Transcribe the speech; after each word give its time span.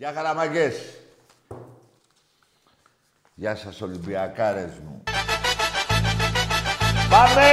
Γεια 0.00 0.12
χαραμαγκές. 0.14 0.74
Γεια 3.34 3.56
σας 3.56 3.80
Ολυμπιακάρες 3.80 4.70
μου. 4.84 5.02
Πάμε! 7.10 7.50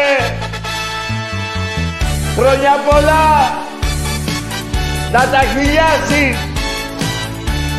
Χρόνια 2.36 2.72
πολλά! 2.90 3.52
Να 5.12 5.30
τα 5.30 5.40
χιλιάσει! 5.40 6.36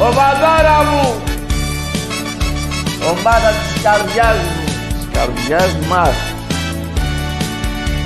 Ομαδάρα 0.01 0.83
μου! 0.83 1.23
Ομάδα 3.11 3.51
της 3.51 3.83
καρδιάς 3.83 4.37
μου. 4.37 4.65
Της 4.89 5.09
καρδιάς 5.13 5.77
μας. 5.77 6.17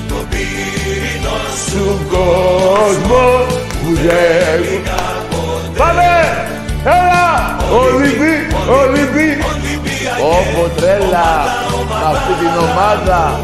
το 0.08 0.16
πύρινο 0.30 1.38
σου 1.70 2.06
κόσμο 2.10 3.26
που 3.70 3.94
δεν 3.94 4.84
Πάμε! 5.78 6.48
Έλα! 6.84 7.58
Ολυμπί! 7.72 8.48
Ολυμπί! 8.70 9.65
Όπο 10.08 10.70
τρέλα! 10.76 11.30
Αυτή 12.12 12.34
την 12.40 12.54
ομάδα! 12.66 13.40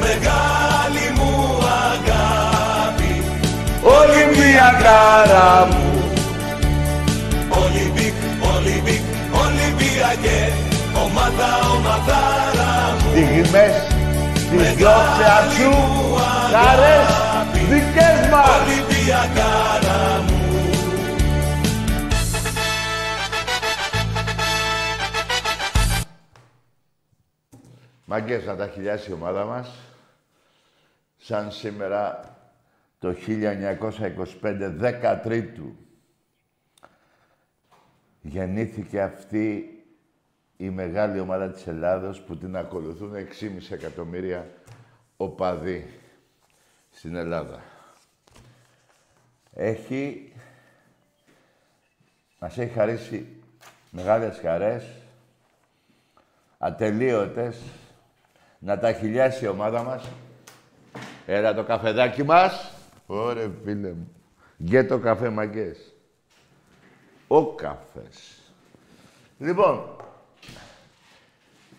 Μεγάλη 0.00 1.06
μου 1.16 1.58
αγάπη. 1.90 3.12
Ολυμπιακάρα 3.98 5.66
μου. 5.70 5.82
Ολυμπικ, 7.62 8.14
Ολυμπικ, 8.54 9.04
Ολυμπιακέ 9.42 10.52
Ομάδα, 11.04 11.50
ομαδάρα 11.74 12.72
μου. 12.98 13.10
Στιγμές 13.10 13.74
της 14.50 14.74
δόξας 14.76 15.46
σου 15.56 15.72
Χαρές 16.52 17.08
δικές 17.70 18.28
μας. 18.30 18.48
Ολυμπιακάρα 18.60 20.22
μου 20.26 20.41
Μαγκές 28.12 28.44
να 28.44 28.56
τα 28.56 28.68
χιλιάσει 28.68 29.10
η 29.10 29.12
ομάδα 29.12 29.44
μας. 29.44 29.78
Σαν 31.16 31.52
σήμερα 31.52 32.36
το 32.98 33.14
1925, 33.28 34.76
13 34.80 35.74
γεννήθηκε 38.20 39.02
αυτή 39.02 39.66
η 40.56 40.70
μεγάλη 40.70 41.20
ομάδα 41.20 41.50
της 41.50 41.66
Ελλάδος 41.66 42.20
που 42.20 42.36
την 42.36 42.56
ακολουθούν 42.56 43.12
6,5 43.14 43.70
εκατομμύρια 43.70 44.48
οπαδοί 45.16 46.00
στην 46.90 47.16
Ελλάδα. 47.16 47.62
Έχει... 49.54 50.32
Μας 52.38 52.58
έχει 52.58 52.72
χαρίσει 52.72 53.42
μεγάλες 53.90 54.38
χαρές, 54.38 54.84
ατελείωτες, 56.58 57.60
να 58.64 58.78
τα 58.78 58.92
χιλιάσει 58.92 59.44
η 59.44 59.48
ομάδα 59.48 59.82
μας. 59.82 60.08
Έλα 61.26 61.54
το 61.54 61.62
καφεδάκι 61.62 62.22
μας. 62.22 62.72
Ωρε 63.06 63.50
φίλε 63.64 63.88
μου. 63.88 64.12
Γκέ 64.62 64.84
το 64.84 64.98
καφέ 64.98 65.28
μαγκές. 65.28 65.92
Ο 67.26 67.54
καφές. 67.54 68.40
Λοιπόν, 69.38 69.96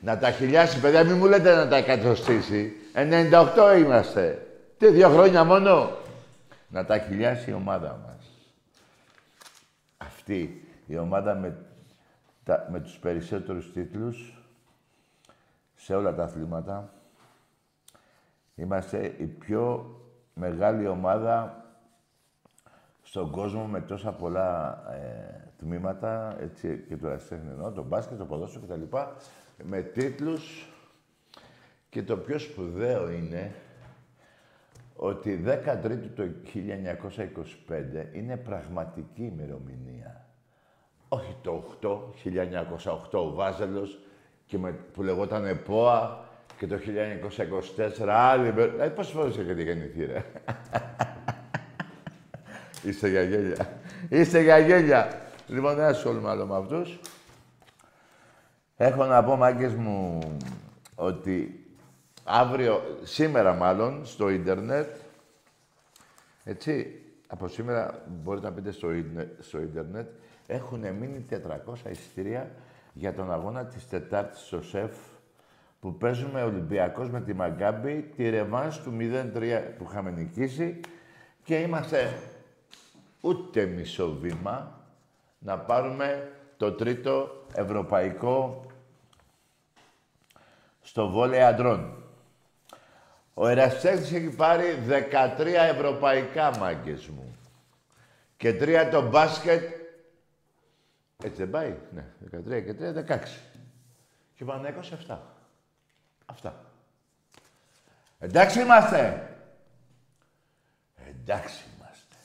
να 0.02 0.18
τα 0.18 0.32
χιλιάσει, 0.32 0.80
παιδιά, 0.80 1.04
μην 1.04 1.18
μου 1.18 1.26
λέτε 1.26 1.56
να 1.56 1.68
τα 1.68 1.76
εκατοστήσει. 1.76 2.74
98 2.94 3.78
είμαστε. 3.78 4.48
Τι, 4.78 4.88
δύο 4.88 5.10
χρόνια 5.10 5.44
μόνο. 5.44 5.98
Να 6.68 6.86
τα 6.86 6.98
χιλιάσει 6.98 7.50
η 7.50 7.54
ομάδα 7.54 8.00
μας. 8.06 8.26
Αυτή 9.98 10.68
η 10.86 10.98
ομάδα 10.98 11.36
με, 11.36 11.58
τα, 12.44 12.68
με 12.72 12.80
τους 12.80 12.98
περισσότερους 12.98 13.74
τίτλους 13.74 14.43
σε 15.84 15.96
όλα 15.96 16.14
τα 16.14 16.24
αθλήματα. 16.24 16.94
Είμαστε 18.56 19.16
η 19.18 19.26
πιο 19.26 19.96
μεγάλη 20.34 20.88
ομάδα 20.88 21.66
στον 23.04 23.32
κόσμο 23.32 23.66
με 23.66 23.82
τόσα 23.82 24.12
πολλά 24.12 24.84
ε, 24.92 25.52
τμήματα, 25.58 26.36
έτσι 26.40 26.86
και 26.88 26.98
το 26.98 27.18
εννοώ, 27.30 27.72
το 27.72 27.84
μπάσκετ, 27.84 28.18
το 28.18 28.26
ποδόσφαιρο 28.26 28.66
κτλ. 28.66 28.98
Με 29.64 29.82
τίτλους 29.82 30.70
και 31.90 32.04
το 32.04 32.18
πιο 32.18 32.40
σπουδαίο 32.40 33.12
είναι 33.12 33.56
ότι 34.96 35.44
13 35.46 36.00
το 36.16 36.24
1925 36.54 38.14
είναι 38.14 38.38
πραγματική 38.38 39.24
ημερομηνία. 39.24 40.28
Όχι 41.08 41.38
το 41.42 41.78
8, 41.82 41.90
1908 43.12 43.12
ο 43.12 43.34
Βάζελος 43.34 44.00
και 44.46 44.58
με, 44.58 44.72
που 44.72 45.04
λεγόταν 45.04 45.46
ΕΠΟΑ 45.46 46.26
και 46.58 46.68
το 46.68 46.80
1924 48.00 48.08
άλλη... 48.08 48.54
Ε, 48.80 48.88
πόσες 48.88 49.12
φορές 49.12 49.38
έχετε 49.38 49.62
γεννηθεί, 49.62 50.06
ρε; 50.06 50.26
Είστε 52.84 53.10
για 53.10 53.24
γέλια. 53.24 53.80
Είστε 54.10 54.42
για 54.42 54.58
γέλια. 54.58 55.22
Λοιπόν, 55.48 55.76
δεν 55.76 55.86
ασχολούμαι 55.86 56.30
άλλο 56.30 56.46
με 56.46 56.58
αυτούς. 56.58 57.00
Έχω 58.78 59.06
να 59.06 59.24
πω, 59.24 59.36
μάγκες 59.36 59.74
μου, 59.74 60.20
ότι 60.96 61.66
αύριο, 62.24 62.82
σήμερα 63.04 63.54
μάλλον, 63.54 64.06
στο 64.06 64.30
ίντερνετ, 64.30 64.96
έτσι, 66.44 67.02
από 67.28 67.48
σήμερα 67.48 68.04
μπορείτε 68.08 68.48
να 68.48 68.54
πείτε 68.54 68.72
στο, 68.72 68.88
στο 69.40 69.62
ίντερνετ, 69.62 70.08
έχουν 70.48 70.80
μείνει 70.80 71.26
400 71.30 71.92
εισιτήρια 71.92 72.52
για 72.94 73.14
τον 73.14 73.32
αγώνα 73.32 73.66
της 73.66 73.88
Τετάρτης 73.88 74.40
στο 74.40 74.62
ΣΕΦ 74.62 74.92
που 75.80 75.98
παίζουμε 75.98 76.44
Ολυμπιακός 76.44 77.10
με 77.10 77.22
τη 77.22 77.34
Μαγκάμπη, 77.34 78.02
τη 78.16 78.30
ρεβάνς 78.30 78.82
του 78.82 78.98
0-3 79.00 79.62
που 79.78 79.86
είχαμε 79.90 80.12
νικήσει 80.12 80.80
και 81.44 81.56
είμαστε 81.56 82.20
ούτε 83.22 83.66
μισό 83.66 84.18
βήμα 84.22 84.80
να 85.40 85.58
πάρουμε 85.58 86.32
το 86.58 86.72
τρίτο 86.72 87.46
ευρωπαϊκό 87.54 88.66
στο 90.82 91.10
βόλεϊ 91.10 91.42
αντρών. 91.42 92.04
Ο 93.34 93.48
Εραστέχνης 93.48 94.12
έχει 94.12 94.30
πάρει 94.30 94.66
13 95.38 95.46
ευρωπαϊκά 95.46 96.58
μάγκες 96.58 97.08
μου. 97.08 97.36
Και 98.38 98.54
τρία 98.54 98.90
το 98.90 99.08
μπάσκετ. 99.10 99.83
Έτσι 101.24 101.38
δεν 101.38 101.50
πάει. 101.50 101.76
Ναι, 101.94 102.06
13 102.58 102.64
και 102.64 102.76
3, 102.80 102.94
16. 102.94 103.20
Και 104.36 104.44
ο 104.44 104.62
27. 105.08 105.18
Αυτά. 106.26 106.66
Εντάξει 108.20 108.62
είμαστε. 108.62 109.30
Εντάξει 111.10 111.64
είμαστε. 111.76 112.16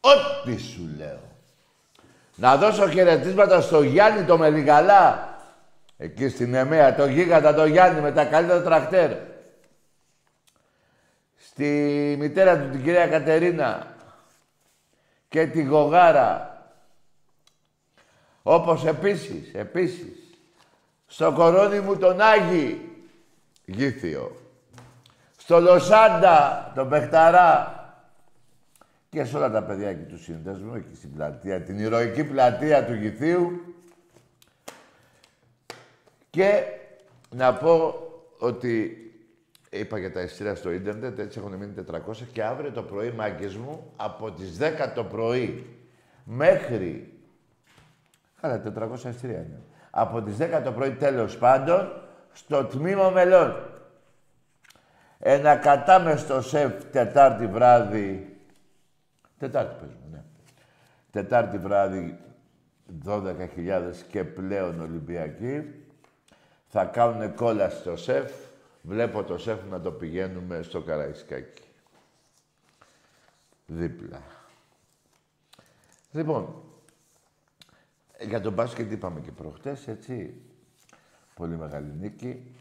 Ό,τι 0.00 0.56
σου 0.58 0.88
λέω. 0.96 1.20
Να 2.36 2.56
δώσω 2.56 2.88
χαιρετίσματα 2.88 3.60
στο 3.60 3.82
Γιάννη 3.82 4.24
το 4.24 4.38
Μελιγαλά. 4.38 5.34
Εκεί 5.96 6.28
στην 6.28 6.54
Εμέα, 6.54 6.94
το 6.94 7.06
γίγαντα 7.06 7.54
το 7.54 7.66
Γιάννη 7.66 8.00
με 8.00 8.12
τα 8.12 8.24
καλύτερα 8.24 8.62
τρακτέρ. 8.62 9.16
Στη 11.36 11.66
μητέρα 12.18 12.58
του 12.58 12.70
την 12.70 12.82
κυρία 12.82 13.08
Κατερίνα 13.08 13.96
και 15.28 15.46
τη 15.46 15.62
Γογάρα. 15.62 16.53
Όπως 18.46 18.84
επίσης, 18.84 19.54
επίσης, 19.54 20.36
στο 21.06 21.32
κορώνι 21.32 21.80
μου 21.80 21.96
τον 21.96 22.20
Άγη, 22.20 22.90
Γήθιο. 23.64 24.36
Στο 25.36 25.60
Λοσάντα, 25.60 26.72
τον 26.74 26.88
Πεχταρά. 26.88 27.78
Και 29.08 29.24
σε 29.24 29.36
όλα 29.36 29.50
τα 29.50 29.62
παιδιά 29.62 29.88
εκεί 29.88 30.02
του 30.02 30.18
συνδέσμου, 30.18 30.74
εκεί 30.74 30.94
στην 30.96 31.14
πλατεία, 31.14 31.62
την 31.62 31.78
ηρωική 31.78 32.24
πλατεία 32.24 32.84
του 32.84 32.94
Γηθίου. 32.94 33.74
Και 36.30 36.62
να 37.30 37.54
πω 37.54 37.94
ότι 38.38 38.98
είπα 39.70 39.98
για 39.98 40.12
τα 40.12 40.20
εισιτήρια 40.20 40.54
στο 40.54 40.72
ίντερνετ, 40.72 41.18
έτσι 41.18 41.38
έχουν 41.38 41.54
μείνει 41.54 41.74
400 41.90 41.96
και 42.32 42.42
αύριο 42.42 42.70
το 42.70 42.82
πρωί, 42.82 43.10
μάγκες 43.10 43.56
μου, 43.56 43.92
από 43.96 44.30
τις 44.30 44.58
10 44.60 44.92
το 44.94 45.04
πρωί 45.04 45.66
μέχρι... 46.24 47.13
Καλά, 48.44 48.62
400 48.92 48.94
εισιτήρια 48.94 49.38
είναι. 49.38 49.62
Από 49.90 50.22
τις 50.22 50.36
10 50.36 50.60
το 50.64 50.72
πρωί, 50.72 50.90
τέλος 50.90 51.38
πάντων, 51.38 52.02
στο 52.32 52.64
τμήμα 52.64 53.10
μελών. 53.10 53.54
Ένα 55.18 55.56
κατάμεστο 55.56 56.40
σεφ 56.40 56.84
Τετάρτη 56.84 57.46
βράδυ... 57.46 58.36
Τετάρτη 59.38 59.74
παίζουμε, 59.80 60.06
ναι. 60.10 60.22
Τετάρτη 61.10 61.58
βράδυ 61.58 62.18
12.000 63.06 63.92
και 64.08 64.24
πλέον 64.24 64.80
Ολυμπιακοί. 64.80 65.84
Θα 66.68 66.84
κάνουν 66.84 67.34
κόλλα 67.34 67.70
στο 67.70 67.96
σεφ. 67.96 68.32
Βλέπω 68.82 69.22
το 69.22 69.38
σεφ 69.38 69.58
να 69.70 69.80
το 69.80 69.92
πηγαίνουμε 69.92 70.62
στο 70.62 70.80
Καραϊσκάκι. 70.80 71.62
Δίπλα. 73.66 74.22
Λοιπόν, 76.12 76.62
για 78.20 78.40
τον 78.40 78.52
μπάσκετ 78.52 78.92
είπαμε 78.92 79.20
και 79.20 79.32
προχτές, 79.32 79.88
έτσι. 79.88 80.42
Πολύ 81.34 81.56
μεγάλη 81.56 81.92
νίκη. 81.92 82.54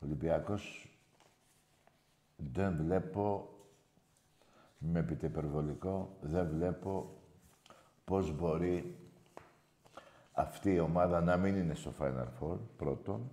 Ολυμπιακός 0.00 0.88
δεν 2.36 2.76
βλέπω, 2.76 3.48
με 4.78 5.02
πείτε 5.02 5.26
υπερβολικό, 5.26 6.16
δεν 6.20 6.48
βλέπω 6.48 7.16
πώς 8.04 8.32
μπορεί 8.32 8.96
αυτή 10.32 10.72
η 10.72 10.78
ομάδα 10.78 11.20
να 11.20 11.36
μην 11.36 11.56
είναι 11.56 11.74
στο 11.74 11.92
Final 12.00 12.26
Four, 12.40 12.58
πρώτον. 12.76 13.30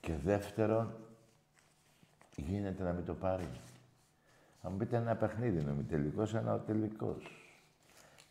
Και 0.00 0.16
δεύτερον, 0.16 0.94
γίνεται 2.36 2.82
να 2.82 2.92
μην 2.92 3.04
το 3.04 3.14
πάρει. 3.14 3.48
Θα 4.66 4.72
μου 4.72 4.78
πείτε 4.78 4.96
ένα 4.96 5.16
παιχνίδι 5.16 5.60
είναι 5.60 5.84
τελικός, 5.88 6.34
ένα 6.34 6.54
ο 6.54 6.58
τελικός. 6.58 7.24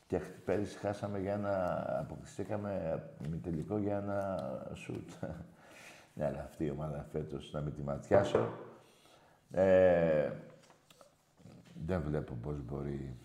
Και 0.08 0.20
πέρυσι 0.46 0.78
χάσαμε 0.78 1.20
για 1.20 1.34
ένα... 1.34 1.86
αποκλειστήκαμε 2.00 3.04
με 3.30 3.38
τελικό 3.44 3.78
για 3.78 3.98
ένα 3.98 4.72
σουτ. 4.74 5.10
ναι, 6.16 6.26
αλλά 6.26 6.44
αυτή 6.44 6.66
η 6.66 6.70
ομάδα 6.70 7.08
φέτος, 7.12 7.52
να 7.52 7.62
μην 7.62 7.74
τη 7.74 7.82
ματιάσω. 7.82 8.50
Ε, 9.52 10.32
δεν 11.86 12.02
βλέπω 12.02 12.34
πώς 12.42 12.62
μπορεί 12.66 13.16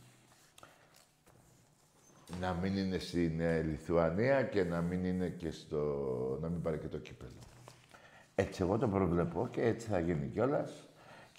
να 2.41 2.53
μην 2.53 2.77
είναι 2.77 2.99
στην 2.99 3.41
ε, 3.41 3.61
Λιθουανία 3.61 4.43
και 4.43 4.65
να 4.65 4.81
μην 4.81 5.05
είναι 5.05 5.29
και 5.29 5.51
στο... 5.51 5.79
να 6.41 6.49
μην 6.49 6.63
πάρει 6.63 6.79
και 6.79 6.89
το 6.89 6.99
κύπελο. 6.99 7.41
Έτσι 8.35 8.63
εγώ 8.63 8.79
το 8.79 8.89
προβλεπώ 8.89 9.49
και 9.51 9.63
έτσι 9.63 9.89
θα 9.89 9.99
γίνει 9.99 10.27
κιόλας. 10.27 10.90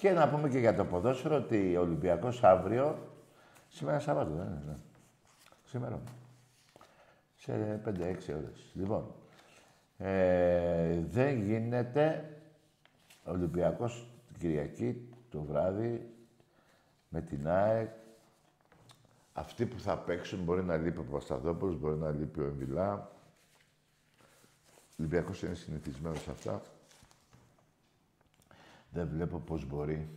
Και 0.02 0.12
να 0.12 0.30
πούμε 0.30 0.50
και 0.50 0.60
για 0.60 0.76
το 0.76 0.86
ποδόσφαιρο 0.86 1.36
ότι 1.36 1.78
ο 1.78 1.82
Ολυμπιακός 1.82 2.44
αύριο, 2.44 2.98
σήμερα 3.70 4.00
Σαββάτο, 4.00 4.30
δεν 4.30 4.46
είναι, 4.46 4.62
ναι. 4.68 4.76
Σήμερα. 5.66 6.02
Σε 7.36 7.82
5-6 7.86 8.34
ώρες. 8.36 8.72
Λοιπόν, 8.74 9.14
ε, 9.98 11.00
δεν 11.10 11.40
γίνεται 11.40 12.30
ο 13.24 13.32
Ολυμπιακός 13.32 14.08
την 14.28 14.40
Κυριακή 14.40 15.10
το 15.30 15.42
βράδυ 15.42 16.10
με 17.10 17.22
την 17.22 17.48
ΑΕΚ 17.48 17.90
αυτοί 19.34 19.66
που 19.66 19.80
θα 19.80 19.98
παίξουν 19.98 20.44
μπορεί 20.44 20.64
να 20.64 20.78
λείπει 20.78 21.00
ο 21.00 21.04
Παπασταδόπουλος, 21.04 21.80
μπορεί 21.80 21.96
να 21.96 22.12
λείπει 22.12 22.40
ο 22.40 22.46
Εμβιλά. 22.46 23.12
Ο 24.74 24.96
Ολυμπιακός 25.00 25.42
είναι 25.42 25.56
συνηθισμένος 25.56 26.22
σε 26.22 26.32
αυτά. 26.32 26.62
Δεν 28.94 29.08
βλέπω 29.08 29.38
πώς 29.38 29.66
μπορεί 29.66 30.10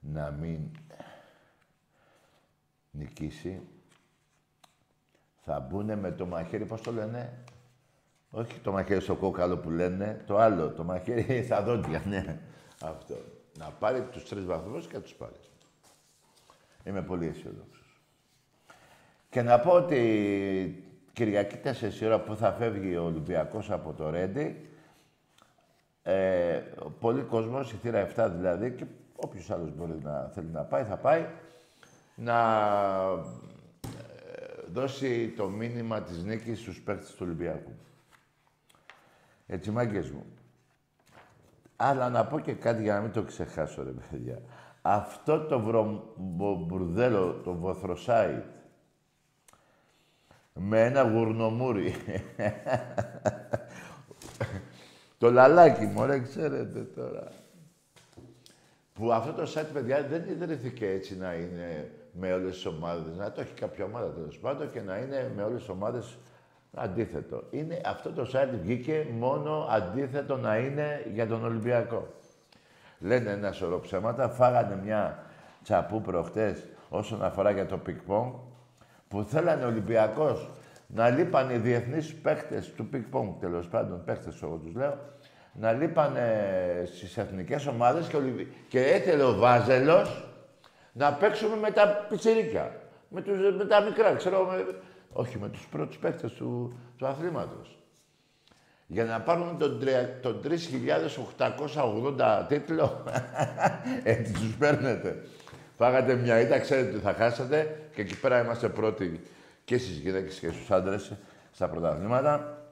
να 0.00 0.30
μην 0.30 0.70
νικήσει. 2.90 3.60
Θα 5.40 5.60
μπουνε 5.60 5.96
με 5.96 6.12
το 6.12 6.26
μαχαίρι, 6.26 6.64
πώς 6.64 6.80
το 6.80 6.92
λένε; 6.92 7.44
Όχι 8.30 8.60
το 8.60 8.72
μαχαίρι 8.72 9.00
στο 9.00 9.16
κόκαλο 9.16 9.58
που 9.58 9.70
λένε, 9.70 10.22
το 10.26 10.38
άλλο, 10.38 10.70
το 10.70 10.84
μαχαίρι 10.84 11.42
στα 11.46 11.62
δόντια, 11.62 12.02
ναι. 12.06 12.40
Αυτό. 12.82 13.14
Να 13.58 13.70
πάρει 13.70 14.02
τους 14.02 14.28
τρεις 14.28 14.44
βαθμούς 14.44 14.86
και 14.86 14.96
να 14.96 15.02
τους 15.02 15.14
πάρει. 15.14 15.36
Είμαι 16.84 17.02
πολύ 17.02 17.26
αισιόδοξος. 17.26 18.00
Και 19.30 19.42
να 19.42 19.60
πω 19.60 19.70
ότι 19.70 20.88
Κυριακή 21.12 21.60
4 21.64 22.04
ώρα 22.04 22.20
που 22.20 22.36
θα 22.36 22.52
φεύγει 22.52 22.96
ο 22.96 23.04
Ολυμπιακός 23.04 23.70
από 23.70 23.92
το 23.92 24.10
Ρέντι, 24.10 24.67
ε, 26.02 26.62
πολλοί 27.00 27.22
κόσμος, 27.22 27.72
η 27.72 27.76
θύρα 27.76 28.08
7 28.16 28.30
δηλαδή, 28.34 28.72
και 28.72 28.84
όποιος 29.16 29.50
άλλος 29.50 29.74
μπορεί 29.76 29.98
να 30.02 30.30
θέλει 30.34 30.48
να 30.52 30.62
πάει, 30.62 30.84
θα 30.84 30.96
πάει, 30.96 31.26
να 32.14 32.38
ε, 33.82 34.70
δώσει 34.72 35.28
το 35.28 35.48
μήνυμα 35.48 36.02
της 36.02 36.24
νίκης 36.24 36.58
στους 36.60 36.80
παίκτες 36.80 37.10
του 37.10 37.18
Ολυμπιακού. 37.20 37.72
Έτσι, 39.46 39.70
μάγκες 39.70 40.10
μου. 40.10 40.24
Αλλά 41.76 42.08
να 42.08 42.26
πω 42.26 42.40
και 42.40 42.52
κάτι 42.52 42.82
για 42.82 42.94
να 42.94 43.00
μην 43.00 43.12
το 43.12 43.22
ξεχάσω, 43.22 43.82
ρε 43.82 43.90
παιδιά. 43.90 44.42
Αυτό 44.82 45.40
το 45.40 45.58
μπουρδέλο, 46.16 47.32
το 47.32 47.54
βοθροσάιτ, 47.54 48.44
με 50.54 50.84
ένα 50.84 51.02
γουρνομούρι. 51.02 51.94
το 55.18 55.30
λαλάκι 55.30 55.84
μου, 55.84 56.00
ωραία, 56.00 56.18
ξέρετε 56.18 56.80
τώρα. 56.80 57.32
Που 58.94 59.12
αυτό 59.12 59.32
το 59.32 59.52
site, 59.54 59.66
παιδιά, 59.72 60.06
δεν 60.10 60.24
ιδρύθηκε 60.28 60.86
έτσι 60.86 61.16
να 61.16 61.34
είναι 61.34 61.90
με 62.12 62.32
όλες 62.32 62.54
τις 62.54 62.66
ομάδες. 62.66 63.16
Να 63.16 63.32
το 63.32 63.40
έχει 63.40 63.52
κάποια 63.54 63.84
ομάδα 63.84 64.10
τέλος 64.10 64.38
πάντων 64.38 64.70
και 64.70 64.80
να 64.80 64.96
είναι 64.96 65.32
με 65.36 65.42
όλες 65.42 65.58
τις 65.58 65.68
ομάδες 65.68 66.18
αντίθετο. 66.74 67.42
Είναι, 67.50 67.80
αυτό 67.84 68.10
το 68.10 68.30
site 68.32 68.58
βγήκε 68.62 69.06
μόνο 69.18 69.66
αντίθετο 69.70 70.36
να 70.36 70.56
είναι 70.56 71.06
για 71.12 71.26
τον 71.26 71.44
Ολυμπιακό. 71.44 72.08
Λένε 72.98 73.30
ένα 73.30 73.52
σωρό 73.52 73.80
ψέματα. 73.80 74.28
Φάγανε 74.28 74.80
μια 74.84 75.24
τσαπού 75.62 76.00
προχτές 76.00 76.64
όσον 76.88 77.24
αφορά 77.24 77.50
για 77.50 77.66
το 77.66 77.76
πινγκ 77.78 78.00
που 79.08 79.24
θέλανε 79.28 79.64
ο 79.64 79.68
Ολυμπιακός 79.68 80.50
να 80.94 81.10
λείπαν 81.10 81.50
οι 81.50 81.56
διεθνείς 81.56 82.14
παίχτες 82.14 82.72
του 82.72 82.88
πινγκ 82.88 83.08
πονγκ, 83.08 83.40
τέλος 83.40 83.68
πάντων, 83.68 84.04
παίχτες 84.04 84.42
εγώ 84.42 84.56
τους 84.56 84.74
λέω, 84.74 84.98
να 85.52 85.72
λείπαν 85.72 86.16
στις 86.84 87.16
εθνικές 87.16 87.66
ομάδες 87.66 88.06
και, 88.06 88.16
και 88.68 88.80
έθελε 88.80 89.22
ο 89.22 89.34
Βάζελος 89.34 90.28
να 90.92 91.12
παίξουμε 91.12 91.56
με 91.56 91.70
τα 91.70 92.06
πιτσιρίκια. 92.08 92.80
Με, 93.08 93.22
τους, 93.22 93.38
με 93.56 93.64
τα 93.64 93.80
μικρά, 93.80 94.14
ξέρω, 94.14 94.44
με, 94.44 94.66
όχι 95.12 95.38
με 95.38 95.48
τους 95.48 95.66
πρώτους 95.70 95.98
παίκτες 95.98 96.32
του, 96.32 96.78
του 96.96 97.06
αθλήματος. 97.06 97.78
Για 98.86 99.04
να 99.04 99.20
πάρουν 99.20 99.58
τον, 99.58 99.80
τον 100.22 100.40
3.880 100.44 102.44
τίτλο, 102.48 103.04
έτσι 104.02 104.32
τους 104.32 104.56
παίρνετε. 104.58 105.22
Φάγατε 105.76 106.14
μια 106.14 106.40
ήττα, 106.40 106.58
ξέρετε 106.58 106.90
τι 106.90 106.98
θα 106.98 107.12
χάσετε 107.12 107.88
και 107.94 108.00
εκεί 108.00 108.20
πέρα 108.20 108.42
είμαστε 108.42 108.68
πρώτοι 108.68 109.20
και 109.68 109.78
στις 109.78 109.98
γυναίκες 109.98 110.38
και 110.38 110.50
στους 110.50 110.70
άντρες 110.70 111.12
στα 111.52 111.68
πρωταθλήματα. 111.68 112.62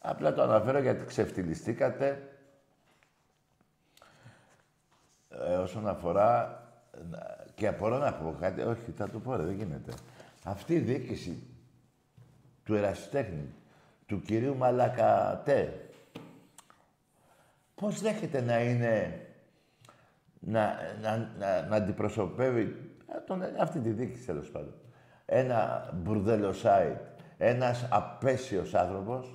Απλά 0.00 0.32
το 0.32 0.42
αναφέρω 0.42 0.78
γιατί 0.78 1.04
ξεφτυλιστήκατε 1.04 2.28
ε, 5.28 5.54
όσον 5.54 5.88
αφορά 5.88 6.60
και 7.54 7.66
απορώ 7.66 7.98
να 7.98 8.12
πω 8.12 8.36
κάτι, 8.40 8.60
όχι, 8.60 8.90
θα 8.96 9.10
το 9.10 9.18
πω, 9.18 9.36
ρε, 9.36 9.42
δεν 9.42 9.54
γίνεται. 9.54 9.92
Αυτή 10.44 10.74
η 10.74 10.78
διοίκηση 10.78 11.46
του 12.64 12.74
ερασιτέχνη, 12.74 13.54
του 14.06 14.22
κυρίου 14.22 14.56
Μαλακατέ, 14.56 15.90
πώς 17.74 18.00
δέχεται 18.00 18.40
να 18.40 18.62
είναι, 18.62 19.26
να, 20.40 20.78
να, 21.00 21.16
να, 21.38 21.66
να 21.66 21.76
αντιπροσωπεύει 21.76 22.94
τον, 23.26 23.42
αυτή 23.58 23.78
τη 23.80 23.90
διοίκηση, 23.90 24.26
τέλος 24.26 24.50
πάντων. 24.50 24.74
Ένα 25.26 25.90
μπουρδέλο 25.94 26.54
site, 26.62 26.96
ένας 27.38 27.86
απέσιος 27.90 28.74
άνθρωπος. 28.74 29.34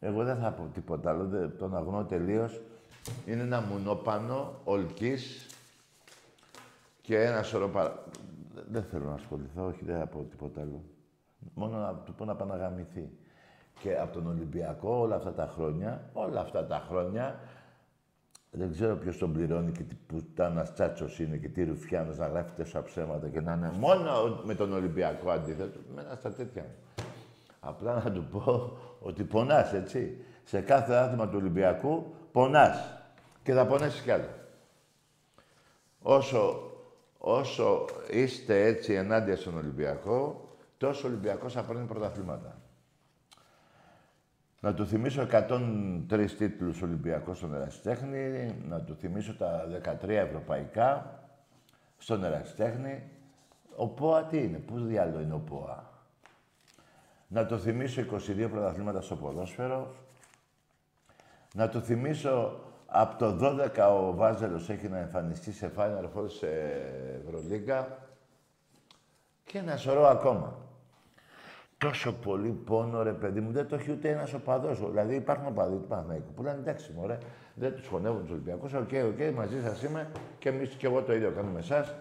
Εγώ 0.00 0.24
δεν 0.24 0.36
θα 0.36 0.50
πω 0.52 0.70
τίποτα 0.74 1.10
άλλο, 1.10 1.50
τον 1.58 1.76
αγνώ 1.76 2.04
τελείως. 2.04 2.60
Είναι 3.26 3.42
ένα 3.42 3.60
μουνόπανο 3.60 4.54
ολκής 4.64 5.46
και 7.00 7.20
ένα 7.20 7.42
σωρό 7.42 7.68
παρα... 7.68 8.02
Δεν 8.70 8.82
θέλω 8.82 9.04
να 9.04 9.14
ασχοληθώ, 9.14 9.66
όχι, 9.66 9.84
δεν 9.84 9.98
θα 9.98 10.06
πω 10.06 10.26
τίποτα 10.30 10.60
άλλο. 10.60 10.82
Μόνο 11.54 11.78
να 11.78 11.94
του 11.94 12.14
πω 12.14 12.24
να 12.24 12.34
παναγαμηθεί. 12.34 13.10
Και 13.80 13.98
από 13.98 14.12
τον 14.12 14.26
Ολυμπιακό 14.26 14.98
όλα 14.98 15.16
αυτά 15.16 15.32
τα 15.32 15.46
χρόνια, 15.46 16.10
όλα 16.12 16.40
αυτά 16.40 16.66
τα 16.66 16.84
χρόνια, 16.88 17.40
δεν 18.56 18.72
ξέρω 18.72 18.96
ποιος 18.96 19.18
τον 19.18 19.32
πληρώνει 19.32 19.72
και 19.72 19.82
τι 19.82 19.94
πουτάνα 20.06 20.62
τσάτσος 20.62 21.18
είναι 21.18 21.36
και 21.36 21.48
τι 21.48 21.64
ρουφιάνος 21.64 22.18
να 22.18 22.26
γράφει 22.26 22.50
τόσα 22.56 22.82
ψέματα 22.82 23.28
και 23.28 23.40
να 23.40 23.52
είναι 23.52 23.72
μόνο 23.78 24.40
με 24.44 24.54
τον 24.54 24.72
Ολυμπιακό 24.72 25.30
αντίθετο. 25.30 25.78
Με 25.94 26.00
ένα 26.00 26.14
στα 26.14 26.32
τέτοια 26.32 26.64
Απλά 27.60 28.02
να 28.04 28.12
του 28.12 28.24
πω 28.24 28.76
ότι 29.00 29.24
πονάς, 29.24 29.72
έτσι. 29.72 30.24
Σε 30.44 30.60
κάθε 30.60 30.94
άθλημα 30.94 31.28
του 31.28 31.36
Ολυμπιακού 31.40 32.14
πονάς. 32.32 32.76
Και 33.42 33.52
θα 33.52 33.66
πονέσεις 33.66 34.00
κι 34.00 34.10
άλλο. 34.10 34.28
Όσο 36.02 36.72
όσο 37.26 37.84
είστε 38.10 38.64
έτσι 38.64 38.92
ενάντια 38.92 39.36
στον 39.36 39.56
Ολυμπιακό, 39.56 40.48
τόσο 40.76 41.06
ο 41.06 41.10
Ολυμπιακός 41.10 41.52
θα 41.52 41.62
παίρνει 41.62 41.86
πρωταθλήματα. 41.86 42.58
Να 44.64 44.74
του 44.74 44.86
θυμίσω 44.86 45.26
103 45.30 46.30
τίτλους 46.38 46.82
Ολυμπιακός 46.82 47.36
στον 47.36 47.54
Ερασιτέχνη, 47.54 48.54
να 48.68 48.80
του 48.80 48.96
θυμίσω 48.96 49.34
τα 49.36 49.66
13 50.02 50.08
ευρωπαϊκά 50.08 51.20
στον 51.98 52.24
Ερασιτέχνη. 52.24 53.02
Ο 53.76 53.88
ΠΟΑ 53.88 54.24
τι 54.24 54.38
είναι, 54.38 54.58
πού 54.58 54.78
διάλογο 54.78 55.20
είναι 55.20 55.34
ο 55.34 55.38
ΠΟΑ; 55.38 55.90
Να 57.28 57.46
του 57.46 57.60
θυμίσω 57.60 58.02
22 58.02 58.48
πρωταθλήματα 58.50 59.00
στο 59.00 59.16
ποδόσφαιρο. 59.16 59.94
Να 61.54 61.68
του 61.68 61.80
θυμίσω 61.80 62.60
από 62.86 63.18
το 63.18 63.38
12 63.76 63.88
ο 63.90 64.14
Βάζελος 64.14 64.70
έχει 64.70 64.88
να 64.88 64.98
εμφανιστεί 64.98 65.52
σε 65.52 65.72
Final 65.76 66.04
Four 66.16 66.30
σε 66.30 66.48
Ευρωλίγκα 67.24 67.98
και 69.44 69.58
ένα 69.58 69.76
σωρό 69.76 70.06
ακόμα. 70.06 70.56
Τόσο 71.84 72.12
πολύ 72.12 72.48
πόνο, 72.48 73.02
ρε 73.02 73.12
παιδί 73.12 73.40
μου, 73.40 73.52
δεν 73.52 73.68
το 73.68 73.74
έχει 73.74 73.90
ούτε 73.90 74.10
ένας 74.10 74.32
οπαδός. 74.32 74.78
Δηλαδή 74.90 75.14
υπάρχουν 75.14 75.46
οπαδοί 75.46 75.76
του 75.76 75.86
Παναθηναϊκού 75.88 76.32
που 76.32 76.42
λένε 76.42 76.58
εντάξει, 76.58 76.92
μωρέ, 76.96 77.18
δεν 77.54 77.74
τους 77.74 77.86
χωνεύουν 77.86 78.20
τους 78.22 78.30
Ολυμπιακούς. 78.30 78.72
OK, 78.72 78.90
OK, 79.06 79.34
μαζί 79.34 79.62
σας 79.62 79.82
είμαι 79.82 80.10
και 80.38 80.48
εμείς 80.48 80.68
και 80.70 80.86
εγώ 80.86 81.02
το 81.02 81.14
ίδιο 81.14 81.30
κάνουμε 81.30 81.58
εσάς. 81.58 81.94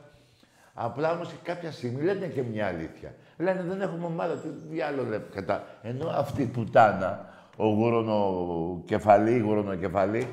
Απλά 0.74 1.12
όμως 1.12 1.36
κάποια 1.44 1.72
στιγμή 1.72 2.02
λένε 2.02 2.28
και 2.28 2.42
μια 2.42 2.68
αλήθεια. 2.68 3.16
Λένε 3.38 3.64
δεν 3.64 3.82
έχουμε 3.82 4.06
ομάδα, 4.06 4.36
τι 4.36 4.48
διάλογο 4.48 5.10
λέμε. 5.10 5.26
Κατά... 5.34 5.64
Ενώ 5.82 6.08
αυτή 6.10 6.42
η 6.42 6.46
πουτάνα, 6.46 7.34
ο 7.58 7.68
γουρουνοκεφαλή, 7.68 9.40
γουρουνοκεφαλή, 9.40 10.28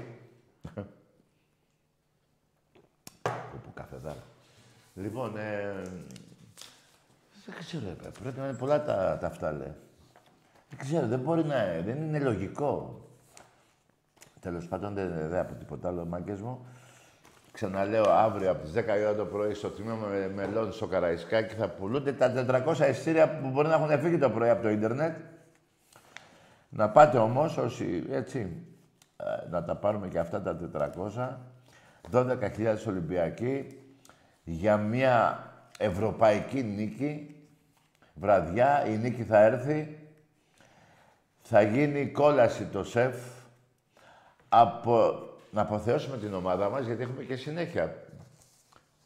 Όπου 3.55 3.73
καφεδάρα. 3.75 4.23
Λοιπόν, 4.95 5.37
ε, 5.37 5.83
δεν 7.51 7.59
ξέρω, 7.59 8.13
πρέπει 8.23 8.39
να 8.39 8.45
είναι 8.45 8.57
πολλά 8.57 8.85
τα, 8.85 9.19
τα 9.21 9.27
αυτά, 9.27 9.53
λέει. 9.53 9.75
Δεν 10.69 10.79
ξέρω, 10.79 11.07
δεν 11.07 11.21
μπορεί 11.21 11.45
να 11.45 11.65
είναι, 11.65 11.83
δεν 11.83 12.03
είναι 12.03 12.19
λογικό. 12.19 13.01
Τέλος 14.41 14.69
πάντων, 14.69 14.95
δεν, 14.95 15.29
δεν 15.29 15.41
από 15.41 15.55
τίποτα 15.55 15.89
άλλο, 15.89 16.05
μάγκες 16.05 16.41
μου. 16.41 16.67
Ξαναλέω, 17.53 18.11
αύριο 18.11 18.51
από 18.51 18.63
τις 18.63 18.73
10 18.73 18.77
η 18.77 19.05
ώρα 19.05 19.15
το 19.15 19.25
πρωί 19.25 19.55
στο 19.55 19.69
τμήμα 19.69 19.95
με 19.95 20.29
μελών 20.35 20.73
στο 20.73 20.87
Καραϊσκάκι 20.87 21.55
θα 21.55 21.69
πουλούνται 21.69 22.13
τα 22.13 22.65
400 22.67 22.89
εισιτήρια 22.91 23.39
που 23.39 23.49
μπορεί 23.49 23.69
να 23.69 23.75
έχουν 23.75 24.01
φύγει 24.01 24.19
το 24.19 24.31
πρωί 24.31 24.49
από 24.49 24.63
το 24.63 24.69
ίντερνετ. 24.69 25.17
Να 26.69 26.91
πάτε 26.91 27.19
όμως 27.19 27.57
όσοι, 27.57 28.05
έτσι, 28.11 28.67
ε, 29.17 29.49
να 29.51 29.65
τα 29.65 29.77
πάρουμε 29.77 30.09
και 30.09 30.19
αυτά 30.19 30.43
τα 30.43 30.59
400. 30.73 31.39
12.000 32.13 32.77
Ολυμπιακοί 32.87 33.67
για 34.43 34.77
μια 34.77 35.45
ευρωπαϊκή 35.79 36.63
νίκη. 36.63 37.35
Βραδιά, 38.15 38.87
η 38.87 38.97
νίκη 38.97 39.25
θα 39.25 39.43
έρθει. 39.43 39.99
Θα 41.43 41.63
γίνει 41.63 42.07
κόλαση 42.07 42.65
το 42.65 42.85
σεφ. 42.85 43.17
Από... 44.49 45.25
Να 45.53 45.61
αποθεώσουμε 45.61 46.17
την 46.17 46.35
ομάδα 46.35 46.71
μας, 46.71 46.87
γιατί 46.87 47.03
έχουμε 47.03 47.23
και 47.23 47.37
συνέχεια. 47.37 48.07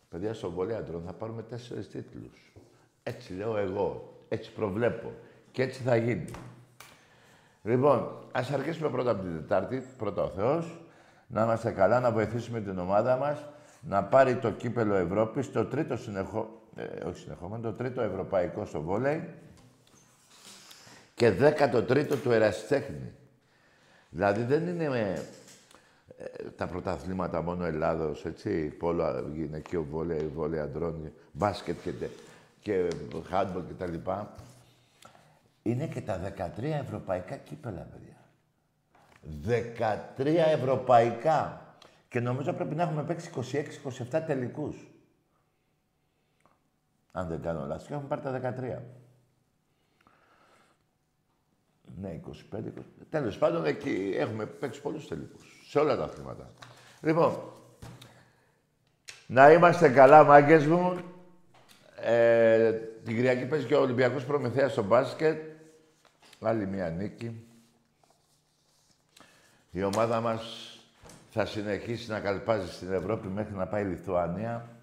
Παιδιά, 0.08 0.34
στον 0.34 0.50
Βολέαντρο 0.50 1.02
θα 1.06 1.12
πάρουμε 1.12 1.42
τέσσερις 1.42 1.88
τίτλους. 1.88 2.52
Έτσι 3.02 3.32
λέω 3.32 3.56
εγώ. 3.56 4.18
Έτσι 4.28 4.52
προβλέπω. 4.52 5.12
Και 5.50 5.62
έτσι 5.62 5.82
θα 5.82 5.96
γίνει. 5.96 6.30
Λοιπόν, 7.62 8.28
ας 8.32 8.50
αρχίσουμε 8.50 8.88
πρώτα 8.88 9.10
από 9.10 9.22
την 9.22 9.36
Τετάρτη, 9.36 9.86
πρώτα 9.96 10.22
ο 10.22 10.28
Θεός, 10.28 10.80
να 11.26 11.42
είμαστε 11.42 11.70
καλά, 11.70 12.00
να 12.00 12.10
βοηθήσουμε 12.10 12.60
την 12.60 12.78
ομάδα 12.78 13.16
μας 13.16 13.46
να 13.80 14.04
πάρει 14.04 14.36
το 14.36 14.50
κύπελο 14.50 14.94
Ευρώπης, 14.94 15.52
το 15.52 15.64
τρίτο 15.64 15.96
συνεχό... 15.96 16.62
ε, 16.76 17.04
όχι 17.04 17.18
συνεχόμενο, 17.18 17.62
το 17.62 17.72
τρίτο 17.72 18.02
ευρωπαϊκό 18.02 18.64
στο 18.64 18.80
βόλεϊ 18.80 19.28
και 21.14 21.30
δέκατο 21.30 21.82
τρίτο 21.82 22.16
του 22.16 22.30
ερασιτέχνη. 22.30 23.12
Δηλαδή 24.10 24.42
δεν 24.42 24.66
είναι 24.66 24.88
με, 24.88 25.26
ε, 26.16 26.48
τα 26.56 26.66
πρωταθλήματα 26.66 27.42
μόνο 27.42 27.64
Ελλάδος, 27.64 28.24
έτσι, 28.24 28.66
πόλο 28.68 29.30
γυναικείο 29.34 29.84
βόλεϊ, 29.90 30.26
βόλεϊ 30.26 30.60
αντρών, 30.60 31.12
μπάσκετ 31.32 31.76
και, 31.82 31.92
και 32.60 32.88
χάντμπολ 33.28 33.62
κτλ. 33.68 34.10
Είναι 35.62 35.86
και 35.86 36.00
τα 36.00 36.34
13 36.58 36.62
ευρωπαϊκά 36.62 37.36
κύπελα, 37.36 37.88
παιδιά. 37.92 38.12
13 40.16 40.24
ευρωπαϊκά. 40.52 41.62
Και 42.08 42.20
νομίζω 42.20 42.52
πρέπει 42.52 42.74
να 42.74 42.82
έχουμε 42.82 43.02
παίξει 43.02 43.30
26-27 44.10 44.22
τελικούς. 44.26 44.93
Αν 47.16 47.28
δεν 47.28 47.42
κάνω 47.42 47.66
λάθος. 47.66 47.86
Και 47.86 47.92
έχουμε 47.92 48.08
πάρει 48.08 48.20
τα 48.20 48.30
13. 48.30 48.82
Ναι, 52.00 52.20
25, 52.52 52.56
20. 52.56 52.82
Τέλος 53.10 53.38
πάντων, 53.38 53.64
εκεί 53.64 54.14
έχουμε 54.16 54.46
παίξει 54.46 54.80
πολλούς 54.80 55.08
τελικούς. 55.08 55.66
Σε 55.68 55.78
όλα 55.78 55.96
τα 55.96 56.04
αθλήματα. 56.04 56.52
Λοιπόν, 57.00 57.38
να 59.26 59.52
είμαστε 59.52 59.88
καλά, 59.88 60.24
μάγκες 60.24 60.66
μου. 60.66 60.98
Ε, 61.96 62.72
την 63.04 63.14
Κυριακή 63.14 63.46
παίζει 63.46 63.66
και 63.66 63.74
ο 63.74 63.80
Ολυμπιακός 63.80 64.24
Προμηθέας 64.24 64.72
στο 64.72 64.82
μπάσκετ. 64.82 65.42
Άλλη 66.40 66.66
μία 66.66 66.90
νίκη. 66.90 67.46
Η 69.70 69.82
ομάδα 69.82 70.20
μας 70.20 70.68
θα 71.30 71.46
συνεχίσει 71.46 72.10
να 72.10 72.20
καλπάζει 72.20 72.72
στην 72.72 72.92
Ευρώπη 72.92 73.28
μέχρι 73.28 73.54
να 73.54 73.66
πάει 73.66 73.82
η 73.82 73.86
Λιθουανία. 73.86 74.73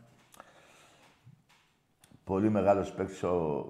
Πολύ 2.23 2.49
μεγάλος 2.49 2.91
παίκτης 2.91 3.23
ο 3.23 3.65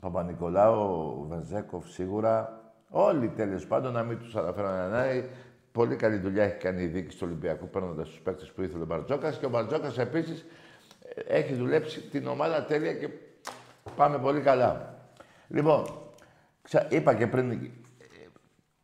Παπα-Νικολάου, 0.00 0.80
ο 0.80 1.26
Βεζέκοφ 1.28 1.88
σίγουρα. 1.90 2.62
Όλοι 2.90 3.28
τέλος 3.28 3.66
πάντων, 3.66 3.92
να 3.92 4.02
μην 4.02 4.18
τους 4.18 4.36
αναφέρω 4.36 4.68
ένα 4.68 5.04
Πολύ 5.72 5.96
καλή 5.96 6.16
δουλειά 6.16 6.44
έχει 6.44 6.56
κάνει 6.56 6.82
η 6.82 6.86
δίκη 6.86 7.16
του 7.16 7.22
Ολυμπιακού 7.22 7.68
παίρνοντας 7.68 8.08
τους 8.08 8.18
παίκτες 8.18 8.52
που 8.52 8.62
ήθελε 8.62 8.82
ο 8.82 8.86
Μπαρτζόκας. 8.86 9.38
Και 9.38 9.46
ο 9.46 9.48
Μπαρτζόκας 9.48 9.98
επίσης 9.98 10.44
έχει 11.28 11.54
δουλέψει 11.54 12.00
την 12.00 12.26
ομάδα 12.26 12.64
τέλεια 12.64 12.94
και 12.94 13.08
πάμε 13.96 14.18
πολύ 14.18 14.40
καλά. 14.40 14.94
Λοιπόν, 15.48 15.84
ξα... 16.62 16.86
είπα 16.90 17.14
και 17.14 17.26
πριν 17.26 17.50
ε, 17.50 17.70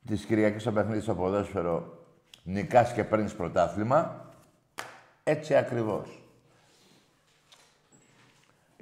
της 0.06 0.24
Κυριακής 0.24 0.62
στο 0.62 0.72
παιχνίδι 0.72 1.00
στο 1.00 1.14
ποδόσφαιρο 1.14 1.98
νικάς 2.42 2.92
και 2.92 3.04
παίρνεις 3.04 3.34
πρωτάθλημα. 3.34 4.30
Έτσι 5.24 5.54
ακριβώς. 5.54 6.23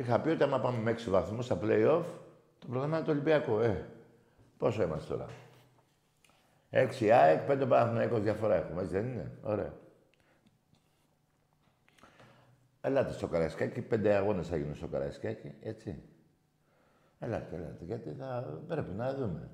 Είχα 0.02 0.20
πει 0.20 0.28
ότι 0.28 0.42
άμα 0.42 0.60
πάμε 0.60 0.78
με 0.78 0.90
6 0.90 1.10
βαθμούς 1.10 1.44
στα 1.44 1.58
play-off, 1.62 2.04
το 2.58 2.66
πρόγραμμα 2.70 2.96
είναι 2.96 3.06
το 3.06 3.12
Ολυμπιακό. 3.12 3.60
Ε, 3.60 3.86
πόσο 4.58 4.82
είμαστε 4.82 5.12
τώρα; 5.12 5.26
6 6.70 7.08
ΑΕΚ, 7.08 7.50
5 7.50 7.66
Παναθηναϊκός 7.68 8.20
διαφορά 8.20 8.54
έχουμε, 8.54 8.80
έτσι 8.80 8.92
δεν 8.92 9.06
είναι; 9.06 9.30
Ωραία. 9.42 9.72
Ελάτε 12.80 13.12
στο 13.12 13.26
Καραϊσκάκι, 13.26 13.80
πέντε 13.80 14.14
αγώνες 14.14 14.48
θα 14.48 14.56
γίνουν 14.56 14.74
στο 14.74 14.86
Καραϊσκάκι, 14.86 15.54
έτσι. 15.62 16.02
Ελάτε, 17.18 17.56
ελάτε, 17.56 17.84
γιατί 17.84 18.14
θα 18.18 18.60
πρέπει 18.68 18.92
να 18.96 19.14
δούμε. 19.14 19.48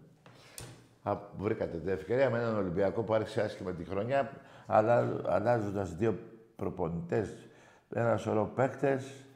Α, 1.03 1.17
βρήκατε 1.39 1.79
την 1.79 1.89
ευκαιρία 1.89 2.31
με 2.31 2.39
έναν 2.39 2.57
Ολυμπιακό 2.57 3.03
που 3.03 3.15
άρχισε 3.15 3.41
άσχημα 3.41 3.73
τη 3.73 3.85
χρονιά, 3.85 4.31
αλλά 4.67 5.21
αλλάζοντας 5.27 5.95
δύο 5.95 6.19
προπονητές, 6.57 7.49
ένα 7.95 8.17
σωρό 8.17 8.53
παίκτες, 8.55 9.28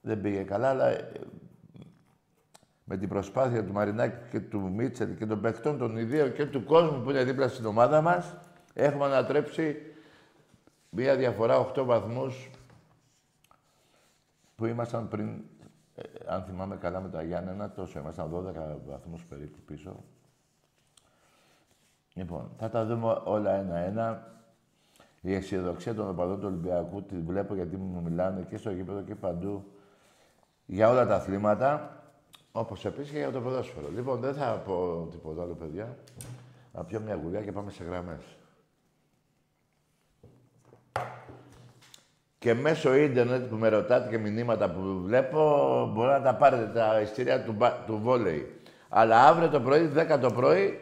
δεν 0.00 0.20
πήγε 0.20 0.42
καλά, 0.42 0.68
αλλά 0.68 0.86
ε, 0.86 1.10
με 2.84 2.96
την 2.96 3.08
προσπάθεια 3.08 3.64
του 3.64 3.72
Μαρινάκη 3.72 4.30
και 4.30 4.40
του 4.40 4.60
Μίτσελ 4.60 5.16
και 5.16 5.26
των 5.26 5.40
παιχτών 5.40 5.78
των 5.78 5.96
ιδίων 5.96 6.32
και 6.32 6.46
του 6.46 6.64
κόσμου 6.64 7.02
που 7.02 7.10
είναι 7.10 7.24
δίπλα 7.24 7.48
στην 7.48 7.66
ομάδα 7.66 8.00
μας, 8.00 8.36
έχουμε 8.74 9.04
ανατρέψει 9.04 9.76
μία 10.90 11.16
διαφορά 11.16 11.72
8 11.74 11.84
βαθμούς 11.84 12.50
που 14.56 14.64
ήμασταν 14.66 15.08
πριν, 15.08 15.44
ε, 15.94 16.02
αν 16.26 16.42
θυμάμαι 16.42 16.76
καλά 16.76 17.00
με 17.00 17.08
τα 17.08 17.22
Γιάννενα, 17.22 17.70
τόσο 17.70 17.98
ήμασταν 17.98 18.30
12 18.30 18.76
βαθμούς 18.86 19.24
περίπου 19.24 19.58
πίσω. 19.66 20.04
Λοιπόν, 22.18 22.50
θα 22.58 22.68
τα 22.68 22.84
δούμε 22.84 23.20
όλα 23.24 23.54
ένα-ένα. 23.54 24.36
Η 25.20 25.34
αισιοδοξία 25.34 25.94
των 25.94 26.08
οπαδών 26.08 26.40
του 26.40 26.46
Ολυμπιακού 26.46 27.02
τη 27.02 27.16
βλέπω 27.16 27.54
γιατί 27.54 27.76
μου 27.76 28.02
μιλάνε 28.02 28.46
και 28.48 28.56
στο 28.56 28.70
γήπεδο 28.70 29.02
και 29.02 29.14
παντού 29.14 29.64
για 30.70 30.88
όλα 30.90 31.06
τα 31.06 31.14
αθλήματα. 31.14 31.92
Όπως 32.52 32.84
επίσης 32.84 33.10
και 33.10 33.18
για 33.18 33.30
το 33.30 33.40
ποδόσφαιρο. 33.40 33.88
Λοιπόν, 33.94 34.20
δεν 34.20 34.34
θα 34.34 34.62
πω 34.66 35.08
τίποτα 35.10 35.42
άλλο, 35.42 35.54
παιδιά. 35.54 35.96
Θα 36.72 36.84
πιω 36.84 37.00
μια 37.00 37.14
γουλιά 37.14 37.40
και 37.40 37.52
πάμε 37.52 37.70
σε 37.70 37.84
γραμμές. 37.84 38.22
Και 42.38 42.54
μέσω 42.54 42.94
ίντερνετ 42.94 43.48
που 43.48 43.56
με 43.56 43.68
ρωτάτε 43.68 44.08
και 44.08 44.18
μηνύματα 44.18 44.70
που 44.70 45.02
βλέπω, 45.02 45.40
μπορεί 45.94 46.08
να 46.08 46.22
τα 46.22 46.34
πάρετε 46.34 46.66
τα 46.72 47.00
ειστήρια 47.00 47.44
του, 47.44 47.56
του 47.86 47.98
βόλεϊ. 48.02 48.60
Αλλά 48.88 49.26
αύριο 49.26 49.48
το 49.48 49.60
πρωί, 49.60 49.86
10 49.86 50.18
το 50.20 50.32
πρωί, 50.32 50.78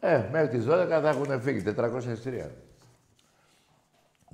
ε, 0.00 0.28
μέχρι 0.30 0.48
τις 0.48 0.64
12 0.64 1.00
θα 1.00 1.08
έχουν 1.08 1.40
φύγει, 1.40 1.62
400 1.62 2.10
ειστήρια. 2.12 2.50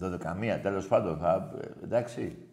12 0.01 0.35
μία, 0.39 0.61
τέλος 0.61 0.87
πάντων, 0.87 1.19
θα, 1.19 1.51
ε, 1.63 1.85
εντάξει. 1.85 2.48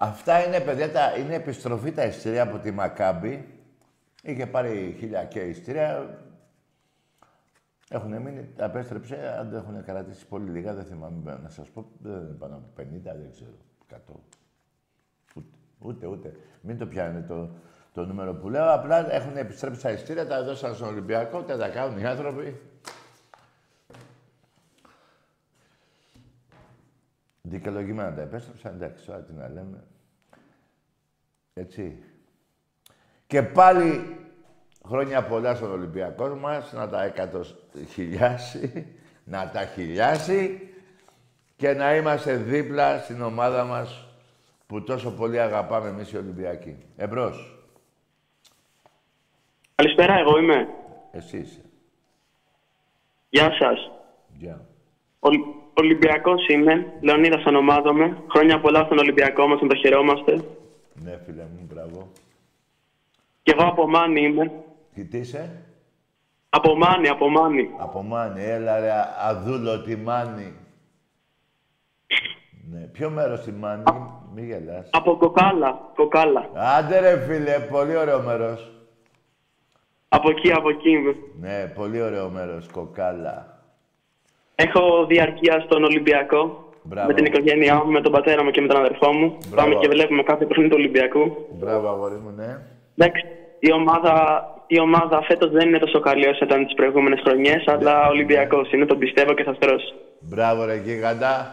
Αυτά 0.00 0.46
είναι, 0.46 0.60
παιδιά, 0.60 0.92
τα, 0.92 1.16
είναι 1.16 1.34
επιστροφή 1.34 1.92
τα 1.92 2.04
ειστήρια 2.04 2.42
από 2.42 2.58
τη 2.58 2.70
Μακάμπη. 2.70 3.48
Είχε 4.22 4.46
πάρει 4.46 4.96
χίλια 4.98 5.24
και 5.24 5.40
ειστήρια. 5.40 6.18
Έχουν 7.90 8.22
μείνει, 8.22 8.48
τα 8.56 8.64
επέστρεψε, 8.64 9.34
αν 9.38 9.50
δεν 9.50 9.58
έχουν 9.58 9.84
κρατήσει 9.84 10.26
πολύ 10.26 10.50
λίγα, 10.50 10.74
δεν 10.74 10.84
θυμάμαι 10.84 11.38
να 11.42 11.48
σας 11.48 11.68
πω, 11.68 11.90
δεν 11.98 12.12
είναι 12.12 12.36
πάνω 12.38 12.54
από 12.54 12.82
50, 12.82 12.82
δεν 13.02 13.30
ξέρω, 13.30 13.50
100. 13.90 13.96
Ούτε, 15.34 15.56
ούτε, 15.78 16.06
ούτε. 16.06 16.32
Μην 16.60 16.78
το 16.78 16.86
πιάνετε 16.86 17.26
το, 17.26 17.50
το 17.92 18.06
νούμερο 18.06 18.34
που 18.34 18.48
λέω. 18.48 18.72
Απλά 18.72 19.12
έχουν 19.12 19.36
επιστρέψει 19.36 19.82
τα 19.82 19.90
ειστήρια, 19.90 20.26
τα 20.26 20.36
έδωσαν 20.36 20.74
στον 20.74 20.88
Ολυμπιακό, 20.88 21.42
τι 21.42 21.58
τα 21.58 21.68
κάνουν 21.68 21.98
οι 21.98 22.06
άνθρωποι. 22.06 22.60
Δικαιολογημένα 27.42 28.14
τα 28.14 28.20
επέστρεψαν, 28.20 28.74
εντάξει, 28.74 29.06
τώρα 29.06 29.20
τι 29.20 29.32
να 29.32 29.48
λέμε. 29.48 29.84
Έτσι. 31.54 32.02
Και 33.26 33.42
πάλι 33.42 34.16
χρόνια 34.86 35.22
πολλά 35.22 35.54
στον 35.54 35.70
Ολυμπιακός 35.70 36.38
μας, 36.38 36.72
να 36.72 36.88
τα 36.88 37.02
εκατοχιλιάσει, 37.02 38.86
να 39.32 39.50
τα 39.50 39.64
χιλιάσει 39.64 40.68
και 41.56 41.72
να 41.72 41.96
είμαστε 41.96 42.36
δίπλα 42.36 42.98
στην 42.98 43.22
ομάδα 43.22 43.64
μας 43.64 44.06
που 44.66 44.82
τόσο 44.82 45.10
πολύ 45.10 45.40
αγαπάμε 45.40 45.88
εμείς 45.88 46.12
οι 46.12 46.16
Ολυμπιακοί. 46.16 46.76
Εμπρός. 46.96 47.58
Καλησπέρα, 49.74 50.18
εγώ 50.18 50.38
είμαι. 50.38 50.68
Εσύ 51.10 51.38
είσαι. 51.38 51.60
Γεια 53.28 53.50
σας. 53.58 53.90
Γεια. 54.36 54.66
Ο, 55.18 55.28
Ολυμπιακός 55.80 56.46
είμαι. 56.46 56.86
Λεωνίδας 57.00 57.44
ονομάζομαι. 57.46 58.16
Χρόνια 58.30 58.60
πολλά 58.60 58.84
στον 58.84 58.98
Ολυμπιακό 58.98 59.46
μας, 59.46 59.60
να 59.60 59.68
το 59.68 59.76
χαιρόμαστε. 59.76 60.32
Ναι, 60.94 61.18
φίλε 61.24 61.42
μου, 61.42 61.66
μπράβο. 61.72 62.08
Και 63.42 63.54
εγώ 63.56 63.68
από 63.68 63.88
Μάνη 63.88 64.20
είμαι. 64.22 64.52
Τι 64.94 65.04
τι 65.04 65.18
είσαι; 65.18 65.62
Από 66.48 66.76
Μάνη, 66.76 67.08
από 67.08 67.28
Μάνη. 67.28 67.70
Από 67.76 68.02
Μάνη, 68.02 68.42
έλα 68.44 68.80
ρε, 68.80 68.92
αδούλο 69.18 69.82
τη 69.82 69.96
Μάνη. 69.96 70.54
ναι, 72.70 72.80
ποιο 72.80 73.10
μέρος 73.10 73.40
τη 73.40 73.52
Μάνη, 73.52 73.82
μη 74.34 74.42
γελάς. 74.44 74.88
Από 74.92 75.16
Κοκάλα, 75.16 75.78
Κοκάλα. 75.94 76.50
Άντε 76.52 76.98
ρε 77.00 77.24
φίλε, 77.26 77.60
πολύ 77.60 77.96
ωραίο 77.96 78.22
μέρος. 78.22 78.72
Από 80.08 80.30
εκεί, 80.30 80.52
από 80.52 80.68
εκεί 80.70 80.90
είμαι. 80.90 81.16
Ναι, 81.40 81.66
πολύ 81.66 82.00
ωραίο 82.02 82.28
μέρος, 82.30 82.66
Κοκάλα. 82.72 83.57
Έχω 84.60 85.06
διαρκεία 85.06 85.60
στον 85.66 85.84
Ολυμπιακό. 85.84 86.70
Μπράβο. 86.82 87.06
Με 87.06 87.14
την 87.14 87.24
οικογένειά 87.24 87.84
μου, 87.84 87.90
με 87.90 88.00
τον 88.00 88.12
πατέρα 88.12 88.44
μου 88.44 88.50
και 88.50 88.60
με 88.60 88.66
τον 88.66 88.76
αδερφό 88.76 89.12
μου. 89.12 89.36
Μπράβο. 89.48 89.68
Πάμε 89.68 89.74
και 89.80 89.88
βλέπουμε 89.88 90.22
κάθε 90.22 90.46
παιχνίδι 90.46 90.68
του 90.70 90.76
Ολυμπιακού. 90.78 91.46
Μπράβο, 91.50 91.88
αγόρι 91.88 92.14
μου, 92.14 92.30
ναι. 92.36 92.58
Εντάξει, 92.96 93.24
η 93.58 93.72
ομάδα, 93.72 94.14
η 94.66 94.80
ομάδα 94.80 95.22
φέτος 95.22 95.50
δεν 95.50 95.68
είναι 95.68 95.78
τόσο 95.78 96.00
καλή 96.00 96.26
όσο 96.28 96.44
ήταν 96.44 96.64
τις 96.64 96.74
προηγούμενες 96.74 97.20
χρονιές, 97.24 97.64
αλλά 97.66 98.06
ο 98.06 98.08
Ολυμπιακός 98.08 98.72
είναι, 98.72 98.86
τον 98.86 98.98
πιστεύω 98.98 99.34
και 99.34 99.42
θα 99.42 99.52
στρώσει. 99.54 99.94
Μπράβο 100.20 100.64
ρε 100.64 100.76
γίγαντα. 100.76 101.52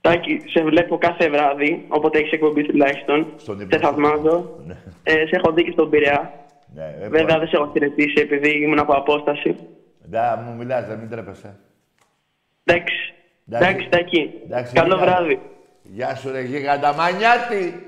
Τάκη, 0.00 0.40
σε 0.46 0.64
βλέπω 0.64 0.98
κάθε 0.98 1.28
βράδυ, 1.30 1.84
όποτε 1.88 2.18
έχεις 2.18 2.32
εκπομπή 2.32 2.62
τουλάχιστον. 2.62 3.26
Στον 3.36 3.56
Σε 3.58 3.62
υπόσχομαι. 3.62 4.08
θαυμάζω. 4.08 4.50
Ναι. 4.66 4.76
Ε, 5.02 5.12
σε 5.12 5.30
έχω 5.30 5.52
δει 5.52 5.64
και 5.64 5.70
στον 5.70 5.90
Πειραιά. 5.90 6.34
Ναι, 6.74 6.96
ε, 7.00 7.08
Βέβαια 7.08 7.26
πω- 7.34 7.38
δεν 7.38 7.48
σε 7.48 7.56
έχω 7.56 7.70
χαιρετήσει 7.72 8.14
επειδή 8.20 8.62
ήμουν 8.62 8.78
από 8.78 8.92
απόσταση. 8.92 9.56
Ντά, 10.10 10.36
μου 10.36 10.54
μιλάς, 10.56 10.86
δεν 10.86 10.98
μην 10.98 11.08
τρέπεσαι. 11.10 11.56
Εντάξει. 12.64 12.94
Εντάξει. 13.48 13.68
Εντάξει, 13.68 13.88
Τάκη. 13.88 14.30
Εντάξει, 14.44 14.74
Καλό 14.74 14.94
γίγαντα. 14.94 15.12
βράδυ. 15.12 15.40
Γεια 15.82 16.14
σου 16.14 16.30
ρε 16.30 16.40
γίγαντα 16.40 16.94
μανιάτη. 16.94 17.86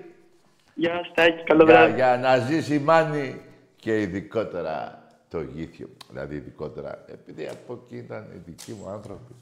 Γεια 0.74 1.04
σου, 1.04 1.12
Τάκη. 1.14 1.42
Καλό 1.42 1.64
Για, 1.64 1.74
βράδυ. 1.74 1.94
για 1.94 2.18
να 2.22 2.36
ζήσει 2.38 2.74
η 2.74 2.78
Μάνη 2.78 3.40
και 3.76 4.00
ειδικότερα 4.00 5.02
το 5.28 5.40
γήθιο. 5.40 5.88
Δηλαδή 6.10 6.34
ειδικότερα, 6.34 7.04
επειδή 7.12 7.46
από 7.48 7.82
εκεί 7.84 7.96
ήταν 7.96 8.26
οι 8.34 8.38
δικοί 8.46 8.72
μου 8.72 8.88
άνθρωποι. 8.88 9.32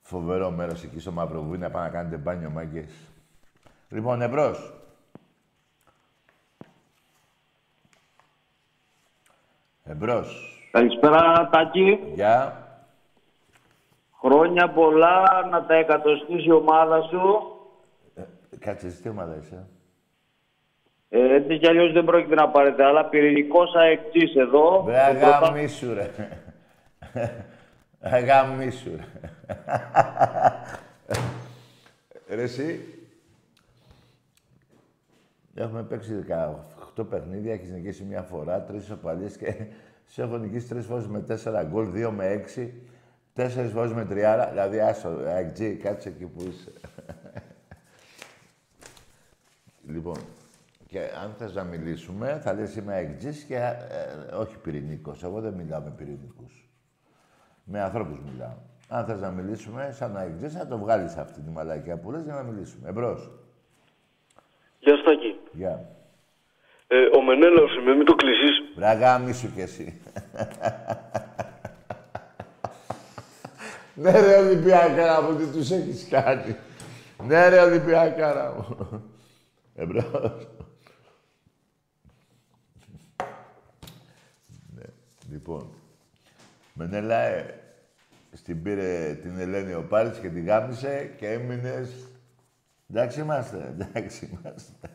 Φοβερό 0.00 0.50
μέρος 0.50 0.82
εκεί 0.84 1.00
στο 1.00 1.12
Μαυροβούνι 1.12 1.58
να 1.58 1.70
πάνε 1.70 1.86
να 1.86 1.92
κάνετε 1.92 2.16
μπάνιο 2.16 2.50
μάγκες. 2.50 2.90
Λοιπόν, 3.88 4.22
εμπρός. 4.22 4.72
Εμπρός. 9.88 10.58
Καλησπέρα 10.72 11.48
Τάκη. 11.52 11.98
Γεια. 12.14 12.58
Χρόνια 14.20 14.70
πολλά 14.70 15.46
να 15.50 15.64
τα 15.66 15.74
εκατοστήσει 15.74 16.48
η 16.48 16.52
ομάδα 16.52 17.02
σου. 17.02 17.20
Ε, 18.14 18.22
κάτσε, 18.58 18.86
εσύ 18.86 19.02
τι 19.02 19.08
ομάδα 19.08 19.36
είσαι; 19.42 19.66
Ε, 21.08 21.34
έτσι 21.34 21.58
κι 21.58 21.66
αλλιώς 21.68 21.92
δεν 21.92 22.04
πρόκειται 22.04 22.34
να 22.34 22.48
πάρετε 22.48 22.84
άλλα. 22.84 23.04
Πυρηνικός 23.08 23.74
αεξής 23.74 24.34
εδώ. 24.36 24.82
Βρε 24.82 25.06
Το 25.12 25.18
πρωτά- 25.18 25.42
αγαμίσου 25.42 25.94
ρε. 25.94 26.10
Αγαμίσου 28.00 28.90
ρε. 28.96 29.04
Ρε 32.34 32.42
εσύ. 32.42 32.88
Έχουμε 35.54 35.82
παίξει 35.82 36.14
18 36.28 36.54
παιχνίδια, 37.02 37.52
έχεις 37.52 37.70
νικήσει 37.70 38.04
μια 38.04 38.22
φορά, 38.22 38.62
τρεις 38.62 38.90
οπαλίες 38.90 39.36
και 39.36 39.54
σε 40.12 40.22
έχω 40.22 40.36
νικήσει 40.36 40.68
τρεις 40.68 40.86
φορές 40.86 41.06
με 41.06 41.24
4 41.44 41.64
γκολ, 41.66 41.90
δύο 41.90 42.10
με 42.10 42.44
6, 42.56 42.68
τέσσερις 43.32 43.72
φορές 43.72 43.92
με 43.92 44.04
τριάρα, 44.04 44.48
δηλαδή 44.50 44.80
άσο, 44.80 45.08
αεκτζή, 45.08 45.76
κάτσε 45.76 46.08
εκεί 46.08 46.24
που 46.24 46.42
είσαι. 46.42 46.72
λοιπόν, 49.92 50.16
και 50.86 51.00
αν 51.22 51.34
θες 51.38 51.54
να 51.54 51.64
μιλήσουμε, 51.64 52.40
θα 52.42 52.52
λες 52.52 52.76
είμαι 52.76 52.92
αεκτζής 52.92 53.44
και 53.44 53.56
ε, 53.56 54.34
όχι 54.34 54.58
πυρηνικός. 54.58 55.22
Εγώ 55.22 55.40
δεν 55.40 55.52
μιλάω 55.52 55.80
με 55.80 55.90
πυρηνικούς. 55.90 56.68
Με 57.64 57.80
ανθρώπους 57.82 58.18
μιλάω. 58.20 58.56
Αν 58.88 59.04
θες 59.04 59.20
να 59.20 59.30
μιλήσουμε 59.30 59.90
σαν 59.92 60.16
αεκτζής, 60.16 60.52
θα 60.52 60.66
το 60.66 60.78
βγάλεις 60.78 61.16
αυτή 61.16 61.40
τη 61.40 61.50
μαλακιά 61.50 61.96
που 61.96 62.10
λες 62.10 62.24
για 62.24 62.34
να 62.34 62.42
μιλήσουμε. 62.42 62.88
Εμπρός. 62.88 63.30
Στάκη. 64.78 65.40
Γεια. 65.52 65.88
Ε, 66.86 67.16
ο 67.16 67.22
Μενέλαος 67.22 67.76
είμαι, 67.76 67.94
μην 67.94 68.04
το 68.04 68.14
κλείσεις. 68.14 68.62
Βραγά, 68.76 69.18
μη 69.18 69.32
σου 69.32 69.52
κι 69.54 69.60
εσύ. 69.60 70.00
ναι 73.94 74.20
ρε 74.20 74.36
Ολυμπιακάρα 74.36 75.22
μου, 75.22 75.36
τι 75.36 75.46
τους 75.46 75.70
έχεις 75.70 76.06
κάνει. 76.10 76.56
ναι 77.26 77.48
ρε 77.48 77.60
Ολυμπιακάρα 77.60 78.54
μου. 78.54 79.02
Εμπρός. 79.74 80.48
ναι, 84.74 84.84
λοιπόν. 85.30 85.68
Μενέλαε, 86.72 87.44
στην 88.32 88.62
πήρε 88.62 89.18
την 89.22 89.38
Ελένη 89.38 89.74
ο 89.74 89.86
Πάλης 89.88 90.18
και 90.18 90.28
την 90.28 90.44
γάμισε 90.44 91.14
και 91.16 91.30
έμεινες... 91.30 91.90
Εντάξει 92.90 93.20
είμαστε, 93.20 93.74
εντάξει 93.78 94.38
είμαστε. 94.42 94.93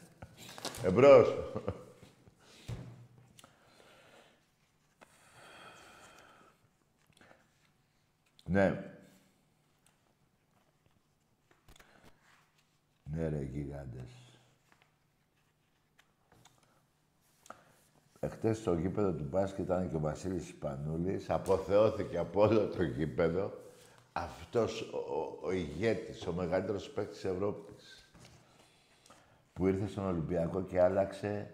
Εμπρός. 0.84 1.36
Ναι. 8.46 8.94
Ναι 13.04 13.30
ρε 13.30 13.42
γιγάντες. 13.42 14.10
Εχθές 18.20 18.58
στο 18.58 18.74
γήπεδο 18.74 19.14
του 19.14 19.24
μπάσκετ 19.24 19.66
ήταν 19.66 19.90
και 19.90 19.96
ο 19.96 20.00
Βασίλης 20.00 20.44
Ισπανούλης. 20.44 21.30
Αποθεώθηκε 21.30 22.18
από 22.18 22.42
όλο 22.42 22.68
το 22.68 22.84
γήπεδο. 22.84 23.54
Αυτός 24.12 24.82
ο, 24.82 24.98
ο, 24.98 25.40
ο 25.42 25.52
ηγέτης, 25.52 26.28
ο 26.28 26.34
μεγαλύτερος 26.34 26.90
παίκτης 26.90 27.22
της 27.22 27.32
Ευρώπης. 27.32 27.79
Που 29.60 29.68
ήρθε 29.68 29.88
στον 29.88 30.06
Ολυμπιακό 30.06 30.62
και 30.62 30.82
άλλαξε 30.82 31.52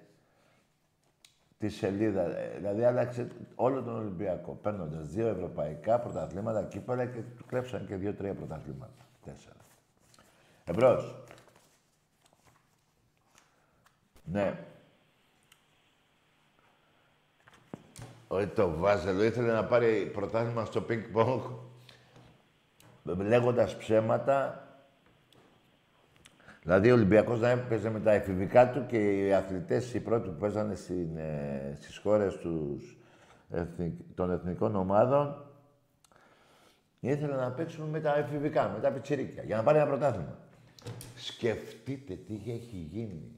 τη 1.58 1.70
σελίδα. 1.70 2.38
Ε, 2.38 2.54
Δηλαδή 2.58 2.84
άλλαξε 2.84 3.28
όλο 3.56 3.84
τον 3.84 3.96
Ολυμπιακό. 3.96 4.60
Παίρνοντας 4.62 5.08
δύο 5.08 5.28
ευρωπαϊκά 5.28 6.00
πρωταθλήματα 6.00 6.64
κύπελα 6.64 7.06
και 7.06 7.20
του 7.38 7.46
κλέψαν 7.46 7.86
και 7.88 7.96
δύο-τρία 7.96 8.34
πρωταθλήματα. 8.34 9.06
Τέσσερα. 9.26 9.56
Εμπρός. 10.66 11.16
Ναι. 14.24 14.60
Όχι 18.28 18.48
το 18.48 18.78
Βάζελο 18.78 19.24
ήθελε 19.24 19.52
να 19.52 19.66
πάρει 19.66 20.10
πρωτάθλημα 20.14 20.66
στο 20.66 20.82
πινκ 20.82 21.06
πονγκ 21.06 21.42
λέγοντας 23.04 23.78
ψέματα 23.78 24.65
Δηλαδή 26.66 26.92
ο 26.92 26.94
Ολυμπιακός 26.94 27.40
να 27.40 27.50
έπαιζε 27.50 27.90
με 27.90 28.00
τα 28.00 28.12
εφηβικά 28.12 28.70
του 28.70 28.86
και 28.86 28.98
οι 28.98 29.34
αθλητές 29.34 29.94
οι 29.94 30.00
πρώτοι 30.00 30.30
που 30.30 30.36
παίζανε 30.36 30.76
στην, 30.76 31.18
ε, 31.18 31.74
στις 31.76 31.98
χώρες 31.98 32.38
τους, 32.38 32.98
εθνικ, 33.50 33.94
των 34.16 34.32
εθνικών 34.32 34.76
ομάδων 34.76 35.46
ήθελαν 37.00 37.40
να 37.40 37.52
παίξουν 37.52 37.86
με 37.90 38.00
τα 38.00 38.18
εφηβικά, 38.18 38.70
με 38.70 38.80
τα 38.80 38.92
πιτσιρίκια, 38.92 39.44
για 39.44 39.56
να 39.56 39.64
πάρει 39.64 39.78
ένα 39.78 39.88
πρωτάθλημα. 39.88 40.38
Σκεφτείτε 41.16 42.14
τι 42.14 42.34
έχει 42.34 42.88
γίνει. 42.92 43.32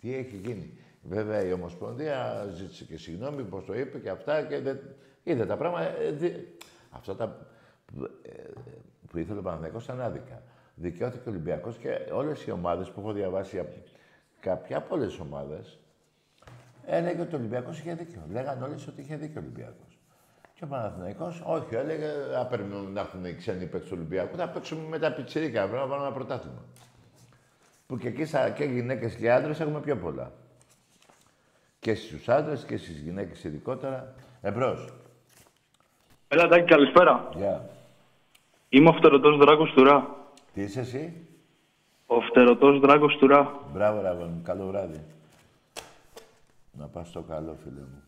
Τι 0.00 0.14
έχει 0.14 0.36
γίνει. 0.36 0.78
Βέβαια 1.02 1.44
η 1.44 1.52
Ομοσπονδία 1.52 2.46
ζήτησε 2.54 2.84
και 2.84 2.96
συγγνώμη 2.98 3.42
πώς 3.42 3.64
το 3.64 3.78
είπε 3.78 3.98
και 3.98 4.10
αυτά 4.10 4.42
και 4.42 4.60
δεν... 4.60 4.78
είδε 5.22 5.46
τα 5.46 5.56
πράγματα. 5.56 5.98
ε, 5.98 6.10
δι- 6.10 6.46
Αυτά 6.90 7.16
τα 7.16 7.46
ε, 8.22 8.30
που 9.10 9.18
ήθελε 9.18 9.38
ο 9.38 9.42
Παναθηναϊκός 9.42 9.84
ήταν 9.84 10.00
άδικα. 10.00 10.42
Δικαιώθηκε 10.80 11.28
ο 11.28 11.30
Ολυμπιακός 11.32 11.76
και 11.76 11.98
όλες 12.12 12.44
οι 12.46 12.50
ομάδες 12.50 12.88
που 12.90 13.00
έχω 13.00 13.12
διαβάσει 13.12 13.58
από 13.58 13.74
κάποια 14.40 14.76
από 14.76 14.94
όλες 14.94 15.08
τις 15.08 15.18
ομάδες 15.20 15.78
έλεγε 16.86 17.20
ότι 17.20 17.34
ο 17.34 17.38
Ολυμπιακός 17.38 17.78
είχε 17.78 17.94
δίκιο. 17.94 18.20
Λέγανε 18.30 18.64
όλες 18.64 18.86
ότι 18.86 19.00
είχε 19.00 19.16
δίκιο 19.16 19.40
ο 19.40 19.44
Ολυμπιακός. 19.44 19.98
Και 20.54 20.64
ο 20.64 20.66
Παναθηναϊκός, 20.66 21.42
όχι, 21.46 21.74
έλεγε, 21.74 22.06
θα 22.32 22.46
περιμένουμε 22.46 22.90
να 22.90 23.00
έρθουν 23.00 23.24
οι 23.24 23.34
ξένοι 23.34 23.66
παίκτες 23.66 23.88
του 23.88 23.94
Ολυμπιακού, 23.98 24.36
θα 24.36 24.48
παίξουμε 24.48 24.88
με 24.88 24.98
τα 24.98 25.12
πιτσιρίκα, 25.12 25.60
πρέπει 25.60 25.82
να 25.82 25.86
πάρουμε 25.88 26.06
ένα 26.06 26.14
πρωτάθλημα. 26.14 26.62
Που 27.86 27.98
και 27.98 28.08
εκεί 28.08 28.24
στα- 28.24 28.50
και 28.50 28.64
γυναίκες 28.64 29.14
και 29.14 29.32
άντρες 29.32 29.60
έχουμε 29.60 29.80
πιο 29.80 29.96
πολλά. 29.96 30.32
Και 31.80 31.94
στους 31.94 32.28
άντρες 32.28 32.64
και 32.64 32.76
στις 32.76 32.98
γυναίκες 32.98 33.44
ειδικότερα. 33.44 34.14
Εμπρός. 34.40 34.88
Έλα, 36.28 36.48
Τάκη, 36.48 36.64
καλησπέρα. 36.64 37.28
Γεια. 37.36 37.70
Είμαι 38.68 38.88
ο 38.88 38.92
φτερωτός 38.92 39.36
Δράκος 39.36 39.72
του 39.72 39.84
Ρα. 39.84 40.16
Τι 40.52 40.62
είσαι 40.62 40.80
εσύ; 40.80 41.26
Ο 42.06 42.20
φτερωτός 42.20 42.80
Δράκος 42.80 43.16
του 43.16 43.26
Ρα. 43.26 43.60
Μπράβο, 43.72 44.00
ρε 44.00 44.08
αγόρι 44.08 44.28
μου. 44.28 44.42
Καλό 44.42 44.66
βράδυ. 44.66 45.04
Να 46.72 46.86
πας 46.86 47.08
στο 47.08 47.22
καλό, 47.22 47.56
φίλε 47.62 47.80
μου. 47.80 48.02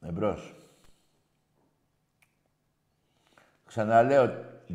Εμπρός. 0.00 0.54
Ξαναλέω, 3.66 4.24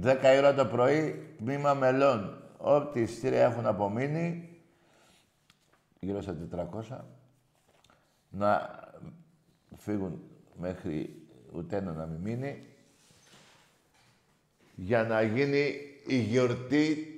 10 0.04 0.34
η 0.36 0.38
ώρα 0.38 0.54
το 0.54 0.66
πρωί, 0.66 1.36
τμήμα 1.38 1.74
μελών. 1.74 2.42
Ό,τι 2.58 3.02
ειστήρια 3.02 3.44
έχουν 3.44 3.66
απομείνει, 3.66 4.60
γύρω 6.00 6.22
στα 6.22 6.34
400, 6.34 7.04
να 8.30 8.80
φύγουν 9.86 10.22
μέχρι 10.60 11.22
ούτε 11.52 11.78
ένα 11.78 11.92
να 11.92 12.06
μην 12.06 12.20
μείνει, 12.22 12.64
για 14.76 15.04
να 15.04 15.22
γίνει 15.22 15.76
η 16.08 16.16
γιορτή. 16.18 17.10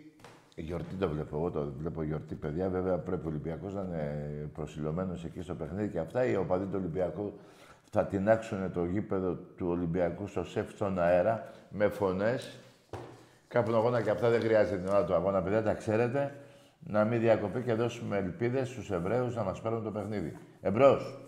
Η 0.55 0.61
γιορτή 0.61 0.95
το 0.95 1.09
βλέπω, 1.09 1.37
εγώ 1.37 1.51
το 1.51 1.73
βλέπω 1.79 2.03
γιορτή, 2.03 2.35
παιδιά. 2.35 2.69
Βέβαια 2.69 2.97
πρέπει 2.97 3.25
ο 3.25 3.29
Ολυμπιακός 3.29 3.73
να 3.73 3.81
είναι 3.81 4.49
προσιλωμένος 4.53 5.25
εκεί 5.25 5.41
στο 5.41 5.55
παιχνίδι 5.55 5.87
και 5.87 5.99
αυτά. 5.99 6.25
Οι 6.25 6.35
οπαδοί 6.35 6.65
του 6.65 6.75
Ολυμπιακού 6.75 7.33
θα 7.89 8.05
τεινάξουν 8.05 8.71
το 8.71 8.85
γήπεδο 8.85 9.33
του 9.33 9.67
Ολυμπιακού 9.67 10.27
στο 10.27 10.43
σεφ 10.43 10.71
στον 10.71 10.99
αέρα 10.99 11.51
με 11.69 11.87
φωνές. 11.87 12.59
Κάπου 13.47 13.75
αγώνα 13.75 14.01
και 14.01 14.09
αυτά 14.09 14.29
δεν 14.29 14.41
χρειάζεται 14.41 14.77
την 14.77 14.87
ώρα 14.87 15.05
του 15.05 15.13
αγώνα, 15.13 15.41
παιδιά, 15.41 15.63
τα 15.63 15.73
ξέρετε. 15.73 16.35
Να 16.79 17.05
μην 17.05 17.19
διακοπεί 17.19 17.61
και 17.61 17.73
δώσουμε 17.73 18.17
ελπίδες 18.17 18.67
στους 18.67 18.91
Εβραίους 18.91 19.35
να 19.35 19.43
μας 19.43 19.61
παίρνουν 19.61 19.83
το 19.83 19.91
παιχνίδι. 19.91 20.37
Εμπρός. 20.61 21.26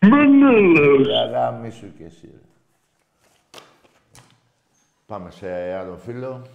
Μενέλαος. 0.00 1.08
Αγάμι 1.08 1.70
σου 1.70 1.92
κι 1.96 2.02
εσύ. 2.02 2.26
ρε. 2.26 2.40
Πάμε 5.06 5.30
σε 5.30 5.72
άλλο 5.72 5.96
φίλο. 5.96 6.46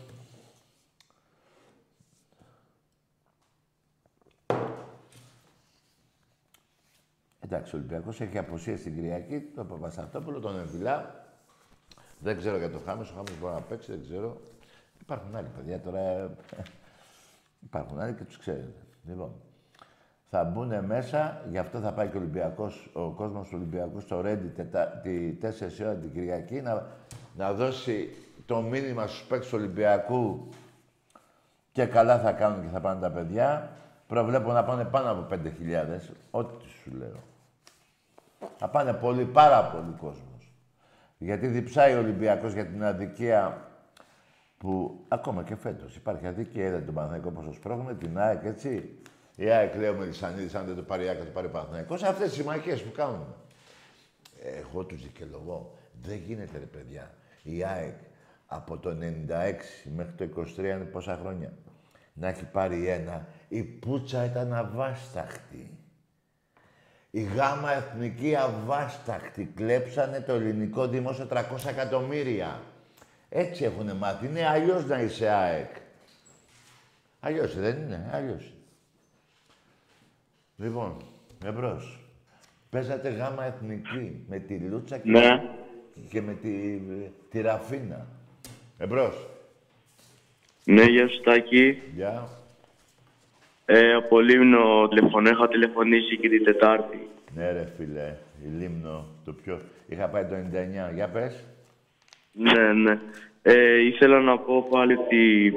Εντάξει, 7.40 7.76
ο 7.76 7.78
Ολυμπιακός 7.78 8.22
έχει 8.22 8.38
αποσία 8.38 8.78
στην 8.78 8.96
Κυριακή, 8.96 9.40
τον 9.40 9.68
Παπασταθόπουλο, 9.68 10.40
τον 10.40 10.60
Εμβιλά. 10.60 11.26
Δεν 12.20 12.38
ξέρω 12.38 12.58
για 12.58 12.72
τον 12.72 12.82
Χάμες, 12.86 13.10
ο 13.10 13.14
Χάμες 13.14 13.40
μπορεί 13.40 13.54
να 13.54 13.62
παίξει, 13.62 13.92
δεν 13.92 14.02
ξέρω. 14.02 14.42
Υπάρχουν 15.02 15.36
άλλοι 15.36 15.48
παιδιά 15.56 15.80
τώρα. 15.80 16.36
Υπάρχουν 17.60 18.00
άλλοι 18.00 18.14
και 18.14 18.24
τους 18.24 18.38
ξέρετε. 18.38 18.86
Λοιπόν, 19.06 19.34
θα 20.34 20.44
μπουν 20.44 20.86
μέσα, 20.86 21.42
γι' 21.50 21.58
αυτό 21.58 21.80
θα 21.80 21.94
πάει 21.94 22.08
και 22.08 22.18
ο 22.18 22.20
Ολυμπιακός, 22.20 22.90
ο 22.94 23.10
κόσμος 23.10 23.48
του 23.48 23.54
Ολυμπιακού 23.58 24.00
στο 24.00 24.22
Ρέντι 24.22 24.48
τετα, 24.48 24.88
τη 24.88 25.38
4 25.42 25.48
ώρα 25.82 25.96
την 25.96 26.12
Κυριακή 26.12 26.62
να, 26.62 26.88
να 27.36 27.54
δώσει 27.54 28.10
το 28.46 28.62
μήνυμα 28.62 29.08
στους 29.08 29.24
παίκτες 29.24 29.50
του 29.50 29.58
Ολυμπιακού 29.60 30.50
και 31.72 31.86
καλά 31.86 32.20
θα 32.20 32.32
κάνουν 32.32 32.62
και 32.62 32.68
θα 32.68 32.80
πάνε 32.80 33.02
τα 33.02 33.12
παιδιά. 33.12 33.72
Προβλέπω 34.08 34.52
να 34.52 34.64
πάνε 34.64 34.84
πάνω 34.84 35.12
από 35.12 35.28
5.000, 35.30 35.40
ό,τι 36.32 36.68
σου 36.68 36.92
λέω. 36.98 37.20
Θα 38.58 38.68
πάνε 38.70 38.94
πολύ, 38.94 39.26
πάρα 39.26 39.64
πολύ 39.64 39.96
κόσμος. 40.00 40.54
Γιατί 41.18 41.48
διψάει 41.48 41.94
ο 41.94 42.00
Ολυμπιακός 42.00 42.54
για 42.54 42.66
την 42.66 42.84
αδικία 42.84 43.68
που 44.58 45.00
ακόμα 45.08 45.44
και 45.44 45.56
φέτος 45.56 45.96
υπάρχει 45.96 46.28
αδικία. 46.28 46.66
Είδατε 46.66 46.86
τον 46.86 46.94
Παναθηναϊκό 46.94 47.30
πόσο 47.30 47.54
σπρώχνουν, 47.54 47.98
την 47.98 48.20
ΑΕΚ 48.20 48.44
έτσι. 48.44 49.02
Η 49.36 49.50
ΑΕΚ 49.50 49.76
λέει 49.76 49.90
ο 49.90 49.94
Μελισσανίδης, 49.94 50.56
αν 50.56 50.66
δεν 50.66 50.76
το 50.76 50.82
πάρει 50.82 51.06
η 51.06 51.08
ΑΕΚ 51.08 51.18
θα 51.20 51.26
το 51.26 51.32
πάρει 51.32 51.48
ο 51.48 51.50
Παναθηναϊκός. 51.50 52.04
Αυτές 52.04 52.38
οι 52.38 52.44
μαχές 52.44 52.82
που 52.82 52.92
κάνουν. 52.92 53.36
Εγώ 54.44 54.84
τους 54.84 55.02
δικαιολογώ. 55.02 55.78
Δεν 56.02 56.16
γίνεται 56.16 56.58
ρε 56.58 56.66
παιδιά. 56.66 57.14
Η 57.44 57.64
ΑΕΚ 57.64 57.98
από 58.46 58.78
το 58.78 58.90
96 58.90 58.94
μέχρι 59.96 60.28
το 60.28 60.42
23 60.58 60.58
είναι 60.58 60.78
πόσα 60.92 61.18
χρόνια. 61.22 61.54
Να 62.14 62.28
έχει 62.28 62.46
πάρει 62.46 62.88
ένα. 62.88 63.28
Η 63.48 63.64
Πούτσα 63.64 64.26
ήταν 64.26 64.54
αβάσταχτη. 64.54 65.78
Η 67.12 67.22
γάμα 67.22 67.74
εθνική 67.74 68.36
αβάσταχτη. 68.36 69.52
Κλέψανε 69.56 70.20
το 70.20 70.34
ελληνικό 70.34 70.88
δημόσιο 70.88 71.28
300 71.32 71.42
εκατομμύρια. 71.68 72.62
Έτσι 73.30 73.64
έχουν 73.64 73.96
μάθει. 73.96 74.26
Είναι 74.26 74.48
αλλιώς 74.48 74.86
να 74.86 75.02
είσαι 75.02 75.30
ΑΕΚ. 75.30 75.76
Αλλιώς 77.20 77.56
δεν 77.56 77.78
είναι. 77.78 78.10
Αλλιώς. 78.12 78.54
Λοιπόν, 80.62 80.98
εμπρός. 81.46 82.00
Παίζατε 82.70 83.10
γάμα 83.10 83.46
εθνική 83.46 84.24
με 84.30 84.40
τη 84.40 84.58
Λούτσα 84.58 84.98
και... 84.98 85.10
Ναι. 85.10 85.44
και 86.10 86.22
με 86.22 86.34
τη, 86.34 86.80
τη 87.30 87.42
Ραφίνα. 87.42 88.08
Εμπρός. 88.78 89.28
Ναι, 90.66 90.84
γεια 90.84 91.08
σου 91.08 91.22
Τάκη. 91.22 91.82
Γεια. 91.96 92.28
Ε, 93.66 93.94
από 93.94 94.20
Λίμνο 94.20 94.88
τηλεφωνώ, 94.88 95.30
είχα 95.30 95.48
τηλεφωνήσει 95.48 96.18
και 96.18 96.30
την 96.30 96.44
Τετάρτη. 96.44 97.08
Ναι 97.36 97.52
ρε 97.52 97.72
φίλε, 97.78 98.18
η 98.46 98.48
Λίμνο, 98.60 99.06
το 99.26 99.34
πιο... 99.34 99.62
Είχα 99.88 100.08
πάει 100.08 100.26
το 100.26 100.36
99. 100.90 100.94
Για 100.94 101.08
πες. 101.08 101.44
Ναι, 102.32 102.74
ναι. 102.74 103.00
Ε, 103.42 103.80
ήθελα 103.80 104.20
να 104.20 104.38
πω 104.38 104.68
πάλι 104.70 104.94
ότι 104.94 105.54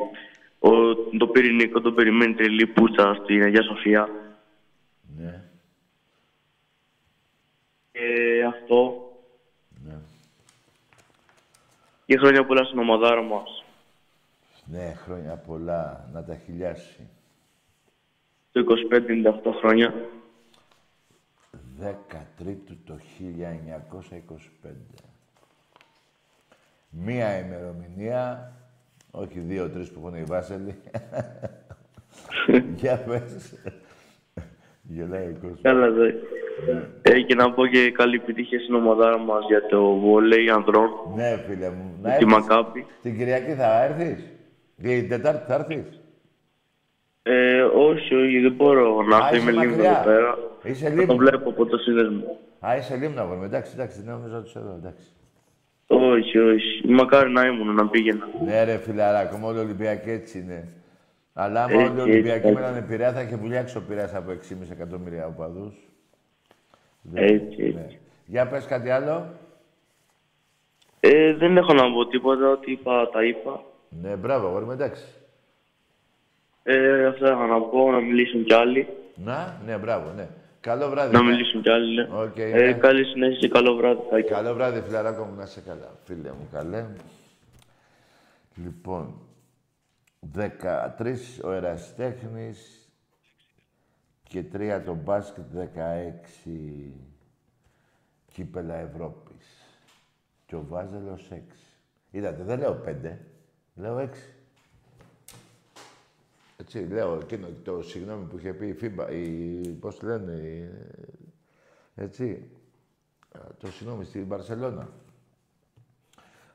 ο, 0.59 0.95
το 1.19 1.27
πυρηνικό 1.27 1.81
το 1.81 1.93
περιμένει 1.93 2.35
τρελή 2.35 2.67
πούτσα 2.67 3.19
στην 3.23 3.43
Αγία 3.43 3.63
Σοφία. 3.63 4.09
Ναι. 5.17 5.45
Ε, 7.93 8.45
αυτό. 8.45 9.09
Ναι. 9.85 9.97
Και 12.07 12.17
χρόνια 12.17 12.47
πολλά 12.47 12.65
στην 12.65 12.79
ομαδάρα 12.79 13.23
μας. 13.23 13.65
Ναι, 14.65 14.95
χρόνια 14.95 15.37
πολλά. 15.37 16.09
Να 16.13 16.25
τα 16.25 16.37
χιλιάσει. 16.37 17.09
Το 18.53 18.65
25-98 18.91 19.53
χρόνια. 19.59 19.95
13 21.81 22.77
το 22.85 22.99
1925. 23.19 24.69
Μία 26.91 27.39
ημερομηνία, 27.39 28.53
όχι 29.11 29.39
δύο-τρεις 29.39 29.91
που 29.91 30.07
έχουν 30.07 30.19
οι 30.19 30.25
Βάσελοι. 30.25 30.81
Για 32.81 32.99
πες. 32.99 33.55
Γελάει 34.89 35.23
ο 35.27 35.37
κόσμος. 35.41 35.59
Καλά, 35.63 35.91
δε. 35.91 36.13
Ε, 37.03 37.21
και 37.21 37.35
να 37.35 37.53
πω 37.53 37.67
και 37.67 37.91
καλή 37.91 38.17
επιτυχία 38.17 38.61
στην 38.61 38.75
ομαδάρα 38.75 39.19
μας 39.19 39.45
για 39.49 39.67
το 39.67 39.95
βολέι 39.95 40.51
ανδρών. 40.51 40.91
Ναι, 41.17 41.37
φίλε 41.47 41.71
μου. 41.71 41.99
Με 42.03 42.09
Να 42.09 42.17
τη 42.17 42.25
έρθεις. 42.25 42.27
Μακάπη. 42.49 42.87
Την 43.03 43.17
Κυριακή 43.19 43.53
θα 43.53 43.85
έρθεις. 43.85 44.25
Την 44.83 45.09
Τετάρτη 45.09 45.45
θα 45.47 45.55
έρθεις. 45.55 46.01
Ε, 47.23 47.61
όχι, 47.63 48.15
όχι, 48.15 48.39
δεν 48.41 48.53
μπορώ 48.53 49.03
να 49.03 49.17
Α, 49.17 49.19
έρθω. 49.19 49.35
είσαι 49.37 49.43
Είμαι 49.51 49.61
λίγο 49.61 49.71
μακριά. 49.75 49.91
εδώ 49.91 50.05
πέρα. 50.05 50.39
Είσαι 50.65 50.85
Θα 50.85 50.91
το 50.91 50.97
Λίμνο. 51.01 51.17
βλέπω 51.17 51.49
από 51.51 51.67
το 51.67 51.77
σύνδεσμο. 51.77 52.39
Α, 52.67 52.77
είσαι 52.77 52.97
Λίμνο, 52.97 53.21
αγόρι 53.21 53.39
μου. 53.39 53.45
Εντάξει, 53.45 53.73
εντάξει, 53.75 54.03
δεν 54.03 54.15
νόμιζα 54.15 54.37
ότι 54.37 54.49
είσαι 54.49 54.59
εδώ, 54.59 54.75
εντάξει. 54.83 55.07
Όχι, 55.87 56.39
όχι. 56.39 56.89
Μακάρι 56.93 57.31
να 57.31 57.47
ήμουν, 57.47 57.75
να 57.75 57.89
πήγαινα. 57.89 58.29
Ναι, 58.45 58.65
ρε 58.65 58.77
φιλαράκο, 58.77 59.37
μου 59.37 59.47
όλοι 59.49 59.59
οι 59.59 59.61
Ολυμπιακοί 59.61 60.11
έτσι 60.11 60.39
είναι. 60.39 60.69
Αλλά 61.37 61.63
άμα 61.65 61.73
Έτσι, 61.73 61.85
όλοι 61.85 61.99
οι 61.99 62.01
έτσι, 62.01 62.11
Ολυμπιακοί 62.11 62.47
έτσι. 62.47 62.61
μένανε 62.61 62.81
Πειραιά, 62.83 63.13
θα 63.13 63.21
είχε 63.21 63.37
βουλιάξει 63.37 63.77
ο 63.77 63.83
Πειραιάς 63.89 64.15
από 64.15 64.31
6,5 64.31 64.71
εκατομμύρια 64.71 65.27
οπαδούς. 65.27 65.75
Έτσι, 67.15 67.73
Ναι. 67.75 67.81
έτσι. 67.81 67.99
Για 68.27 68.47
πες 68.49 68.65
κάτι 68.67 68.91
άλλο. 68.91 69.27
Ε, 71.01 71.33
δεν 71.35 71.57
έχω 71.57 71.73
να 71.73 71.93
πω 71.93 72.07
τίποτα, 72.07 72.51
ό,τι 72.51 72.73
είπα, 72.73 73.09
τα 73.09 73.25
είπα. 73.25 73.63
Ναι, 74.03 74.17
μπράβο, 74.17 74.47
αγόρι 74.47 74.65
μου, 74.65 74.71
εντάξει. 74.73 75.05
Ε, 76.63 77.07
αυτά 77.07 77.27
είχα 77.27 77.47
να 77.47 77.61
πω, 77.61 77.91
να 77.91 78.01
μιλήσουν 78.01 78.45
κι 78.45 78.55
άλλοι. 78.55 78.89
Να, 79.15 79.61
ναι, 79.67 79.77
μπράβο, 79.77 80.13
ναι. 80.17 80.29
Καλό 80.61 80.89
βράδυ. 80.89 81.13
Να 81.13 81.23
ναι. 81.23 81.31
μιλήσουν 81.31 81.63
κι 81.63 81.71
άλλοι, 81.71 81.95
ναι. 81.95 82.09
Οκ, 82.13 82.39
ε, 82.39 82.47
ναι. 82.67 82.73
καλή 82.73 83.05
συνέχεια 83.05 83.39
και 83.39 83.49
καλό 83.49 83.75
βράδυ. 83.75 84.01
Τάκη. 84.11 84.29
Καλό 84.29 84.55
βράδυ, 84.55 84.81
φιλαράκο 84.81 85.25
μου, 85.25 85.35
να 85.37 85.43
είσαι 85.43 85.63
καλά. 85.67 85.91
Φίλε 86.05 86.29
μου, 86.31 86.49
καλέ. 86.53 86.87
Λοιπόν, 88.65 89.15
13 90.33 91.17
ο 91.45 91.51
Εραστέχνης 91.51 92.89
και 94.23 94.45
3 94.53 94.83
το 94.85 94.95
μπάσκετ, 94.95 95.45
16 95.55 96.93
κύπελα 98.33 98.75
Ευρώπης. 98.75 99.47
Και 100.47 100.57
ο 100.57 100.65
Βάζελος 100.69 101.29
6. 101.31 101.41
Είδατε, 102.11 102.43
δεν 102.43 102.59
λέω 102.59 102.81
5, 102.87 103.19
λέω 103.75 103.99
6. 103.99 104.09
Έτσι, 106.57 106.87
λέω 106.87 107.15
εκείνο 107.15 107.49
το 107.65 107.83
συγγνώμη 107.83 108.25
που 108.25 108.39
είχε 108.39 108.53
πει 108.53 108.67
η 108.67 108.77
FIBA, 108.81 109.13
η, 109.13 109.69
πώς 109.69 109.99
τη 109.99 110.05
λένε, 110.05 110.33
η, 110.33 110.71
έτσι, 111.95 112.51
Α, 113.39 113.41
το 113.61 113.71
συγγνώμη, 113.71 114.05
στην 114.05 114.25
Μπαρσελώνα. 114.27 114.89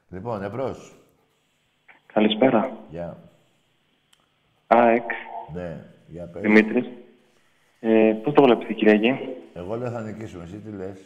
Λοιπόν, 0.10 0.44
εμπρός. 0.44 0.96
Καλησπέρα. 2.06 2.78
Γεια. 2.90 3.29
ΑΕΚ, 4.72 5.04
Ναι, 5.54 5.78
για 6.08 6.24
πες. 6.34 6.42
Δημήτρης. 6.42 6.86
Ε, 7.80 8.14
πώς 8.24 8.34
το 8.34 8.44
βλέπεις 8.44 8.68
την 8.68 8.76
Κυριακή; 8.76 9.20
Εγώ 9.54 9.76
λέω 9.76 9.90
θα 9.92 10.02
νικήσουμε. 10.02 10.44
Εσύ 10.44 10.56
τι 10.58 10.72
λες. 10.78 11.00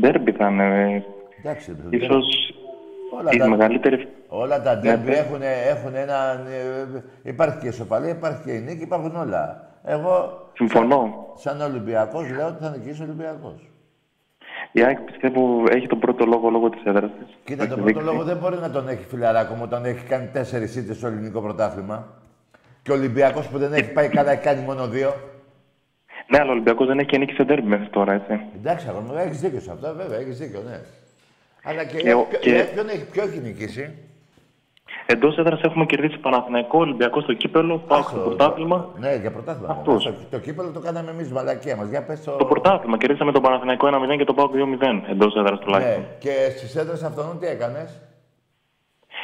Ντέρμπι 0.00 0.32
θα 0.32 0.48
είναι. 0.48 0.94
ε, 0.94 1.02
Εντάξει, 1.38 1.70
ρε 1.76 1.82
παιδί. 1.82 1.96
Ίσως 1.96 2.26
Όλα 3.18 3.30
η 3.32 3.36
τα- 3.36 3.48
μεγαλύτερη... 3.48 4.08
Όλα 4.28 4.62
τα 4.62 4.74
Ναι, 4.74 4.80
ντέρμπι 4.80 5.06
πες. 5.06 5.18
έχουν, 5.18 5.40
έχουν 5.68 5.94
ένα... 5.94 6.46
ε, 6.48 7.02
Υπάρχει 7.30 7.58
και 7.58 7.66
η 7.66 7.68
ισοπαλία, 7.68 8.10
υπάρχει 8.10 8.42
και 8.44 8.52
η 8.52 8.60
νίκη, 8.60 8.82
υπάρχουν 8.82 9.16
όλα. 9.16 9.68
Εγώ, 9.84 10.40
Συμφωνώ. 10.54 11.26
σαν 11.36 11.60
Ολυμπιακός, 11.60 12.30
λέω 12.30 12.46
ότι 12.46 12.62
θα 12.62 12.70
νικήσει 12.70 13.00
ο 13.02 13.04
Ολυμπιακός. 13.04 13.69
Η 14.72 14.82
ΑΕΚ 14.82 14.98
πιστεύω 15.00 15.64
έχει 15.70 15.86
τον 15.86 15.98
πρώτο 15.98 16.24
λόγο 16.26 16.50
λόγω 16.50 16.70
της 16.70 16.80
έδρας 16.84 17.10
της. 17.18 17.36
Κοίτα, 17.44 17.62
Έχει 17.62 17.72
τον 17.72 17.82
πρώτο 17.82 17.98
δείξει. 17.98 18.04
λόγο 18.12 18.24
δεν 18.24 18.36
μπορεί 18.36 18.56
να 18.56 18.70
τον 18.70 18.88
έχει 18.88 19.04
φιλαράκο 19.08 19.54
μου 19.54 19.62
όταν 19.64 19.84
έχει 19.84 20.04
κάνει 20.04 20.26
τέσσερις 20.32 20.76
ήττες 20.76 20.96
στο 20.96 21.06
ελληνικό 21.06 21.40
πρωτάθλημα. 21.40 22.08
Και 22.82 22.90
ο 22.90 22.94
Ολυμπιακός 22.94 23.46
που 23.48 23.58
δεν 23.58 23.72
έχει 23.72 23.92
πάει 23.92 24.08
καλά, 24.08 24.30
έχει 24.32 24.42
κάνει 24.42 24.62
μόνο 24.64 24.88
δύο. 24.88 25.14
Ναι, 26.28 26.38
αλλά 26.38 26.48
ο 26.48 26.52
Ολυμπιακός 26.52 26.86
δεν 26.86 26.98
έχει 26.98 27.08
και 27.08 27.18
νίκη 27.18 27.32
σε 27.34 27.44
ντέρμπι 27.44 27.68
μέχρι 27.68 27.88
τώρα, 27.88 28.12
έτσι. 28.12 28.40
Εντάξει, 28.56 28.86
αγόρι 28.88 29.04
μου, 29.04 29.14
έχεις 29.16 29.40
δίκιο 29.40 29.60
σε 29.60 29.70
αυτό, 29.72 29.94
βέβαια, 29.96 30.18
έχεις 30.18 30.38
δίκιο, 30.38 30.62
ναι. 30.68 30.80
Αλλά 31.62 31.84
και, 31.84 31.96
Και 31.96 32.12
ο- 32.14 32.26
ποιο- 32.28 32.38
και- 32.38 32.64
ποιον 32.74 32.88
έχει, 32.88 33.04
ποιο 33.10 33.22
έχει 33.22 33.38
νικήσει; 33.38 33.94
Εντός 35.12 35.36
έδρας 35.38 35.60
έχουμε 35.60 35.84
κερδίσει 35.86 36.18
Παναθηναϊκό, 36.18 36.78
Ολυμπιακό 36.78 37.20
στο 37.20 37.32
κύπελο, 37.32 37.78
πάω 37.78 38.02
στο 38.02 38.08
Άστο, 38.16 38.28
πρωτάθλημα. 38.28 38.88
Ναι, 38.98 39.14
για 39.14 39.30
πρωτάθλημα. 39.32 39.72
Αυτός. 39.72 40.04
Το, 40.04 40.12
το 40.30 40.38
κύπελο 40.38 40.70
το 40.70 40.80
κάναμε 40.80 41.10
εμείς 41.10 41.32
μαλακία 41.32 41.76
μας. 41.76 41.88
Για 41.88 42.02
πες 42.04 42.24
το. 42.24 42.30
Το 42.32 42.44
πρωτάθλημα. 42.44 42.96
Κερδίσαμε 42.98 43.32
τον 43.32 43.42
Παναθηναϊκό 43.42 43.86
1-0 43.88 44.16
και 44.18 44.24
τον 44.24 44.34
Πάο 44.34 44.50
2-0 44.52 45.10
εντός 45.10 45.34
έδρας 45.36 45.58
τουλάχιστον. 45.58 46.00
Ναι, 46.00 46.06
και 46.18 46.30
στις 46.56 46.76
έδρες 46.76 47.02
αυτών 47.02 47.38
τι 47.40 47.46
έκανες; 47.46 48.00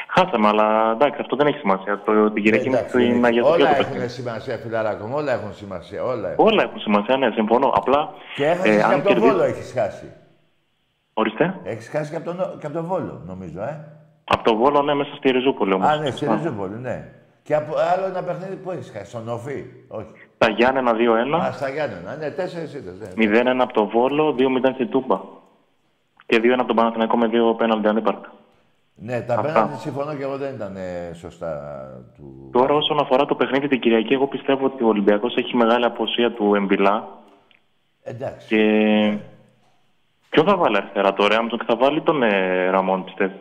Χάσαμε, 0.07 0.47
αλλά 0.47 0.91
εντάξει, 0.91 1.17
αυτό 1.21 1.35
δεν 1.35 1.47
έχει 1.47 1.57
σημασία. 1.57 2.01
Το, 2.05 2.31
την 2.31 2.43
Κυριακή 2.43 2.67
είναι 2.67 2.85
στην 2.87 3.25
Αγία 3.25 3.43
Σοφία 3.43 3.55
όλα 3.65 3.69
το 3.69 3.75
παιχνίδι. 3.77 3.97
έχουν 3.97 4.09
σημασία, 4.09 4.57
φιλαράκο 4.57 5.05
μου. 5.05 5.13
Όλα 5.15 5.33
έχουν 5.33 5.53
σημασία. 5.53 6.03
Όλα 6.03 6.31
έχουν. 6.31 6.45
Όλα 6.47 6.63
έχουν 6.63 6.79
σημασία, 6.79 7.17
ναι, 7.17 7.29
συμφωνώ. 7.33 7.67
Απλά. 7.75 8.09
Και 8.35 8.45
έχασες 8.45 8.73
ε, 8.73 8.77
και 8.77 8.83
αν 8.83 8.91
από 8.93 9.03
τον 9.03 9.11
κερδίσει- 9.13 9.31
Βόλο 9.31 9.43
έχεις 9.43 9.73
χάσει. 9.77 10.11
Ορίστε. 11.13 11.55
Έχεις 11.63 11.89
χάσει 11.89 12.09
και 12.11 12.15
από 12.15 12.25
τον, 12.25 12.35
και 12.59 12.65
από 12.65 12.75
τον 12.75 12.85
Βόλο, 12.85 13.21
νομίζω, 13.27 13.61
ε. 13.61 13.85
Από 14.29 14.43
το 14.43 14.55
Βόλο, 14.55 14.81
ναι, 14.81 14.93
μέσα 14.93 15.15
στη 15.15 15.31
Ριζούπολη 15.31 15.73
όμως. 15.73 15.87
Α, 15.87 15.95
ναι, 15.97 16.11
στη 16.11 16.25
Ριζούπολη, 16.25 16.75
ναι. 16.79 17.11
Και 17.43 17.55
από 17.55 17.73
άλλο 17.93 18.05
ένα 18.05 18.23
παιχνίδι 18.23 18.55
που 18.55 18.71
έχεις 18.71 18.91
χάσει, 18.93 19.05
στον 19.09 19.29
Οφή. 19.29 19.63
Όχι. 19.87 20.07
Τα 20.37 20.49
Γιάννενα 20.49 20.93
2-1, 20.93 21.39
Α, 21.47 21.51
στα 21.51 21.69
Γιάννενα, 21.69 22.15
ναι, 22.15 22.29
τέσσερις 22.31 22.73
ήττε. 22.73 22.91
Ναι. 23.15 23.41
0-1 23.53 23.57
από 23.59 23.73
το 23.73 23.85
Βόλο, 23.87 24.35
2-0 24.37 24.71
στη 24.73 24.85
Τούμπα. 24.85 25.19
Και 26.25 26.39
2-1 26.43 26.49
από 26.57 26.67
τον 26.67 26.75
Παναθηναϊκό 26.75 27.17
με 27.17 27.29
2 27.31 27.57
πέναλτι 27.57 27.87
ανύπαρκτα. 27.87 28.33
ναι, 28.95 29.21
τα 29.21 29.33
Αυτά. 29.33 29.51
πέναντι 29.51 29.75
συμφωνώ 29.77 30.13
και 30.15 30.23
εγώ 30.23 30.37
δεν 30.37 30.53
ήταν 30.53 30.75
ε, 30.75 31.13
σωστά 31.13 31.51
του. 32.15 32.49
Τώρα, 32.51 32.73
όσον 32.73 32.99
αφορά 32.99 33.25
το 33.25 33.35
παιχνίδι 33.35 33.67
την 33.67 33.79
Κυριακή, 33.79 34.13
εγώ 34.13 34.27
πιστεύω 34.27 34.65
ότι 34.65 34.83
ο 34.83 34.87
Ολυμπιακός 34.87 35.35
έχει 35.35 35.55
μεγάλη 35.55 35.85
αποσία 35.85 36.31
του 36.31 36.55
Εμπιλά. 36.55 37.07
Εντάξει. 38.03 38.47
Και. 38.47 39.17
Ποιο 40.29 40.43
θα 40.43 40.55
βάλει 40.57 40.77
αριστερά 40.77 41.13
τώρα, 41.13 41.29
Ρέαμψον 41.35 41.59
και 41.59 41.65
θα 41.67 41.75
βάλει 41.75 42.01
τον 42.01 42.23
ε, 42.23 42.69
Ραμόν, 42.69 43.03
πιστεύω. 43.03 43.33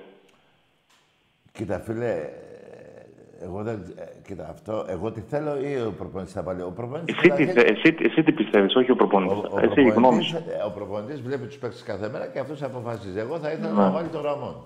Κοίτα, 1.57 1.79
φίλε, 1.81 2.11
ε, 2.11 3.45
εγώ 3.45 3.62
δεν. 3.62 3.95
ε, 3.97 4.03
Κοίτα, 4.27 4.49
αυτό, 4.51 4.85
εγώ 4.88 5.11
τι 5.11 5.21
θέλω 5.21 5.57
ή 5.61 5.77
ο 5.87 5.92
προπονητής 5.99 6.33
θα 6.33 6.42
βάλει. 6.42 6.62
Ο 6.62 6.73
προπονητής 6.77 7.14
Εσύ, 7.16 7.23
τι, 7.23 7.29
καταρχήν- 7.47 7.62
θε- 7.62 7.71
εσύ, 7.71 7.97
εσύ 8.01 8.23
τι 8.23 8.33
πιστεύεις, 8.33 8.75
όχι 8.77 8.90
ο 8.90 8.95
ο, 8.95 8.97
προπονητής. 8.97 9.37
ο, 9.38 9.59
Εσύ, 9.61 9.81
η 9.81 9.88
γνώμη 9.88 9.92
προπονητής, 9.92 10.27
σου. 10.27 10.37
ε, 10.37 10.62
ο 10.66 10.71
προπονητής 10.71 11.21
βλέπει 11.23 11.47
τους 11.47 11.57
παίκτες 11.59 11.83
κάθε 11.83 12.09
μέρα 12.09 12.27
και 12.27 12.38
αυτός 12.38 12.62
αποφασίζει. 12.62 13.19
Εγώ 13.19 13.38
θα 13.38 13.51
ήθελα 13.51 13.73
Ναι. 13.73 13.81
να 13.83 13.90
βάλει 13.90 14.09
τον 14.09 14.23
Ραμόν. 14.23 14.57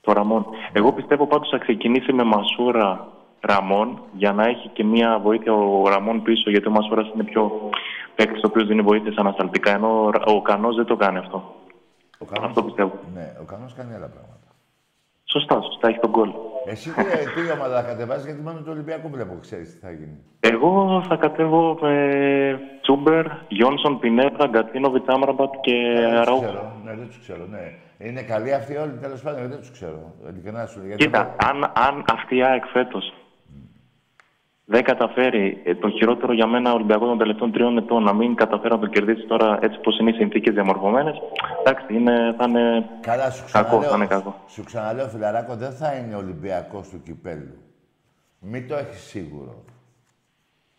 Το 0.00 0.12
Ραμόν. 0.12 0.46
Εγώ 0.72 0.92
πιστεύω 0.92 1.26
πάντως 1.26 1.48
θα 1.48 1.58
ξεκινήσει 1.58 2.12
με 2.12 2.22
Μασούρα 2.24 3.08
Ραμόν 3.40 4.00
για 4.12 4.32
να 4.32 4.44
έχει 4.44 4.68
και 4.68 4.84
μια 4.84 5.18
βοήθεια 5.18 5.52
ο 5.52 5.88
Ραμόν 5.88 6.22
πίσω, 6.22 6.50
γιατί 6.50 6.68
ο 6.68 6.70
Μασούρας 6.70 7.10
είναι 7.14 7.24
πιο 7.24 7.70
παίκτης 8.14 8.42
ο 8.42 8.46
οποίος 8.46 8.66
δίνει 8.66 8.82
βοήθειε 8.82 9.12
ανασταλτικά, 9.16 9.70
ενώ 9.74 10.04
ο, 10.04 10.10
Ρα- 10.10 10.22
ο 10.24 10.42
Κανός 10.42 10.76
δεν 10.76 10.84
το 10.84 10.96
κάνει 10.96 11.18
αυτό. 11.18 11.54
Ο 12.18 12.24
Κανός, 12.24 12.48
Αυτό 12.48 12.62
πιστεύω. 12.62 12.92
Ναι, 13.14 13.32
ο 13.40 13.44
Κανός 13.44 13.74
κάνει 13.74 13.94
άλλα 13.94 14.06
πράγματα. 14.06 14.35
Σωστά, 15.32 15.60
σωστά, 15.62 15.88
έχει 15.88 15.98
τον 15.98 16.10
κόλ. 16.10 16.30
Εσύ 16.66 16.90
τι, 16.90 17.02
τι 17.04 17.50
ομάδα 17.58 17.82
θα 17.82 17.88
κατεβάσεις, 17.88 18.24
γιατί 18.24 18.40
μόνο 18.40 18.58
του 18.58 18.68
Ολυμπιακού 18.68 19.08
βλέπω, 19.08 19.38
ξέρεις 19.40 19.72
τι 19.72 19.78
θα 19.86 19.90
γίνει. 19.90 20.18
Εγώ 20.40 21.02
θα 21.08 21.16
κατέβω 21.16 21.78
με 21.80 21.94
Τσούμπερ, 22.82 23.26
Γιόνσον, 23.48 23.98
Πινέδα, 23.98 24.46
Γκατίνοβιτ, 24.46 25.10
Άμραμπατ 25.10 25.52
και 25.60 25.72
δεν 25.96 26.10
τους 26.10 26.18
Αραούχο. 26.20 26.42
ξέρω, 26.42 26.72
ναι, 26.84 26.94
δεν 26.94 27.06
τους 27.06 27.18
ξέρω, 27.18 27.46
ναι. 27.50 27.64
Είναι 27.98 28.22
καλοί 28.22 28.52
αυτοί 28.54 28.76
όλοι, 28.76 28.92
τέλος 29.00 29.20
πάντων, 29.22 29.38
εγώ 29.40 29.48
δεν 29.48 29.58
τους 29.58 29.70
ξέρω. 29.70 30.12
Ειλικρινά 30.30 30.66
σου 30.66 30.78
λέω. 30.78 30.86
γιατί 30.86 31.04
Κοίτα, 31.04 31.22
δεν- 31.38 31.48
αν, 31.50 31.72
αν 31.86 32.04
αυτή 32.12 32.36
η 32.36 32.42
ΑΕΚ 32.44 32.64
φέτος 32.66 33.12
δεν 34.68 34.82
καταφέρει 34.84 35.62
ε, 35.64 35.74
το 35.74 35.88
χειρότερο 35.90 36.32
για 36.32 36.46
μένα 36.46 36.72
Ολυμπιακός 36.72 37.08
των 37.08 37.18
τελευταίων 37.18 37.52
τριών 37.52 37.76
ετών 37.78 38.02
να 38.02 38.12
μην 38.14 38.34
καταφέρει 38.34 38.74
να 38.74 38.80
το 38.80 38.86
κερδίσει 38.86 39.26
τώρα 39.26 39.58
έτσι 39.62 39.78
πώ 39.80 39.90
είναι 40.00 40.10
οι 40.10 40.14
συνθήκες 40.14 40.54
διαμορφωμένες, 40.54 41.16
εντάξει, 41.60 41.94
είναι, 41.94 42.34
θα 42.38 42.44
είναι 42.48 42.88
Καλά, 43.00 43.30
σου 43.30 43.44
κακό. 43.52 43.66
ξαναλέω, 43.66 43.90
Θα 43.90 43.96
είναι 43.96 44.06
κακό. 44.06 44.34
σου 44.46 44.64
ξαναλέω, 44.64 45.06
φιλαράκο, 45.08 45.54
δεν 45.56 45.72
θα 45.72 45.94
είναι 45.94 46.14
Ολυμπιακός 46.14 46.88
του 46.88 47.02
κυπέλου. 47.04 47.54
Μην 48.40 48.68
το 48.68 48.74
έχεις 48.76 49.00
σίγουρο. 49.00 49.64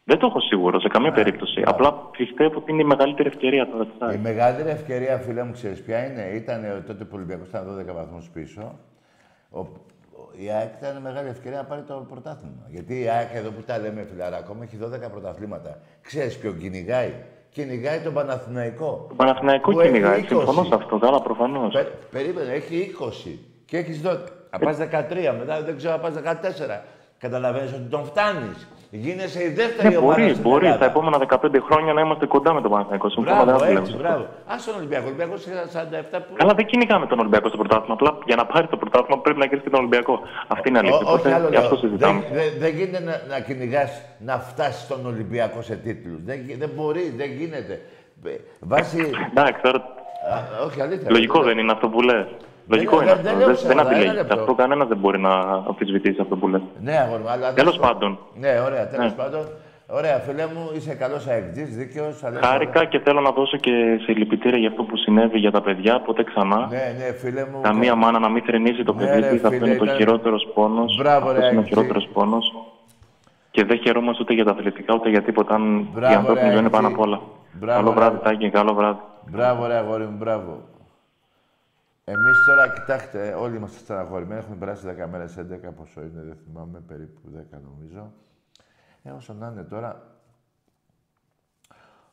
Δεν 0.04 0.18
το 0.20 0.26
έχω 0.26 0.40
σίγουρο 0.40 0.80
σε 0.80 0.88
καμία 0.88 1.12
περίπτωση. 1.12 1.62
Απλά 1.66 1.94
πιστεύω 2.18 2.58
ότι 2.58 2.72
είναι 2.72 2.82
η 2.82 2.86
μεγαλύτερη 2.86 3.28
ευκαιρία 3.28 3.68
τώρα. 3.68 3.86
της 3.86 3.94
Η 3.94 3.98
ΑΕΚ. 4.00 4.20
μεγαλύτερη 4.22 4.70
ευκαιρία, 4.70 5.18
φίλε 5.18 5.44
μου, 5.44 5.52
ξέρεις 5.52 5.82
ποια 5.84 6.06
είναι; 6.06 6.22
Ήταν 6.34 6.64
ε, 6.64 6.84
τότε 6.88 7.04
που 7.04 7.10
ο 7.14 7.16
Ολυμπιακός 7.16 7.48
ήταν 7.48 7.66
12 7.90 7.94
βαθμούς 7.94 8.30
πίσω. 8.34 8.80
Ο, 9.50 9.60
ο- 9.60 9.68
η 10.32 10.50
ΑΕΚ 10.52 10.74
ήταν 10.82 11.02
μεγάλη 11.02 11.30
ευκαιρία 11.30 11.58
να 11.58 11.64
πάρει 11.64 11.82
το 11.82 12.06
πρωτάθλημα. 12.10 12.66
Γιατί 12.68 13.00
η 13.00 13.10
ΑΕΚ 13.10 13.30
εδώ 13.34 13.50
που 13.50 13.62
τα 13.62 13.78
λέμε, 13.78 14.08
φιλαράκο, 14.12 14.54
μου 14.54 14.62
έχει 14.62 14.78
12 14.84 15.10
πρωταθλήματα. 15.12 15.80
Ξέρεις 16.02 16.38
ποιον 16.38 16.58
κυνηγάει; 16.58 17.14
Κυνηγάει 17.50 18.00
τον 18.00 18.14
Παναθηναϊκό. 18.14 19.06
Το 19.10 19.16
Παναθηναϊκό 19.16 19.72
Που 19.72 19.80
έχει 19.80 19.92
κυνηγάει. 19.92 20.22
20. 20.22 20.26
Συμφωνώ 20.28 20.64
σε 20.64 20.76
αυτό. 20.76 20.98
Καλά, 20.98 21.22
προφανώς. 21.22 21.74
Πε, 21.74 21.84
περίμενε, 22.12 22.52
έχει 22.54 22.76
20 22.76 23.40
και 23.66 23.78
έχεις 23.78 24.02
12. 24.02 24.18
Να 24.52 24.60
πας 24.60 24.78
13, 24.78 25.36
μετά 25.38 25.62
δεν 25.64 25.78
ξέρω 25.78 25.94
να 25.94 26.00
πας 26.00 26.14
14. 26.14 26.84
Καταλαβαίνεις 27.18 27.74
ότι 27.74 27.90
τον 27.90 28.06
φτάνεις. 28.06 28.68
Γίνεσαι 28.92 29.44
η 29.44 29.50
δεύτερη 29.50 29.88
Ναι, 29.90 29.98
ομάδα. 29.98 30.20
μπορεί, 30.22 30.30
στην 30.30 30.42
μπορεί 30.50 30.66
Ελλάδα. 30.66 30.80
τα 30.84 30.86
επόμενα 30.92 31.18
15 31.30 31.60
χρόνια 31.68 31.94
να 31.94 32.02
είμαστε 32.02 32.26
κοντά 32.26 32.54
με 32.54 32.62
τον 32.62 32.72
Παναθηναϊκό. 32.72 33.10
Συμφωνώ, 33.10 33.36
δεν 33.36 33.46
Μπράβο, 33.46 33.60
θα 33.60 33.66
το 33.66 33.72
λέμε 33.74 33.80
έτσι, 33.80 33.92
σε 33.92 33.98
μπράβο. 33.98 34.26
αυτό. 34.48 34.54
Α 34.54 34.56
τον 34.66 34.76
Ολυμπιακό. 34.80 35.04
Ο 35.04 35.08
Ολυμπιακό 35.08 35.34
έχει 35.34 35.50
47 35.52 36.20
που. 36.26 36.34
Καλά, 36.42 36.54
δεν 36.54 36.66
κυνηγάμε 36.66 37.06
τον 37.12 37.20
Ολυμπιακό 37.20 37.48
στο 37.48 37.58
πρωτάθλημα. 37.58 37.94
Απλά 37.94 38.12
για 38.26 38.36
να 38.36 38.46
πάρει 38.46 38.68
το 38.68 38.78
πρωτάθλημα 38.78 39.22
πρέπει 39.22 39.40
να 39.40 39.46
κερδίσει 39.46 39.64
και 39.64 39.74
τον 39.76 39.80
Ολυμπιακό. 39.80 40.16
Αυτή 40.48 40.70
είναι 40.70 40.78
η 40.78 40.82
αλήθεια. 40.82 40.98
Ό- 40.98 41.04
όχι 41.06 41.14
Οπότε 41.14 41.34
άλλο 41.34 41.48
γι' 41.50 41.56
αυτό 41.64 41.76
λέω. 41.76 41.84
συζητάμε. 41.84 42.20
Δεν, 42.20 42.34
δεν, 42.40 42.48
δεν 42.64 42.72
γίνεται 42.78 43.00
να, 43.10 43.16
να 43.34 43.38
κυνηγάς 43.48 43.92
να 44.30 44.36
φτάσεις 44.50 44.82
στον 44.88 45.06
Ολυμπιακό 45.12 45.62
σε 45.62 45.76
τίτλους. 45.76 46.20
Δεν, 46.30 46.38
γι- 46.46 46.56
δεν 46.64 46.70
μπορεί, 46.76 47.14
δεν 47.18 47.30
γίνεται. 47.40 47.76
Ε, 48.26 48.30
Βάσει. 48.60 49.02
Εντάξει, 49.32 49.62
τώρα 49.62 49.78
Α, 50.34 50.38
όχι, 50.66 50.82
αλήθεια. 50.82 51.08
λογικό 51.12 51.40
δεν 51.44 51.58
είναι 51.58 51.72
αυτό 51.72 51.88
που 51.90 52.02
λες. 52.02 52.26
Λογικό 52.68 52.98
δεν- 52.98 53.06
είναι 53.08 53.16
δεν 53.16 53.26
αυτό. 53.26 53.38
λέω 53.38 53.46
Δεν, 53.48 53.56
ψέματα, 53.56 53.74
δεν 53.76 53.88
ένα 53.88 53.96
αντιλέγεται. 53.98 54.22
λεπτό. 54.22 54.40
Αυτό 54.40 54.54
κανένας 54.56 54.88
δεν 54.88 54.98
μπορεί 54.98 55.20
να 55.20 55.34
αμφισβητήσει 55.70 56.22
αυτό 56.22 56.36
που 56.36 56.48
λες. 56.48 56.62
Ναι, 56.82 56.96
αγόρι 56.98 57.22
μου, 57.22 57.30
αλλά. 57.30 57.54
Τέλος 57.54 57.78
πάντων, 57.78 58.20
Ναι, 58.40 58.60
ωραία, 58.66 58.88
τέλος 58.88 59.06
Ναι. 59.06 59.12
πάντων. 59.24 59.42
Ωραία, 59.90 60.18
φίλε 60.20 60.46
μου, 60.54 60.70
είσαι 60.76 60.94
καλός 60.94 61.28
αεκτής, 61.28 61.76
δίκαιος. 61.76 62.24
χάρηκα 62.44 62.86
και 62.86 63.00
θέλω 63.00 63.22
να 63.22 63.32
δώσω 63.32 63.58
και 63.58 63.72
συλληπιτήρια 64.06 64.58
για 64.60 64.70
αυτό 64.70 64.84
που 64.84 64.98
συνέβη 64.98 65.38
για 65.40 65.52
τα 65.52 65.62
παιδιά. 65.62 66.02
Ποτέ 66.02 66.24
ξανά. 66.24 66.68
Ναι, 66.70 66.96
ναι, 66.98 67.12
φίλε 67.22 67.46
μου. 67.52 67.60
Καμία 67.62 67.96
μάνα 67.96 68.20
να 68.20 68.30
μην 68.30 68.44
θρυνήσει 68.44 68.84
το 68.84 68.94
Ναι, 68.94 69.00
παιδί 69.06 69.20
ρε, 69.20 69.28
της. 69.28 69.44
Αυτό 69.44 69.50
φίλε, 69.50 69.68
είναι 69.70 69.78
το 69.78 69.84
ήταν- 69.84 69.96
χειρότερος 69.98 70.48
πόνος. 70.54 70.96
Μπράβο, 70.98 71.26
ρε, 71.32 71.38
Αυτό 71.38 71.48
είναι 71.48 71.56
ο 71.58 71.60
Αεκτή. 71.60 71.68
χειρότερος 71.70 72.08
πόνος. 72.14 72.54
Και 73.52 73.64
δεν 73.64 73.78
χαιρόμαστε 73.78 74.24
ούτε 74.24 74.34
για 74.34 74.46
τα 74.46 74.52
αθλητικά 74.52 74.94
ούτε 74.94 75.10
για 75.10 75.22
τίποτα. 75.22 75.56
Αν 75.56 75.78
η 75.78 75.88
Μπράβο, 75.94 76.16
ανθρώπινη 76.18 76.46
ρε, 76.46 76.52
ζωή 76.52 76.60
είναι 76.60 76.70
πάνω 76.70 76.88
Αεκτή. 76.88 77.02
απ' 77.02 77.08
όλα. 77.08 77.22
Μπράβο, 77.54 77.78
Καλό 77.80 77.90
ρε. 77.90 77.96
βράδυ, 77.96 78.18
Τάκη, 78.24 78.50
καλό 78.50 78.74
βράδυ. 78.74 79.00
Μπράβο, 79.32 79.68
ρε 79.68 79.74
αγόρι 79.76 80.04
μου, 80.04 80.16
μπράβο. 80.18 80.58
Εμείς 82.10 82.44
τώρα, 82.46 82.70
κοιτάξτε, 82.70 83.34
όλοι 83.34 83.56
είμαστε 83.56 83.78
στεναχωρημένοι. 83.78 84.40
Έχουμε 84.40 84.56
περάσει 84.56 84.96
10 85.00 85.08
μέρες, 85.10 85.38
11 85.38 85.74
πόσο 85.76 86.02
είναι, 86.02 86.22
δεν 86.22 86.36
θυμάμαι, 86.36 86.80
περίπου 86.80 87.22
10 87.34 87.60
νομίζω. 87.64 88.14
Ε, 89.04 89.12
όσο 89.12 89.34
να 89.34 89.48
είναι 89.48 89.64
τώρα, 89.64 90.18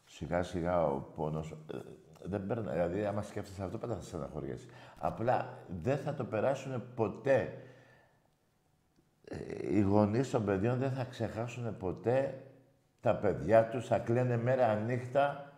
σιγά 0.05 0.43
σιγά 0.43 0.87
ο 0.87 0.99
πόνος. 1.01 1.55
δεν 2.23 2.47
παίρνει, 2.47 2.71
δηλαδή, 2.71 3.05
άμα 3.05 3.23
σκέφτεσαι 3.23 3.63
αυτό, 3.63 3.79
πάντα 3.79 3.95
θα 3.95 4.03
στεναχωριέσαι. 4.03 4.67
Απλά 4.99 5.59
δεν 5.83 5.99
θα 5.99 6.15
το 6.15 6.25
περάσουν 6.25 6.83
ποτέ. 6.95 7.63
Ε, 9.25 9.37
οι 9.77 9.81
γονείς 9.81 10.31
των 10.31 10.45
παιδιών 10.45 10.79
δεν 10.79 10.93
θα 10.93 11.05
ξεχάσουν 11.05 11.77
ποτέ 11.77 12.43
τα 13.01 13.17
παιδιά 13.17 13.69
τους, 13.69 13.87
θα 13.87 13.99
κλαίνε 13.99 14.37
μέρα 14.37 14.75
νύχτα 14.75 15.53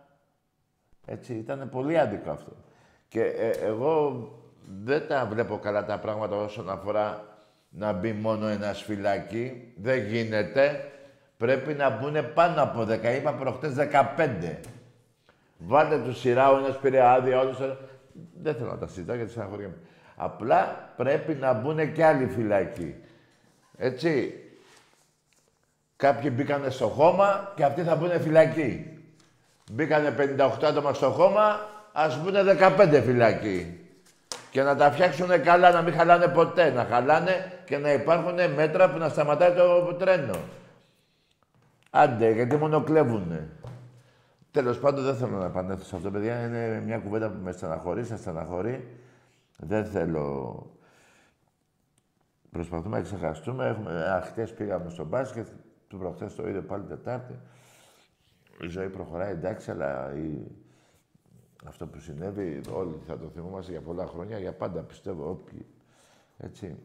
έτσι, 1.05 1.33
ήταν 1.35 1.69
πολύ 1.69 1.99
άδικο 1.99 2.29
αυτό. 2.31 2.51
Και 3.07 3.21
ε, 3.21 3.49
εγώ 3.49 4.27
δεν 4.83 5.07
τα 5.07 5.25
βλέπω 5.25 5.57
καλά 5.57 5.85
τα 5.85 5.97
πράγματα 5.97 6.35
όσον 6.35 6.69
αφορά 6.69 7.37
να 7.69 7.93
μπει 7.93 8.13
μόνο 8.13 8.47
ένας 8.47 8.81
φυλάκι. 8.81 9.73
Δεν 9.77 10.05
γίνεται. 10.05 10.91
Πρέπει 11.37 11.73
να 11.73 11.89
μπουν 11.89 12.33
πάνω 12.33 12.61
από 12.61 12.81
10. 12.81 13.15
Είπα 13.17 13.33
προχτές 13.33 13.73
15. 13.77 14.55
Βάλτε 15.57 15.99
του 15.99 16.13
σειρά, 16.13 16.51
ο 16.51 16.57
ένας 16.57 16.77
πήρε 16.79 17.01
άδεια, 17.01 17.39
όλος... 17.39 17.57
Δεν 18.41 18.55
θέλω 18.55 18.69
να 18.69 18.77
τα 18.77 18.87
συζητάω 18.87 19.15
γιατί 19.15 19.31
στεναχωριέμαι. 19.31 19.77
Απλά 20.15 20.91
πρέπει 20.95 21.33
να 21.33 21.53
μπουν 21.53 21.93
και 21.93 22.05
άλλοι 22.05 22.25
φυλακοί. 22.27 22.95
Έτσι. 23.77 24.41
Κάποιοι 25.95 26.31
μπήκανε 26.33 26.69
στο 26.69 26.87
χώμα 26.87 27.53
και 27.55 27.63
αυτοί 27.63 27.81
θα 27.81 27.95
μπουν 27.95 28.21
φυλακοί. 28.21 28.99
Μπήκανε 29.71 30.37
58 30.37 30.49
άτομα 30.63 30.93
στο 30.93 31.09
χώμα, 31.09 31.59
ας 31.99 32.21
μπουν 32.21 32.33
15 32.59 33.01
φυλακοί. 33.05 33.79
Και 34.51 34.61
να 34.61 34.75
τα 34.75 34.91
φτιάξουν 34.91 35.41
καλά, 35.43 35.71
να 35.71 35.81
μην 35.81 35.93
χαλάνε 35.93 36.27
ποτέ. 36.27 36.69
Να 36.69 36.83
χαλάνε 36.83 37.61
και 37.65 37.77
να 37.77 37.93
υπάρχουν 37.93 38.53
μέτρα 38.55 38.89
που 38.89 38.97
να 38.97 39.09
σταματάει 39.09 39.51
το 39.51 39.93
τρένο. 39.93 40.35
Άντε, 41.89 42.31
γιατί 42.31 42.55
μόνο 42.55 42.83
κλέβουνε. 42.83 43.49
Τέλος 44.51 44.79
πάντων, 44.79 45.03
δεν 45.03 45.15
θέλω 45.15 45.37
να 45.37 45.45
επανέλθω 45.45 45.83
σε 45.83 45.95
αυτό, 45.95 46.11
παιδιά. 46.11 46.45
Είναι 46.45 46.81
μια 46.85 46.97
κουβέντα 46.97 47.29
που 47.29 47.39
με 47.43 47.51
στεναχωρεί, 47.51 48.03
σε 48.03 48.17
στεναχωρεί. 48.17 48.97
Δεν 49.57 49.85
θέλω. 49.85 50.65
Προσπαθούμε 52.51 52.97
να 52.97 53.03
ξεχαστούμε. 53.03 53.67
Έχουμε... 53.67 54.21
Χθε 54.23 54.43
πήγαμε 54.43 54.89
στο 54.89 55.05
μπάσκετ, 55.05 55.47
του 55.87 55.97
προχθές 55.97 56.35
το 56.35 56.47
είδε 56.47 56.61
πάλι 56.61 56.83
Τετάρτη. 56.83 57.39
Η 58.61 58.67
ζωή 58.67 58.89
προχωράει 58.89 59.31
εντάξει, 59.31 59.71
αλλά 59.71 60.13
η... 60.15 60.51
αυτό 61.65 61.87
που 61.87 61.99
συνέβη 61.99 62.61
όλοι 62.73 62.95
θα 63.07 63.17
το 63.17 63.27
θυμόμαστε 63.27 63.71
για 63.71 63.81
πολλά 63.81 64.05
χρόνια, 64.05 64.39
για 64.39 64.53
πάντα 64.53 64.81
πιστεύω 64.81 65.29
όποιοι. 65.29 65.65
Έτσι, 66.37 66.75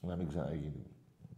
να 0.00 0.16
μην 0.16 0.28
ξαναγίνει. 0.28 0.86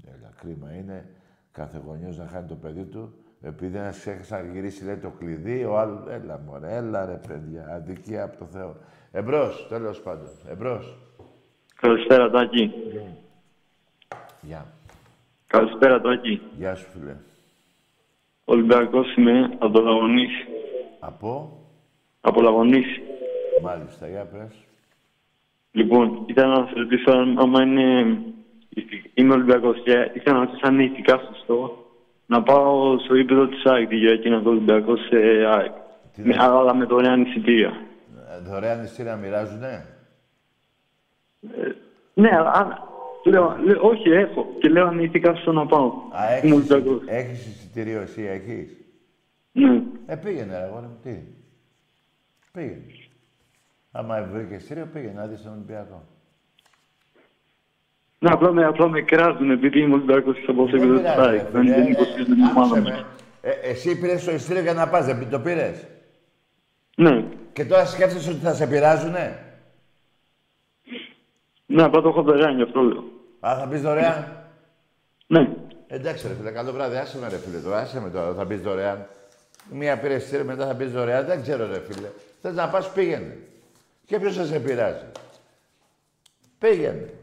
Έλα, 0.04 0.32
κρίμα 0.40 0.72
είναι 0.74 1.08
κάθε 1.52 1.82
γονιός 1.86 2.18
να 2.18 2.26
χάνει 2.26 2.48
το 2.48 2.54
παιδί 2.54 2.84
του, 2.84 3.14
επειδή 3.40 3.76
ένας 3.76 3.98
ξέχασε 3.98 4.34
να 4.34 4.52
γυρίσει, 4.52 4.84
λέει, 4.84 4.96
το 4.96 5.10
κλειδί, 5.10 5.64
ο 5.64 5.78
άλλος... 5.78 6.06
Έλα, 6.08 6.38
μωρέ, 6.46 6.76
έλα, 6.76 7.06
ρε, 7.06 7.20
παιδιά, 7.28 7.66
αδικία 7.68 8.24
από 8.24 8.38
το 8.38 8.44
Θεό. 8.44 8.76
Εμπρός, 9.10 9.66
τέλος 9.68 10.00
πάντων, 10.00 10.28
εμπρός. 10.48 10.98
Καλησπέρα, 11.80 12.30
Τάκη. 12.30 12.72
Γεια. 14.40 14.66
Καλησπέρα, 15.46 16.00
Τάκη. 16.00 16.42
Γεια 16.56 16.74
σου, 16.74 16.86
φίλε. 16.90 17.16
Ολυμπιακός 18.44 19.16
είμαι, 19.16 19.56
από 19.58 19.70
το 19.70 19.80
Λαγωνίση. 19.80 20.46
Από, 21.00 21.60
Από 22.28 22.40
Λαγωνίση. 22.40 23.00
μάλιστα, 23.62 24.08
για 24.08 24.24
πες. 24.32 24.54
Λοιπόν, 25.72 26.22
ήθελα 26.26 26.46
να 26.58 26.66
σε 26.66 26.72
ρωτήσω 26.76 27.10
αν- 27.10 27.38
άμα 27.38 27.62
είναι... 27.62 28.18
Είμαι 29.14 29.32
Ολυμπιακός 29.32 29.80
και 29.84 30.10
ήθελα 30.14 30.38
να 30.38 30.44
ρωτήσω 30.44 30.66
αν 30.66 30.74
είναι 30.74 30.84
ηθικά 30.92 31.18
σωστό 31.18 31.84
να 32.26 32.42
πάω 32.42 32.98
στο 32.98 33.14
ύπεδο 33.14 33.46
της 33.46 33.64
ΑΕΚ 33.64 33.88
την 33.88 33.98
Κυριακή 33.98 34.28
να 34.30 34.38
δω 34.38 34.50
Ολυμπιακός 34.50 35.00
σε 35.06 35.16
ΑΕΚ. 35.46 35.72
Τι 36.14 36.22
Με, 36.22 36.32
δεν- 36.32 36.40
αλλά 36.40 36.74
με 36.74 36.84
δωρεάν 36.84 37.22
εισιτήρια. 37.22 37.72
Ε, 38.36 38.50
Δωρεάν 38.50 38.84
εισιτήρια 38.84 39.16
μοιράζουνε; 39.16 39.84
Ναι, 42.14 42.28
αλλά 42.36 42.50
αν- 42.50 42.78
λέω, 43.24 43.56
λέω, 43.64 43.78
όχι, 43.86 44.08
έχω. 44.10 44.46
Και 44.60 44.68
λέω 44.68 44.86
αν 44.86 44.92
είναι 44.92 45.02
ηθικά 45.02 45.34
σωστό 45.34 45.52
να 45.52 45.66
πάω. 45.66 45.86
Α, 45.86 45.92
Είμαι 46.44 46.54
έχεις, 46.54 46.70
Ολυμπιακός. 46.70 47.02
έχεις 47.06 47.46
εισιτήριο 47.46 48.00
εσύ, 48.00 48.22
έχεις; 48.22 48.76
Ναι. 49.52 49.82
Ε, 50.06 50.16
πήγαινε, 50.16 50.58
ρε, 50.58 50.64
αγόρι 50.64 50.86
μου, 50.86 50.98
τι; 51.02 51.10
Πήγαινε. 52.56 52.84
Άμα 53.92 54.22
βρήκε 54.32 54.54
εισιτήριο, 54.54 54.88
πήγαινε 54.92 55.12
να 55.12 55.26
δεις 55.26 55.42
τον 55.42 55.52
Ολυμπιακό. 55.52 56.04
Ναι, 58.18 58.30
απλά 58.32 58.52
με, 58.52 58.64
απλά 58.64 58.88
με 58.88 59.00
κράζουν 59.02 59.50
επειδή 59.50 59.80
είμαι 59.80 59.94
Ολυμπιακός 59.94 60.34
και 60.38 60.44
θα 60.46 60.54
πάω 60.54 60.68
στο 60.68 60.78
Δεν 60.78 60.86
ύπεδο 60.88 61.00
της 61.02 61.10
πειράζει, 61.10 61.30
ρε, 61.30 61.38
ΑΕΚ. 61.38 61.50
Δεν 61.50 61.62
φίλε. 61.62 61.74
δεν 61.74 61.86
υποστηρίζω 61.92 62.24
την 62.34 62.42
Ε, 62.42 62.50
ομάδα 62.50 62.60
άκουσε 62.78 62.80
μου. 62.80 62.88
με. 62.88 63.06
Ε, 63.40 63.50
εσύ 63.50 64.00
πήρες 64.00 64.24
το 64.24 64.32
εισιτήριο 64.32 64.62
για 64.62 64.72
να 64.72 64.88
πας, 64.88 65.06
δεν 65.06 65.30
το 65.30 65.40
πήρες; 65.40 65.86
Ναι. 66.96 67.24
Και 67.52 67.64
τώρα 67.64 67.86
σκέφτεσαι 67.86 68.30
ότι 68.30 68.38
θα 68.38 68.54
σε 68.54 68.66
πειράζουνε; 68.66 69.38
Ναι, 71.66 71.82
απλά 71.82 72.00
το 72.00 72.08
έχω 72.08 72.22
δωρεάν 72.22 72.56
γι' 72.56 72.62
αυτό 72.62 72.80
λέω. 72.80 73.04
Α, 73.40 73.56
θα 73.58 73.68
πεις 73.68 73.80
δωρεάν; 73.82 74.46
Ναι. 75.26 75.48
Εντάξει, 75.86 76.28
ρε 76.28 76.34
φίλε, 76.34 76.50
καλό 76.50 76.72
βράδυ. 76.72 76.96
Άσε 76.96 77.18
με, 77.18 77.28
ρε 77.28 77.36
φίλε, 77.38 77.58
τώρα. 77.58 77.78
Άσε 77.78 78.00
με 78.00 78.10
τώρα, 78.10 78.34
θα 78.34 78.46
πεις 78.46 78.60
δωρεάν. 78.60 79.06
Μία 79.70 79.98
πήρε 79.98 80.14
εισιτήριο, 80.14 80.44
μετά 80.44 80.66
θα 80.66 80.74
πεις 80.74 80.92
δωρεάν. 80.92 81.26
Δεν 81.26 81.42
ξέρω, 81.42 81.66
ρε 81.66 81.80
φίλε. 81.80 82.08
Θες 82.40 82.54
να 82.54 82.68
πας, 82.68 82.92
πήγαινε. 82.92 83.48
Και 84.04 84.18
ποιος 84.18 84.36
θα 84.36 84.44
σε 84.44 84.60
πειράζει. 84.60 85.06
Πήγαινε. 86.58 87.14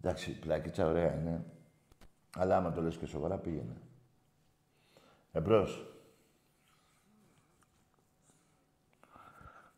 Εντάξει, 0.00 0.30
η 0.30 0.34
πλακίτσα 0.34 0.86
ωραία 0.86 1.14
είναι. 1.14 1.44
Αλλά 2.36 2.56
άμα 2.56 2.72
το 2.72 2.80
λες 2.80 2.96
και 2.96 3.06
σοβαρά, 3.06 3.38
πήγαινε. 3.38 3.76
Εμπρός. 5.32 5.86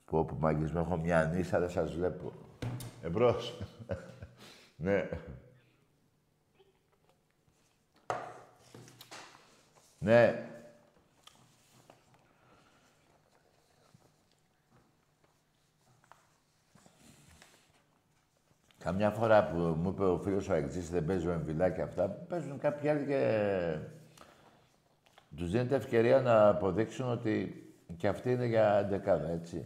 Πω, 0.05 0.25
που 0.25 0.37
μαγισμό 0.39 0.83
έχω 0.85 0.97
μια 0.97 1.25
νύστα, 1.25 1.59
δεν 1.59 1.71
σας 1.71 1.95
βλέπω. 1.95 2.33
Εμπρός. 3.03 3.59
ναι. 4.77 5.09
Ναι. 10.05 10.49
Καμιά 18.79 19.11
φορά 19.11 19.49
που 19.49 19.57
μου 19.57 19.89
είπε 19.89 20.05
ο 20.05 20.19
φίλος 20.19 20.49
ο 20.49 20.53
Αεξής 20.53 20.91
δεν 20.91 21.05
παίζει 21.05 21.27
ο 21.27 21.33
Εμβιλά 21.33 21.71
και 21.71 21.83
αυτά, 21.83 22.09
παίζουν 22.09 22.59
κάποιοι 22.59 22.89
άλλοι 22.89 23.07
και 23.07 23.79
τους 25.37 25.51
δίνεται 25.51 25.75
ευκαιρία 25.75 26.21
να 26.21 26.49
αποδείξουν 26.49 27.11
ότι 27.11 27.65
και 27.97 28.09
αυτή 28.09 28.33
είναι 28.33 28.47
για 28.47 28.87
δεκάδα, 28.89 29.29
έτσι. 29.29 29.65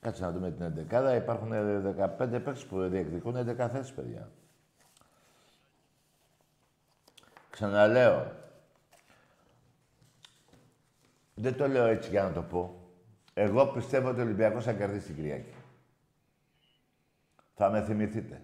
Κάτσε 0.00 0.22
να 0.22 0.32
δούμε 0.32 0.50
την 0.50 0.64
εντεκάδα. 0.64 1.14
Υπάρχουν 1.14 1.50
15 1.50 2.16
παίκτες 2.18 2.66
που 2.66 2.88
διεκδικούν 2.88 3.36
11 3.36 3.68
θέσεις, 3.68 3.92
παιδιά. 3.92 4.28
Ξαναλέω. 7.50 8.46
Δεν 11.40 11.56
το 11.56 11.68
λέω 11.68 11.86
έτσι 11.86 12.10
για 12.10 12.22
να 12.22 12.32
το 12.32 12.42
πω. 12.42 12.90
Εγώ 13.34 13.66
πιστεύω 13.66 14.08
ότι 14.08 14.20
ο 14.20 14.22
Ολυμπιακός 14.22 14.64
θα 14.64 14.72
κερδίσει 14.72 15.06
την 15.06 15.14
Κυριακή. 15.14 15.54
Θα 17.54 17.70
με 17.70 17.82
θυμηθείτε. 17.82 18.42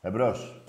Εμπρός. 0.00 0.62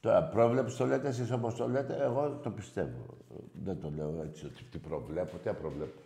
Τώρα, 0.00 0.22
πρόβλεψη 0.24 0.76
το 0.76 0.86
λέτε 0.86 1.08
εσείς 1.08 1.30
όπως 1.30 1.54
το 1.54 1.68
λέτε, 1.68 1.96
εγώ 1.96 2.30
το 2.30 2.50
πιστεύω. 2.50 3.06
Δεν 3.52 3.80
το 3.80 3.90
λέω 3.90 4.22
έτσι 4.22 4.46
ότι 4.46 4.64
τι 4.64 4.78
προβλέπω, 4.78 5.36
τι 5.36 5.48
απροβλέπω. 5.48 6.00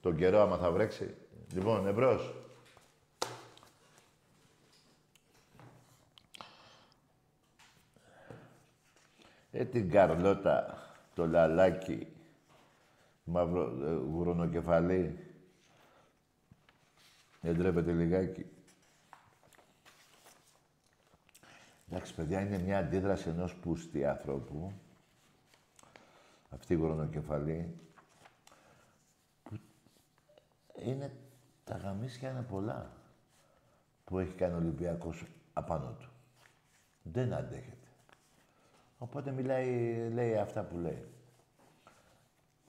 Τον 0.00 0.16
καιρό 0.16 0.40
άμα 0.40 0.56
θα 0.56 0.70
βρέξει. 0.70 1.14
Λοιπόν, 1.52 1.86
εμπρός. 1.86 2.34
Ε, 9.56 9.64
την 9.64 9.90
Καρλώτα, 9.90 10.78
το 11.14 11.26
λαλάκι, 11.26 12.06
μαύρο 13.24 13.86
ε, 13.86 13.94
γουρονοκεφαλή. 13.94 15.18
Δεν 17.40 17.58
τρέπεται 17.58 17.92
λιγάκι. 17.92 18.46
Εντάξει, 21.88 22.14
παιδιά, 22.14 22.40
είναι 22.40 22.58
μια 22.58 22.78
αντίδραση 22.78 23.28
ενός 23.28 23.54
πούστη 23.54 24.04
άνθρωπου. 24.04 24.72
Αυτή 26.50 26.72
η 26.72 26.76
γουρονοκεφαλή. 26.76 27.78
Που 29.42 29.58
είναι... 30.84 31.16
Τα 31.64 31.76
γαμίσια 31.76 32.30
είναι 32.30 32.42
πολλά 32.42 32.90
που 34.04 34.18
έχει 34.18 34.32
κάνει 34.34 34.54
ο 34.54 34.56
Ολυμπιακός 34.56 35.24
απάνω 35.52 35.96
του. 35.98 36.08
Δεν 37.02 37.32
αντέχεται. 37.34 37.83
Οπότε 39.04 39.30
μιλάει, 39.30 39.94
λέει 40.14 40.36
αυτά 40.36 40.62
που 40.62 40.76
λέει. 40.78 41.04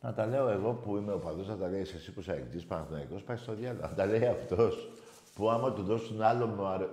Να 0.01 0.13
τα 0.13 0.25
λέω 0.25 0.49
εγώ 0.49 0.73
που 0.73 0.97
είμαι 0.97 1.13
ο 1.13 1.17
παδός, 1.17 1.47
να 1.47 1.57
τα 1.57 1.67
λέει 1.67 1.81
εσύ 1.81 2.11
που 2.11 2.19
είσαι 2.19 2.31
αγγλής 2.31 2.65
Παναθηναϊκός, 2.65 3.23
πάει 3.23 3.37
στο 3.37 3.53
διάλογο. 3.53 3.87
Να 3.87 3.93
τα 3.93 4.05
λέει 4.05 4.25
αυτός 4.25 4.89
που 5.35 5.49
άμα 5.49 5.73
του 5.73 5.83
δώσουν 5.83 6.21
άλλο 6.21 6.47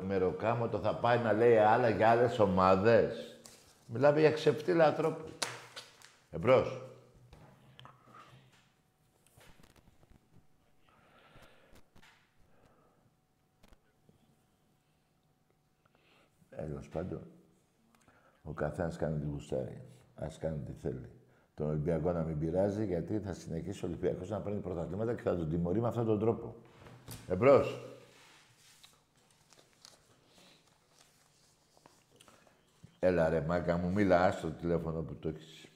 μεροκάματο 0.06 0.78
θα 0.78 0.94
πάει 0.94 1.18
να 1.18 1.32
λέει 1.32 1.56
άλλα 1.56 1.88
για 1.88 2.10
άλλες 2.10 2.38
ομάδες. 2.38 3.36
Μιλάμε 3.86 4.20
για 4.20 4.32
ξεφτύλα 4.32 4.86
ανθρώπου. 4.86 5.24
Εμπρός. 6.30 6.82
Έλος 16.50 16.88
πάντων. 16.88 17.41
Ο 18.42 18.52
καθένας 18.52 18.96
κάνει 18.96 19.18
τι 19.18 19.26
γουστάρει. 19.26 19.82
Ας 20.14 20.38
κάνει 20.38 20.58
τι 20.58 20.72
θέλει. 20.72 21.08
Τον 21.54 21.68
Ολυμπιακό 21.68 22.12
να 22.12 22.22
μην 22.22 22.38
πειράζει, 22.38 22.84
γιατί 22.84 23.18
θα 23.18 23.32
συνεχίσει 23.32 23.84
ο 23.84 23.88
Ολυμπιακός 23.88 24.30
να 24.30 24.40
παίρνει 24.40 24.60
πρωταθλήματα 24.60 25.14
και 25.14 25.22
θα 25.22 25.36
τον 25.36 25.48
τιμωρεί 25.48 25.80
με 25.80 25.88
αυτόν 25.88 26.06
τον 26.06 26.18
τρόπο. 26.18 26.54
Εμπρός. 27.28 27.86
Έλα 32.98 33.28
ρε 33.28 33.40
μάκα 33.40 33.76
μου, 33.76 33.90
μίλα 33.92 34.24
άστο 34.24 34.46
το 34.46 34.54
τηλέφωνο 34.54 35.02
που 35.02 35.14
το 35.14 35.28
έχεις. 35.28 35.66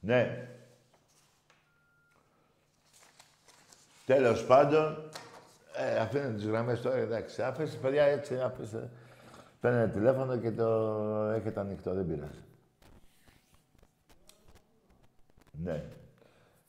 Ναι. 0.00 0.51
Τέλος 4.14 4.44
πάντων, 4.44 4.96
ε, 5.76 6.00
αφήνω 6.00 6.34
τις 6.34 6.46
γραμμές 6.46 6.80
τώρα, 6.80 6.96
εντάξει. 6.96 7.42
Άφησε, 7.42 7.78
παιδιά, 7.78 8.04
έτσι, 8.04 8.40
άφησε. 8.40 8.90
Παίρνει 9.60 9.88
τηλέφωνο 9.88 10.36
και 10.36 10.50
το 10.50 10.64
έχετε 11.34 11.60
ανοιχτό, 11.60 11.94
δεν 11.94 12.06
πειράζει. 12.06 12.44
Ναι. 15.64 15.82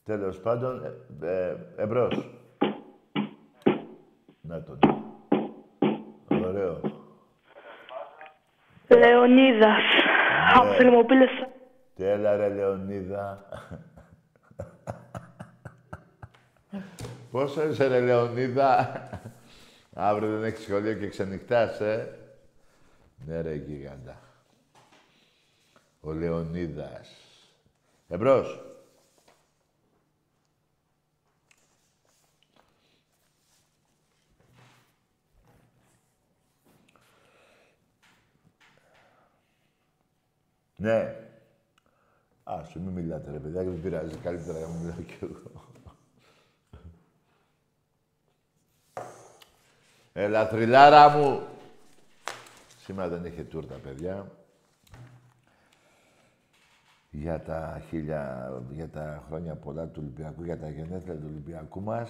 Τέλος 0.05 0.39
πάντων, 0.39 0.85
ε, 1.21 1.27
ε, 1.27 1.55
εμπρός. 1.75 2.29
Να 4.41 4.63
τον. 4.63 4.79
Ωραίο. 6.45 6.79
Λεωνίδας. 8.87 9.83
Από 10.53 10.73
Θερμοπύλες. 10.73 11.29
Τι 11.95 12.03
έλα 12.03 12.35
ρε 12.35 12.49
Λεωνίδα. 12.49 13.45
Πόσο 17.33 17.67
είσαι 17.67 17.87
ρε 17.87 17.99
Λεωνίδα; 17.99 19.09
Αύριο 19.93 20.29
δεν 20.29 20.43
έχεις 20.43 20.63
σχολείο 20.63 20.93
και 20.93 21.07
ξενυχτάς, 21.07 21.79
ε; 21.79 22.19
Ναι 23.25 23.41
ρε 23.41 23.53
γίγαντα. 23.55 24.19
Ο 26.01 26.11
Λεωνίδας. 26.11 27.09
Εμπρός. 28.07 28.61
Ναι. 40.75 41.15
Α, 42.43 42.63
σου 42.69 42.81
μην 42.81 42.93
μιλάτε 42.93 43.31
ρε 43.31 43.39
παιδιά, 43.39 43.63
δεν 43.63 43.81
πειράζει. 43.81 44.17
Καλύτερα 44.17 44.59
να 44.59 44.67
μιλάω 44.67 45.01
κι 45.01 45.17
εγώ. 45.21 45.71
Έλα, 50.15 50.47
θρυλάρα 50.47 51.09
μου. 51.09 51.41
Σήμερα 52.83 53.07
δεν 53.07 53.25
είχε 53.25 53.43
τούρτα, 53.43 53.75
παιδιά. 53.75 54.31
Για 57.11 57.41
τα 57.41 57.81
χίλια, 57.89 58.51
για 58.71 58.89
τα 58.89 59.23
χρόνια 59.27 59.55
πολλά 59.55 59.85
του 59.85 59.99
Ολυμπιακού, 59.99 60.43
για 60.43 60.59
τα 60.59 60.69
γενέθλια 60.69 61.15
του 61.15 61.25
Ολυμπιακού 61.25 61.81
μας. 61.81 62.09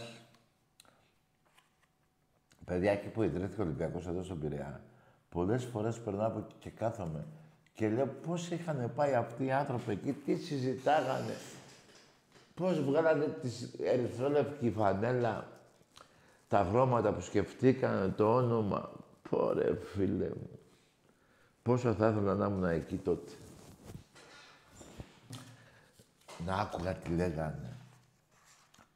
Παιδιά, 2.65 2.91
εκεί 2.91 3.07
που 3.07 3.23
ιδρύθηκε 3.23 3.61
ο 3.61 3.63
Ολυμπιακός 3.63 4.07
εδώ 4.07 4.23
στον 4.23 4.39
Πειραιά, 4.39 4.81
πολλές 5.29 5.63
φορές 5.63 5.99
περνάω 5.99 6.43
και 6.59 6.69
κάθομαι 6.69 7.25
και 7.73 7.89
λέω 7.89 8.07
πώς 8.07 8.49
είχαν 8.49 8.91
πάει 8.95 9.13
αυτοί 9.13 9.45
οι 9.45 9.51
άνθρωποι 9.51 9.91
εκεί, 9.91 10.13
τι 10.13 10.35
συζητάγανε. 10.35 11.33
Πώς 12.55 12.81
βγάλανε 12.81 13.25
τη 13.25 13.49
ερυθρόλευκη 13.83 14.71
φανέλα, 14.71 15.47
τα 16.53 16.67
χρώματα 16.69 17.13
που 17.13 17.21
σκεφτήκανε, 17.21 18.07
το 18.07 18.35
όνομα. 18.35 18.89
Πόρε 19.29 19.75
φίλε 19.75 20.29
μου. 20.29 20.59
Πόσο 21.63 21.93
θα 21.93 22.07
ήθελα 22.07 22.35
να 22.35 22.45
ήμουν 22.45 22.63
εκεί 22.63 22.97
τότε. 22.97 23.31
Να 26.45 26.55
άκουγα 26.55 26.93
τι 26.93 27.09
λέγανε. 27.09 27.77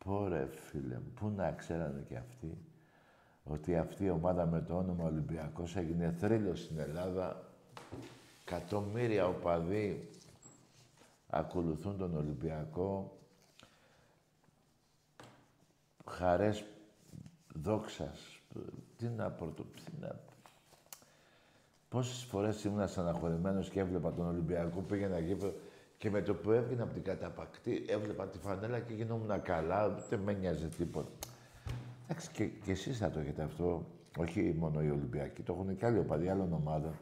Πόρε 0.05 0.47
φίλε 0.51 0.95
μου, 0.95 1.12
πού 1.20 1.34
να 1.36 1.51
ξέρανε 1.51 2.05
κι 2.08 2.16
αυτοί 2.16 2.58
ότι 3.43 3.78
αυτή 3.78 4.03
η 4.03 4.10
ομάδα 4.10 4.45
με 4.45 4.62
το 4.62 4.78
όνομα 4.78 5.05
Ολυμπιακός 5.05 5.76
έγινε 5.76 6.16
θρύλος 6.20 6.60
στην 6.60 6.80
Ελλάδα 6.80 7.43
Κατομμύρια 8.45 9.28
οπαδοί 9.28 10.10
ακολουθούν 11.28 11.97
τον 11.97 12.18
Ολυμπιακό. 12.18 13.18
Χαρές 16.05 16.64
δόξας. 17.62 18.41
Τι 18.97 19.08
να 19.08 19.30
πρωτο... 19.30 19.64
Τι 19.64 19.91
να... 20.01 20.20
Πόσες 21.89 22.24
φορές 22.24 22.64
ήμουν 22.64 22.88
στεναχωρημένος 22.88 23.70
και 23.70 23.80
έβλεπα 23.80 24.14
τον 24.14 24.28
Ολυμπιακό, 24.28 24.82
πήγαινα 24.82 25.20
γύρω 25.20 25.53
και 25.97 26.10
με 26.10 26.22
το 26.22 26.34
που 26.34 26.51
έβγαινα 26.51 26.84
από 26.84 26.93
την 26.93 27.03
καταπακτή, 27.03 27.86
έβλεπα 27.88 28.28
τη 28.28 28.38
φανέλα 28.38 28.80
και 28.80 28.93
γινόμουν 28.93 29.41
καλά, 29.41 29.89
δεν 29.89 30.20
με 30.20 30.34
νοιάζει 30.34 30.68
τίποτα. 30.68 31.10
Εντάξει, 32.03 32.32
και, 32.32 32.45
και 32.45 32.72
εσείς 32.72 32.97
θα 32.97 33.10
το 33.10 33.20
έχετε 33.20 33.43
αυτό. 33.43 33.86
Όχι 34.18 34.55
μόνο 34.60 34.84
οι 34.84 34.89
Ολυμπιακοί, 34.89 35.41
το 35.41 35.53
έχουν 35.53 35.78
και 35.78 35.86
άλλοι 35.86 35.99
οπαδοί 35.99 36.30
άλλων 36.30 36.53
ομάδων. 36.53 36.93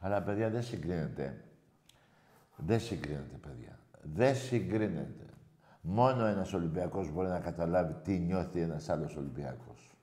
Αλλά 0.00 0.22
παιδιά 0.22 0.50
δεν 0.50 0.62
συγκρίνεται. 0.62 1.44
Δεν 2.56 2.80
συγκρίνεται, 2.80 3.36
παιδιά. 3.40 3.78
Δεν 4.14 4.36
συγκρίνεται. 4.36 5.23
Μόνο 5.86 6.24
ένας 6.24 6.52
Ολυμπιακός 6.52 7.12
μπορεί 7.12 7.28
να 7.28 7.40
καταλάβει 7.40 7.94
τι 8.04 8.18
νιώθει 8.18 8.60
ένας 8.60 8.88
άλλος 8.88 9.16
Ολυμπιακός. 9.16 9.96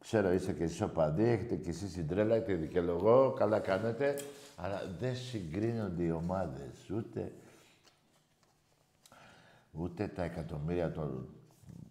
Ξέρω, 0.00 0.32
είστε 0.32 0.52
και 0.52 0.62
εσείς 0.64 0.80
οπαδοί, 0.80 1.24
έχετε 1.24 1.56
και 1.56 1.70
εσείς 1.70 1.92
την 1.92 2.08
τρέλα, 2.08 2.42
τη 2.42 2.54
δικαιολογώ, 2.54 3.32
καλά 3.32 3.58
κάνετε, 3.60 4.14
αλλά 4.56 4.82
δεν 4.98 5.16
συγκρίνονται 5.16 6.02
οι 6.02 6.10
ομάδες, 6.10 6.90
ούτε, 6.90 7.32
ούτε 9.72 10.06
τα 10.06 10.22
εκατομμύρια 10.22 10.90
των, 10.90 11.28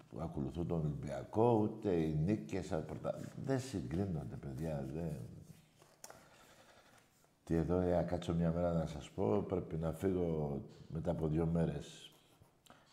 που 0.09 0.19
ακολουθούν 0.21 0.67
τον 0.67 0.79
Ολυμπιακό, 0.79 1.53
ούτε 1.53 1.91
οι 1.91 2.19
νίκες, 2.25 2.73
δεν 3.45 3.59
συγκρίνονται, 3.59 4.35
παιδιά, 4.35 4.85
δεν... 4.93 5.17
Τι 7.47 7.55
εδώ, 7.55 7.79
ε, 7.79 8.05
κάτσω 8.07 8.33
μια 8.33 8.51
μέρα 8.51 8.73
να 8.73 8.85
σας 8.85 9.09
πω, 9.09 9.41
πρέπει 9.47 9.75
να 9.75 9.91
φύγω 9.91 10.61
μετά 10.87 11.11
από 11.11 11.27
δύο 11.27 11.45
μέρες 11.45 12.11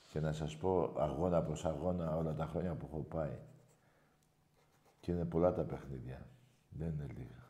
και 0.09 0.21
να 0.21 0.33
σας 0.33 0.57
πω 0.57 0.93
αγώνα 0.97 1.43
προς 1.43 1.65
αγώνα 1.65 2.17
όλα 2.17 2.35
τα 2.35 2.47
χρόνια 2.47 2.75
που 2.75 2.87
έχω 2.91 3.01
πάει. 3.01 3.39
Και 5.01 5.13
είναι 5.13 5.25
πολλά 5.25 5.53
τα 5.53 5.63
παιχνίδια. 5.63 6.27
Δεν 6.69 6.89
είναι 6.89 7.07
λίγα. 7.17 7.49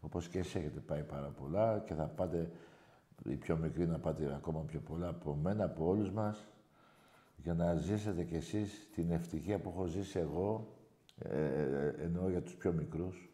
Όπως 0.00 0.28
και 0.28 0.38
εσείς 0.38 0.54
έχετε 0.54 0.80
πάει 0.80 1.02
πάρα 1.02 1.28
πολλά 1.28 1.78
και 1.86 1.94
θα 1.94 2.04
πάτε, 2.04 2.50
οι 3.24 3.36
πιο 3.36 3.56
μικροί 3.56 3.86
να 3.86 3.98
πάτε 3.98 4.34
ακόμα 4.34 4.60
πιο 4.60 4.80
πολλά 4.80 5.08
από 5.08 5.34
μένα, 5.34 5.64
από 5.64 5.86
όλους 5.86 6.10
μας, 6.10 6.46
για 7.36 7.54
να 7.54 7.74
ζήσετε 7.74 8.24
κι 8.24 8.34
εσείς 8.34 8.90
την 8.94 9.10
ευτυχία 9.10 9.58
που 9.58 9.68
έχω 9.68 9.86
ζήσει 9.86 10.18
εγώ, 10.18 10.76
ε, 11.18 11.44
ε, 11.44 11.62
ε 11.62 11.94
εννοώ 11.98 12.28
για 12.28 12.42
τους 12.42 12.54
πιο 12.54 12.72
μικρούς. 12.72 13.29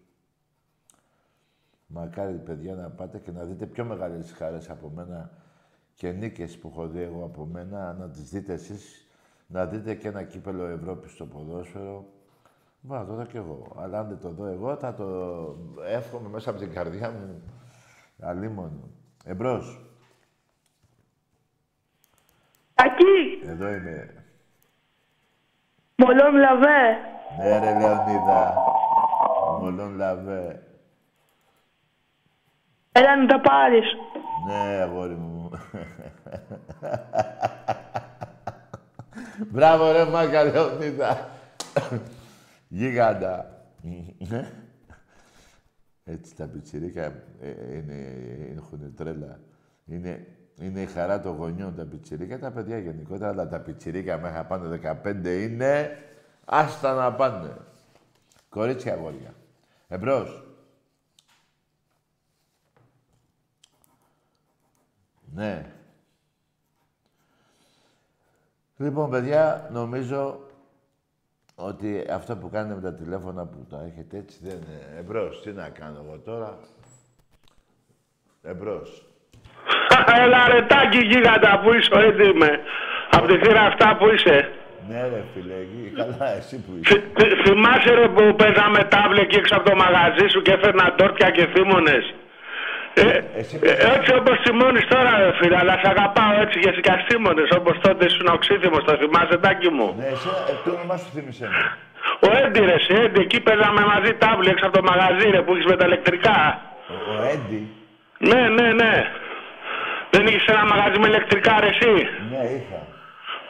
Μακάρι, 1.87 2.35
παιδιά, 2.35 2.75
να 2.75 2.89
πάτε 2.89 3.19
και 3.19 3.31
να 3.31 3.45
δείτε 3.45 3.67
πιο 3.67 3.85
μεγάλες 3.85 4.33
χάρες 4.33 4.71
από 4.71 4.93
μένα 4.95 5.31
και 5.95 6.13
νίκες 6.13 6.59
που 6.59 6.69
έχω 6.73 6.87
δει 6.87 7.01
εγώ 7.01 7.25
από 7.25 7.45
μένα, 7.45 7.93
να 7.93 8.09
τις 8.09 8.31
δείτε 8.31 8.53
εσείς, 8.53 9.07
να 9.47 9.67
δείτε 9.67 9.95
και 9.95 10.09
ένα 10.09 10.23
κύπελο 10.23 10.67
Ευρώπης 10.67 11.13
στο 11.13 11.27
ποδόσφαιρο. 11.27 12.05
Μπορώ 12.81 13.01
να 13.01 13.07
το 13.07 13.15
δω 13.15 13.25
κι 13.25 13.37
εγώ. 13.37 13.77
Αλλά 13.77 13.99
αν 13.99 14.09
δεν 14.09 14.19
το 14.19 14.31
δω 14.31 14.47
εγώ, 14.47 14.77
θα 14.77 14.95
το 14.95 15.07
εύχομαι 15.87 16.29
μέσα 16.29 16.51
από 16.51 16.59
την 16.59 16.73
καρδιά 16.73 17.11
μου. 17.11 17.43
Αλίμονο. 18.21 18.91
Εμπρός. 19.25 19.81
Ακή. 22.75 23.47
Εδώ 23.47 23.69
είμαι. 23.69 24.25
Μολόν 25.97 26.35
λαβέ. 26.35 26.93
Ναι 27.39 27.59
ρε 27.59 27.79
Λεωνίδα. 27.79 28.55
Μολόν 29.61 29.97
λαβέ. 29.97 30.66
Έλα 32.99 33.17
να 33.17 33.27
τα 33.27 33.41
πάρεις. 33.41 33.85
Ναι, 34.47 34.83
αγόρι 34.83 35.15
μου. 35.15 35.51
Μπράβο 39.51 39.93
ρε 39.93 40.05
Μάκα 40.05 40.45
Λεωνίδα. 40.45 41.29
Γίγαντα. 42.69 43.65
Έτσι 46.05 46.37
τα 46.37 46.47
πιτσιρίκα 46.47 47.05
ε, 47.41 47.77
είναι, 47.77 48.17
έχουν 48.57 48.95
τρέλα. 48.97 49.41
Είναι, 49.85 50.27
είναι 50.61 50.81
η 50.81 50.87
χαρά 50.87 51.21
των 51.21 51.37
γονιών 51.37 51.75
τα 51.75 51.85
πιτσιρίκα, 51.85 52.39
τα 52.39 52.51
παιδιά 52.51 52.79
γενικότερα, 52.79 53.31
αλλά 53.31 53.49
τα 53.49 53.61
πιτσιρίκα 53.61 54.19
μέχρι 54.19 54.45
πάνε 54.49 54.81
15 55.05 55.25
είναι 55.25 55.99
άστα 56.45 56.95
να 56.95 57.13
πάνε. 57.13 57.57
Κορίτσια 58.49 58.93
αγόρια. 58.93 59.35
Εμπρός. 59.89 60.46
Ναι. 65.37 65.67
Λοιπόν, 68.77 69.11
παιδιά, 69.11 69.69
νομίζω 69.73 70.41
ότι 71.55 72.05
αυτό 72.11 72.37
που 72.37 72.51
κάνετε 72.51 72.75
με 72.75 72.81
τα 72.81 72.95
τηλέφωνα 72.95 73.47
που 73.47 73.67
τα 73.71 73.83
έχετε 73.87 74.17
έτσι 74.17 74.39
δεν 74.43 74.57
είναι. 74.57 74.99
Εμπρός, 74.99 75.43
τι 75.43 75.51
να 75.51 75.69
κάνω 75.69 76.05
εγώ 76.07 76.19
τώρα. 76.19 76.59
Εμπρός. 78.43 79.07
Έλα 80.23 80.49
ρε 80.49 80.63
τάκι 80.63 80.99
γίγαντα 80.99 81.61
που 81.61 81.73
είσαι, 81.73 81.91
έτσι 81.95 82.31
είμαι. 82.31 82.61
Από 83.11 83.27
τη 83.27 83.39
θύρα 83.39 83.61
αυτά 83.61 83.97
που 83.97 84.07
είσαι. 84.15 84.51
Ναι 84.89 85.09
ρε 85.09 85.25
φίλε, 85.35 85.55
εκεί, 85.55 85.93
καλά 85.97 86.29
εσύ 86.37 86.61
που 86.61 86.73
είσαι. 86.81 87.03
Θυμάσαι 87.45 87.91
ρε 87.95 88.09
που 88.09 88.37
παίζαμε 88.37 88.85
τάβλε 88.85 89.21
εκεί 89.21 89.37
έξω 89.37 89.55
από 89.57 89.71
το 89.71 89.77
μαγαζί 89.77 90.27
σου 90.29 90.43
και 90.43 90.53
έφερνα 90.53 90.95
τόρτια 90.95 91.31
και 91.31 91.47
θύμωνες. 91.47 92.15
Ε, 92.99 93.03
ε, 93.03 93.73
έτσι 93.97 94.11
όπως 94.21 94.37
θυμώνεις 94.45 94.85
τώρα, 94.93 95.11
ρε 95.19 95.33
φίλε, 95.39 95.57
αλλά 95.63 95.75
σε 95.83 95.89
αγαπάω 95.95 96.33
έτσι 96.45 96.59
για 96.59 96.73
συγκαστήμονες 96.77 97.49
όπως 97.59 97.75
τότε 97.81 98.05
ήσουν 98.05 98.27
οξύθυμος, 98.37 98.85
το 98.85 98.97
θυμάσαι, 99.01 99.37
τάκι 99.45 99.71
μου; 99.77 99.89
Ναι, 99.99 100.07
εσύ, 100.15 100.29
ε, 100.51 100.53
το 100.65 100.71
όνομά 100.77 100.97
σου 100.97 101.09
θύμισε 101.15 101.47
με. 101.53 101.61
Ο 102.27 102.29
Έντι, 102.43 102.61
ρε, 102.71 102.79
σε 102.87 102.93
Έντι, 103.03 103.21
εκεί 103.27 103.41
παίζαμε 103.47 103.83
μαζί 103.93 104.13
τάβλη 104.23 104.49
έξω 104.55 104.67
από 104.69 104.77
το 104.79 104.83
μαγαζί, 104.91 105.27
ρε, 105.35 105.41
που 105.43 105.53
έχεις 105.55 105.67
με 105.73 105.77
τα 105.81 105.87
ηλεκτρικά. 105.87 106.39
Ο, 106.89 106.95
ο 107.13 107.15
Έντι. 107.33 107.61
Ναι, 108.31 108.43
ναι, 108.57 108.67
ναι. 108.81 108.93
Δεν 110.11 110.27
είχες 110.27 110.47
ένα 110.55 110.65
μαγαζί 110.73 110.99
με 111.03 111.09
ηλεκτρικά, 111.13 111.53
ρε, 111.61 111.71
εσύ; 111.75 111.95
Ναι, 112.33 112.43
είχα. 112.57 112.79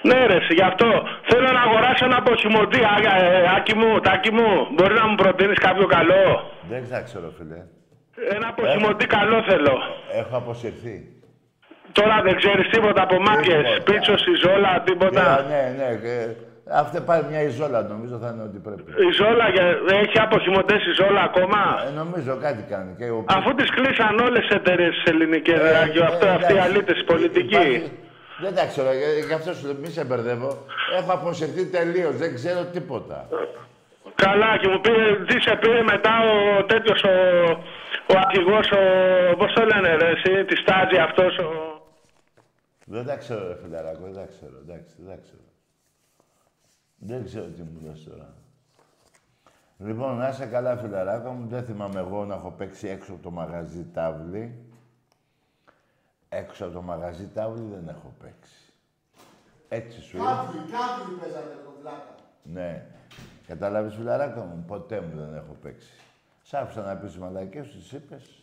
Ναι, 0.08 0.18
ρε, 0.30 0.36
εσύ, 0.40 0.52
γι' 0.58 0.68
αυτό 0.72 0.88
θέλω 1.30 1.48
να 1.58 1.62
αγοράσω 1.66 2.04
ένα 2.04 2.16
αποχημωτή, 2.22 2.80
ε, 2.80 3.56
άκι 3.56 3.74
μου, 3.80 4.00
τάκι 4.00 4.32
μου. 4.32 4.48
Μπορεί 4.74 4.94
να 4.94 5.06
μου 5.06 5.14
προτείνεις 5.14 5.58
κάποιο 5.58 5.86
καλό; 5.86 6.24
Δεν 6.68 6.80
ξέρω, 7.04 7.28
φίλε. 7.38 7.60
Ένα 8.34 8.48
αποχημωτή 8.48 9.06
καλό 9.06 9.42
θέλω. 9.48 9.76
Έχω 10.12 10.36
αποσυρθεί. 10.36 10.96
Τώρα 11.92 12.20
δεν 12.22 12.36
ξέρεις 12.36 12.68
τίποτα 12.68 13.02
από 13.02 13.16
μάκε, 13.20 13.56
πίτσο, 13.84 14.14
ιζόλα, 14.34 14.82
τίποτα. 14.84 15.44
Ναι, 15.48 15.74
ναι, 15.78 15.84
ναι. 15.84 16.10
Ε, 16.10 16.36
αυτή 16.70 17.00
πάει 17.00 17.22
μια 17.30 17.42
ιζόλα, 17.42 17.82
νομίζω 17.82 18.18
θα 18.22 18.28
είναι 18.32 18.42
ότι 18.42 18.58
πρέπει. 18.58 18.82
Ιζόλα, 19.10 19.46
έχει 20.02 20.18
αποχημωτέ 20.26 20.76
ιζόλα 20.90 21.22
ακόμα; 21.22 21.60
Ε, 21.88 21.90
νομίζω 21.90 22.36
κάτι 22.46 22.62
κάνει. 22.72 22.94
Και 22.98 23.04
ο... 23.04 23.24
Αφού 23.28 23.54
τις 23.54 23.70
κλείσαν 23.70 24.18
όλες 24.18 24.46
τι 24.46 24.54
εταιρείες 24.54 25.02
ελληνικέ, 25.04 25.52
ε, 25.52 26.04
αυτό, 26.10 26.26
αυτοί 26.28 26.54
οι 26.54 26.58
αλήτε 26.58 26.94
πολιτικοί. 27.06 27.92
Δεν 28.40 28.54
τα 28.54 28.66
ξέρω, 28.66 28.88
γι' 29.28 29.34
αυτό 29.34 29.52
σου 29.54 29.66
λέω, 29.66 29.76
μη 29.82 29.88
σε 29.88 30.04
μπερδεύω. 30.04 30.50
Έχω 30.98 31.12
αποσυρθεί 31.12 31.64
τελείως, 31.66 32.16
δεν 32.16 32.34
ξέρω 32.34 32.64
τίποτα. 32.64 33.28
Καλά, 34.14 34.50
και 34.60 34.68
μου 34.68 34.80
πήρε, 34.80 35.24
τι 35.26 35.40
σε 35.40 35.56
πήρε 35.60 35.82
μετά 35.82 36.12
ο 36.30 36.64
τέτοιος 36.64 37.02
ο, 37.02 37.14
ο 38.08 38.18
αρχηγός, 38.24 38.70
ο. 38.70 39.36
Πώς 39.36 39.52
το 39.52 39.64
λένε, 39.64 39.94
ρε, 39.94 40.08
εσύ, 40.10 40.44
τη 40.44 40.56
στάζη 40.56 40.96
αυτός. 40.96 41.38
Ο... 41.38 41.48
Δεν 42.86 43.06
τα 43.06 43.16
ξέρω, 43.16 43.46
ρε 43.48 43.56
φιλαράκο, 43.56 44.04
δεν 44.04 44.14
τα 44.14 44.26
ξέρω. 44.26 44.56
Εντάξει, 44.62 44.94
δεν 44.98 45.14
τα 45.14 45.20
ξέρω. 45.22 45.42
Δεν 46.96 47.24
ξέρω 47.24 47.44
τι 47.44 47.62
μου 47.62 47.80
λες 47.84 48.04
τώρα. 48.04 48.34
Λοιπόν, 49.78 50.16
να 50.16 50.28
είσαι 50.28 50.46
καλά, 50.46 50.76
φιλαράκο 50.76 51.30
μου. 51.30 51.48
Δεν 51.48 51.64
θυμάμαι 51.64 52.00
εγώ 52.00 52.24
να 52.24 52.34
έχω 52.34 52.50
παίξει 52.50 52.88
έξω 52.88 53.12
από 53.12 53.22
το 53.22 53.30
μαγαζί 53.30 53.86
τάβλη. 53.92 54.64
Έξω 56.28 56.64
από 56.64 56.74
το 56.74 56.82
μαγαζί 56.82 57.28
τάβλη 57.28 57.64
δεν 57.74 57.88
έχω 57.88 58.14
παίξει. 58.22 58.72
Έτσι 59.68 60.00
σου 60.00 60.16
είπα. 60.16 60.24
Κάτρι, 60.24 60.58
κάτρι 60.58 61.14
παίζατε 61.20 61.56
το 61.64 61.72
βλάκα. 61.80 62.14
Ναι. 62.42 62.86
Κατάλαβες, 63.46 63.94
φιλαράκο 63.94 64.40
μου. 64.40 64.64
Ποτέ 64.66 65.00
μου 65.00 65.16
δεν 65.16 65.34
έχω 65.34 65.56
παίξει. 65.62 65.92
Σ' 66.46 66.54
άφησα 66.54 66.82
να 66.82 66.96
πεις 66.96 67.18
μαλακές, 67.18 67.70
τις 67.70 67.92
είπες. 67.92 68.42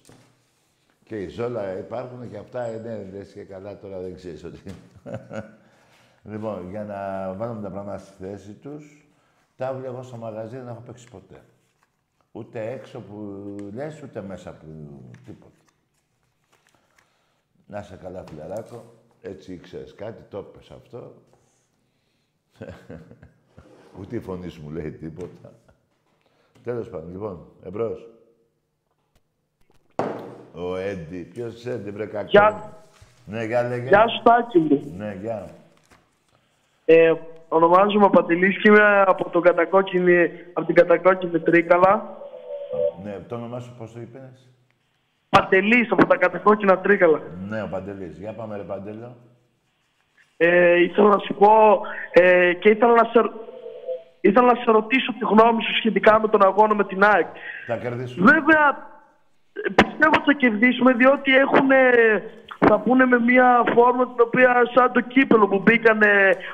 Και 1.04 1.22
οι 1.22 1.28
ζόλα 1.28 1.78
υπάρχουν 1.78 2.30
και 2.30 2.38
αυτά, 2.38 2.64
ε, 2.64 2.78
ναι, 2.78 3.04
λες 3.04 3.32
και 3.32 3.44
καλά, 3.44 3.78
τώρα 3.78 4.00
δεν 4.00 4.16
ξέρεις 4.16 4.44
ότι... 4.44 4.60
λοιπόν, 6.32 6.70
για 6.70 6.84
να 6.84 7.34
βάλουμε 7.34 7.62
τα 7.62 7.70
πράγματα 7.70 7.98
στη 7.98 8.24
θέση 8.24 8.52
τους, 8.52 9.08
τα 9.56 9.82
εγώ 9.86 10.04
στο 10.04 10.18
μαγαζί 10.18 10.58
δεν 10.58 10.68
έχω 10.68 10.82
παίξει 10.86 11.10
ποτέ. 11.10 11.44
Ούτε 12.32 12.72
έξω 12.72 13.00
που 13.00 13.56
λες, 13.74 14.04
ούτε 14.04 14.22
μέσα 14.22 14.54
που 14.54 14.66
τίποτα. 15.26 15.64
Να 17.68 17.80
είσαι 17.80 17.96
καλά, 17.96 18.24
φιλαράκο. 18.30 18.94
Έτσι 19.22 19.54
ήξερες 19.54 19.94
κάτι, 19.96 20.24
το 20.30 20.38
έπες 20.38 20.72
αυτό. 20.72 21.14
Ούτε 24.00 24.16
η 24.16 24.20
φωνή 24.20 24.50
σου 24.50 24.62
μου 24.62 24.70
λέει 24.70 24.92
τίποτα. 24.92 25.54
Τέλος 26.64 26.90
πάντων, 26.90 27.12
λοιπόν, 27.12 27.46
εμπρός. 27.66 28.08
Ο 30.54 30.76
Έντι. 30.76 31.18
Ποιος 31.34 31.66
Έντι, 31.66 31.92
βρε 31.92 32.06
κακό. 32.06 32.28
Γεια. 32.30 32.74
Ναι, 33.26 33.44
γεια 33.44 33.64
λέγε. 33.64 33.88
Γεια 33.88 34.08
σου, 34.08 34.22
Τάκη 34.24 34.60
μου. 34.60 34.94
Ναι, 34.98 35.18
γεια. 35.22 35.50
Ε, 36.86 37.14
ονομάζομαι 37.48 38.10
Πατηλής 38.10 38.62
και 38.62 38.70
είμαι 38.70 39.02
από, 39.08 39.30
το 39.30 39.40
κατακόκκινη, 39.40 40.30
από 40.54 40.66
την 40.66 40.76
κατακόκκινη 40.76 41.40
Τρίκαλα. 41.40 42.18
Ναι, 43.04 43.20
το 43.28 43.36
όνομά 43.36 43.60
σου 43.60 43.76
πώς 43.78 43.94
το 43.94 44.00
είπες; 44.00 44.50
Παντελής, 45.30 45.92
από 45.92 46.06
τα 46.06 46.18
κατακόκκινα 46.18 46.80
Τρίκαλα. 46.80 47.22
Ναι, 47.50 47.62
ο 47.62 47.68
Παντελής. 47.72 48.18
Για 48.18 48.34
πάμε, 48.34 48.58
ρε 48.58 48.64
Παντέλο. 48.64 49.16
Ε, 50.38 50.82
ήθελα 50.82 51.08
να 51.08 51.18
σου 51.18 51.34
πω 51.34 51.82
ε, 52.12 52.54
και 52.54 52.70
ήθελα 52.70 52.94
να 52.94 53.04
σε... 53.04 53.32
ήθελα 54.28 54.48
να 54.54 54.56
σε 54.64 54.72
ρωτήσω 54.72 55.12
τη 55.12 55.26
γνώμη 55.32 55.62
σου 55.64 55.76
σχετικά 55.76 56.20
με 56.20 56.28
τον 56.28 56.44
αγώνα 56.46 56.76
με 56.76 56.84
την 56.84 57.04
ΑΕΚ. 57.04 57.28
Θα 57.68 57.78
κερδίσουμε. 57.78 58.32
Βέβαια, 58.32 58.64
πιστεύω 59.76 60.14
ότι 60.20 60.26
θα 60.26 60.34
κερδίσουμε 60.34 60.94
διότι 60.94 61.36
έχουν, 61.36 61.70
θα 62.68 62.80
πούνε 62.80 63.06
με 63.06 63.20
μια 63.20 63.64
φόρμα 63.74 64.04
την 64.04 64.24
οποία 64.28 64.62
σαν 64.74 64.92
το 64.92 65.02
κύπελο 65.02 65.48
που 65.48 65.60
μπήκαν 65.60 66.02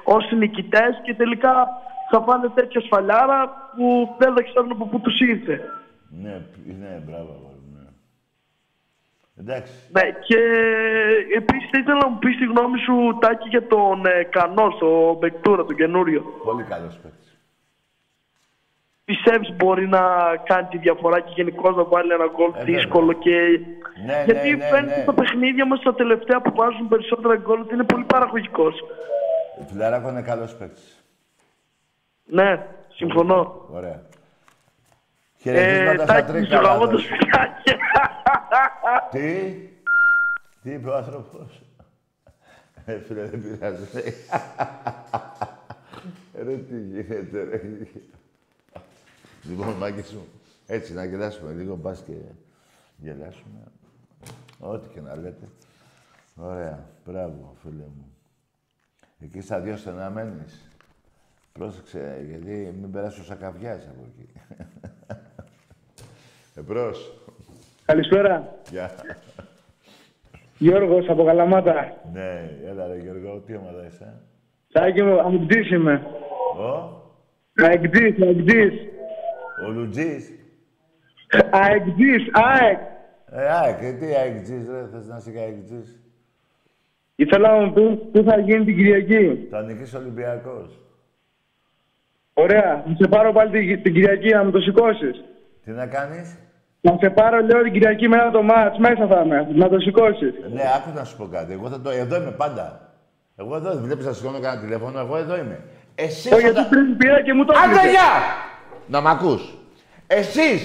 ως 0.04 0.32
νικητές 0.32 1.02
και 1.04 1.14
τελικά 1.14 1.68
θα 2.12 2.22
πάνε 2.22 2.50
τέτοια 2.56 2.82
σφαλιάρα 2.82 3.72
που 3.76 4.16
δεν 4.18 4.34
θα 4.34 4.42
ξέρουν 4.44 4.72
από 4.72 4.86
πού 4.86 5.00
τους 5.00 5.20
ήρθε. 5.20 5.62
Ναι, 6.22 6.42
ναι, 6.80 7.02
μπράβο. 7.06 7.32
αγόρι 7.38 7.60
μου, 7.66 7.78
Ναι. 7.78 7.88
Εντάξει. 9.42 9.74
Ναι, 9.92 10.02
και 10.28 10.40
επίσης 11.36 11.70
θα 11.72 11.78
ήθελα 11.78 11.98
να 12.04 12.10
μου 12.10 12.20
πεις 12.20 12.38
τη 12.38 12.46
γνώμη 12.46 12.78
σου, 12.80 13.18
Τάκη, 13.22 13.48
για 13.50 13.68
τον 13.68 14.06
ε, 14.06 14.24
Κανό, 14.24 14.74
στο 14.76 15.18
Μπεκτούρα, 15.20 15.66
τον 15.66 15.76
καινούριο. 15.76 16.22
Πολύ 16.44 16.64
καλός 16.64 16.96
παίκτης. 17.02 17.19
Πιστεύεις 19.10 19.54
μπορεί 19.56 19.88
να 19.88 20.02
κάνει 20.44 20.68
τη 20.68 20.78
διαφορά 20.78 21.20
και 21.20 21.32
γενικώ 21.36 21.72
να 21.72 21.84
βάλει 21.84 22.12
ένα 22.12 22.26
γκολ 22.36 22.52
Ε, 22.54 22.58
βέβαια. 22.58 22.76
δύσκολο 22.76 23.14
και... 23.14 23.60
Ναι, 24.06 24.24
Γιατί 24.26 24.50
ναι, 24.50 24.56
ναι, 24.56 24.64
φαίνεται 24.66 24.96
ναι. 24.96 25.02
στα 25.02 25.14
παιχνίδια 25.14 25.68
μας 25.68 25.82
τα 25.82 25.96
τελευταία 25.96 26.42
που 26.42 26.52
βάζουν 26.56 26.88
περισσότερα 26.88 27.36
γκολ 27.36 27.60
ότι 27.60 27.74
είναι 27.74 27.84
πολύ 27.84 28.04
παραγωγικός. 28.04 28.76
Ο 29.60 29.64
Φιλαράκο 29.72 30.10
είναι 30.10 30.22
καλός 30.22 30.56
παίκτης. 30.56 31.04
Ναι, 32.26 32.66
συμφωνώ. 32.94 33.66
Ωραία. 33.72 33.90
Ε, 33.92 34.02
Χαιρετίσματα 35.42 36.04
στα 36.04 36.14
Τάκη, 36.14 36.32
τρίκα. 36.32 36.56
ζωγραφώ 36.56 36.80
το 36.80 36.86
λάθος. 36.86 37.04
σπιτάκι. 37.04 37.72
Τι, 39.12 39.44
τι 40.64 40.72
είπε 40.72 40.90
ο 40.90 40.96
άνθρωπος; 40.96 41.62
Ε, 42.86 43.00
φίλε, 43.00 43.24
δεν 43.24 43.42
πειράζει. 43.42 43.84
ρε, 46.46 46.56
τι 46.56 46.80
γίνεται, 46.80 47.44
ρε. 47.44 47.62
Λοιπόν, 49.44 49.74
μάγκες 49.74 50.14
μου, 50.14 50.26
έτσι, 50.68 50.94
να 50.94 51.06
γελάσουμε 51.06 51.54
λίγο, 51.54 51.76
μπας 51.76 52.04
και 52.06 52.14
γελάσουμε. 52.98 53.60
Ό,τι 54.60 54.88
και 54.94 55.02
να 55.02 55.16
λέτε. 55.16 55.48
Ωραία, 56.36 56.86
μπράβο, 57.06 57.56
φίλε 57.62 57.84
μου. 57.84 58.14
Εκεί 59.20 59.42
στα 59.42 59.60
δυο 59.60 59.78
στενά 59.78 60.10
μένεις. 60.10 60.70
Πρόσεξε, 61.52 62.26
γιατί 62.30 62.76
μην 62.80 62.92
περάσει 62.92 63.20
ο 63.20 63.24
Σακαβιάς 63.24 63.88
από 63.88 64.08
εκεί. 64.08 64.30
Εμπρός. 66.60 67.14
Καλησπέρα. 67.86 68.56
Γεια. 68.70 68.92
Γιώργος 70.58 71.10
από 71.10 71.24
Καλαμάτα. 71.24 72.02
Ναι, 72.14 72.50
έλα 72.66 72.88
ρε 72.88 72.98
Γιώργο, 72.98 73.40
τι 73.46 73.56
ομάδα 73.56 73.86
είσαι. 73.86 74.22
Σάκη 74.68 75.04
μου, 75.04 75.20
αεκτής 75.20 75.72
είμαι. 75.72 76.02
Ο, 76.58 76.98
Αεκτής, 77.64 78.22
αεκτής. 78.22 78.89
Ο 79.68 79.72
Λουτζής. 79.72 80.32
Αεκτής, 81.50 82.24
ΑΕΚ. 82.32 82.80
Ε, 83.32 83.46
ΑΕΚ, 83.46 83.82
ε, 83.82 83.92
τι 83.92 84.06
αεκτζής 84.16 84.68
ρε, 84.70 84.88
θες 84.92 85.08
να 85.08 85.18
είσαι 85.18 85.32
και 85.32 85.40
αεκτζής. 85.40 86.00
Ήθελα 87.16 87.50
να 87.58 87.66
μου 87.66 87.74
πεις 87.74 87.84
τι 88.12 88.30
θα 88.30 88.40
γίνει 88.40 88.66
την 88.66 88.76
Κυριακή. 88.76 89.48
Θα 89.50 89.62
νικήσει 89.62 89.96
ο 89.96 90.00
Ολυμπιακός. 90.00 90.80
Ωραία. 92.34 92.84
Να 92.88 92.96
σε 92.96 93.08
πάρω 93.08 93.32
πάλι 93.32 93.50
την, 93.52 93.82
την 93.84 93.94
Κυριακή 93.94 94.30
να 94.30 94.44
μου 94.44 94.52
το 94.52 94.60
σηκώσεις. 94.60 95.24
Τι 95.64 95.72
να 95.72 95.86
κάνεις; 95.88 96.38
Να 96.82 96.98
σε 97.00 97.10
πάρω, 97.10 97.40
λέω, 97.42 97.62
την 97.64 97.72
Κυριακή 97.72 98.08
μετά 98.08 98.32
το 98.32 98.42
μάτς. 98.44 98.78
Μέσα 98.78 99.08
θα 99.08 99.22
είμαι. 99.26 99.48
Να 99.54 99.70
το 99.70 99.80
σηκώσεις. 99.80 100.34
Ναι, 100.54 100.62
άκου 100.78 100.92
να 100.96 101.04
σου 101.04 101.18
πω 101.18 101.26
κάτι. 101.28 101.54
Εγώ 101.54 101.70
θα 101.70 101.82
το... 101.82 101.90
Εδώ 101.90 102.16
είμαι 102.22 102.32
πάντα. 102.32 102.94
Εγώ 103.36 103.56
εδώ 103.56 103.74
δεν 103.74 103.84
βλέπεις 103.84 104.06
να 104.06 104.14
σηκώνω 104.14 104.40
κανένα 104.40 104.62
τηλέφωνο, 104.62 105.00
εγώ 105.00 105.18
εδώ 105.18 105.38
είμαι. 105.38 105.60
Εσείς 105.96 106.32
Όχι, 106.32 106.42
γιατί 106.42 106.70
πριν 106.70 106.98
πήρα 106.98 107.22
και 107.22 107.34
μου 107.34 107.46
το 107.46 107.54
Άντε, 107.58 107.74
έκλεισες. 107.74 107.92
γεια! 107.92 108.10
Να 108.90 109.02
μ' 109.02 109.08
ακούς. 109.08 109.54
Εσείς, 110.08 110.62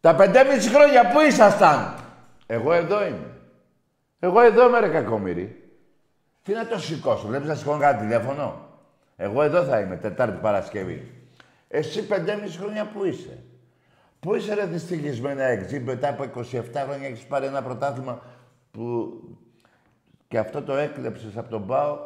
τα 0.00 0.14
πεντέμιση 0.14 0.68
χρόνια 0.68 1.08
που 1.10 1.20
ήσασταν. 1.20 1.94
Εγώ 2.46 2.72
εδώ 2.72 3.06
είμαι. 3.06 3.30
Εγώ 4.18 4.40
εδώ 4.40 4.68
είμαι 4.68 4.80
ρε 4.80 4.88
κακομύρι. 4.88 5.70
Τι 6.42 6.52
να 6.52 6.66
το 6.66 6.78
σηκώσω, 6.78 7.26
βλέπεις 7.26 7.48
να 7.48 7.54
σηκώνω 7.54 7.78
κανένα 7.78 8.02
τηλέφωνο; 8.02 8.68
Εγώ 9.16 9.42
εδώ 9.42 9.62
θα 9.64 9.80
είμαι, 9.80 9.96
Τετάρτη 9.96 10.38
Παρασκευή. 10.40 11.12
Εσύ 11.68 12.06
πεντέμιση 12.06 12.58
χρόνια 12.58 12.86
που 12.86 13.04
είσαι; 13.04 13.42
Πού 14.20 14.34
είσαι 14.34 14.54
ρε 14.54 14.64
δυστυχισμένα 14.64 15.42
εξή, 15.44 15.80
μετά 15.80 16.08
από 16.08 16.22
27 16.22 16.62
χρόνια 16.72 17.08
έχεις 17.08 17.24
πάρει 17.24 17.46
ένα 17.46 17.62
πρωτάθλημα 17.62 18.22
που 18.70 19.12
και 20.28 20.38
αυτό 20.38 20.62
το 20.62 20.76
έκλεψες 20.76 21.36
από 21.36 21.50
τον 21.50 21.66
ΠΑΟ 21.66 21.98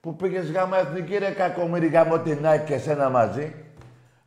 που 0.00 0.16
πήγες 0.16 0.50
γάμα 0.50 0.78
εθνική 0.78 1.18
ρε 1.18 1.30
κακομύρι 1.30 1.86
γάμο 1.86 2.18
την 2.18 2.46
ΑΕΚ 2.46 2.64
και 2.64 2.74
εσένα 2.74 3.08
μαζί; 3.08 3.54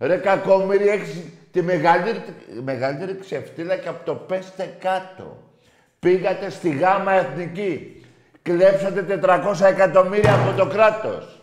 Ρε 0.01 0.17
κακομύρι 0.17 0.87
έχεις 0.87 1.23
τη 1.51 1.61
μεγαλύτερη, 1.61 2.23
μεγαλύτερη 2.63 3.19
ξεφτύλα 3.19 3.77
και 3.77 3.87
από 3.87 4.05
το 4.05 4.15
πέστε 4.15 4.77
κάτω. 4.79 5.43
Πήγατε 5.99 6.49
στη 6.49 6.69
γάμα 6.69 7.11
εθνική. 7.11 8.05
Κλέψατε 8.41 9.19
400 9.23 9.61
εκατομμύρια 9.61 10.33
από 10.33 10.57
το 10.57 10.67
κράτος. 10.67 11.41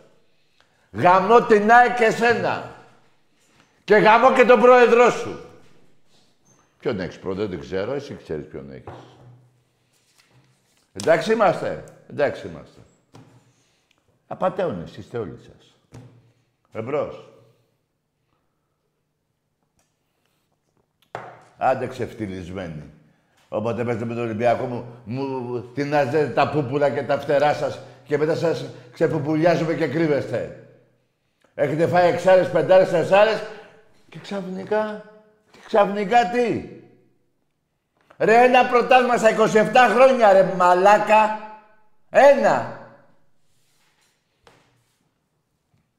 Γαμώ 0.93 1.43
την 1.43 1.71
ΑΕΚ 1.73 1.97
και 1.97 2.05
εσένα. 2.05 2.73
Και 3.85 3.95
γαμώ 3.95 4.33
και 4.33 4.45
τον 4.45 4.61
πρόεδρό 4.61 5.11
σου. 5.11 5.41
Ποιον 6.79 7.01
έχεις 7.01 7.19
πρόεδρο, 7.19 7.47
δεν 7.47 7.61
ξέρω. 7.61 7.93
Εσύ 7.93 8.15
ξέρεις 8.15 8.47
ποιον 8.47 8.73
έχεις. 8.73 8.93
Εντάξει 10.93 11.33
είμαστε. 11.33 11.85
Εντάξει 12.11 12.47
είμαστε. 12.47 12.81
Απατέωνες 14.27 14.97
είστε 14.97 15.19
όλοι 15.19 15.39
σας. 15.39 15.75
Εμπρός. 16.73 17.28
Άντε 21.59 21.87
ξεφτυλισμένοι. 21.87 22.83
Όποτε 23.49 23.85
παίζετε 23.85 24.05
με 24.05 24.15
τον 24.15 24.25
Ολυμπιακό 24.25 24.65
μου, 24.65 24.85
μου 25.05 25.61
τεινάζετε 25.75 26.27
τα 26.27 26.49
πούπουλα 26.51 26.91
και 26.91 27.03
τα 27.03 27.19
φτερά 27.19 27.55
σας 27.55 27.79
και 28.05 28.19
μετά 28.19 28.35
σας 28.35 28.65
ξεπουπουλιάζουμε 28.93 29.75
και 29.75 29.87
κρύβεστε. 29.87 30.69
Έχετε 31.55 31.87
φάει 31.87 32.13
εξάρες, 32.13 32.51
πεντάρες, 32.51 32.89
τεσσάρες 32.89 33.43
και 34.09 34.19
ξαφνικά, 34.19 35.05
και 35.51 35.59
ξαφνικά 35.65 36.31
τι; 36.31 36.79
Ρε 38.19 38.45
ένα 38.45 38.67
πρωτάθλημα 38.67 39.17
στα 39.17 39.29
27 39.31 39.95
χρόνια 39.95 40.33
ρε 40.33 40.55
μαλάκα. 40.57 41.41
Ένα. 42.11 42.79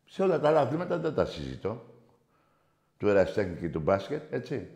Σε 0.05 0.24
όλα 0.24 0.39
τα 0.39 0.47
άλλα 0.47 0.60
αθλήματα 0.60 0.97
δεν 0.97 1.14
τα 1.14 1.26
συζητώ. 1.26 1.86
Του 2.97 3.07
ερασιτέχνη 3.07 3.55
και 3.60 3.70
του 3.70 3.80
μπάσκετ, 3.80 4.34
έτσι. 4.34 4.68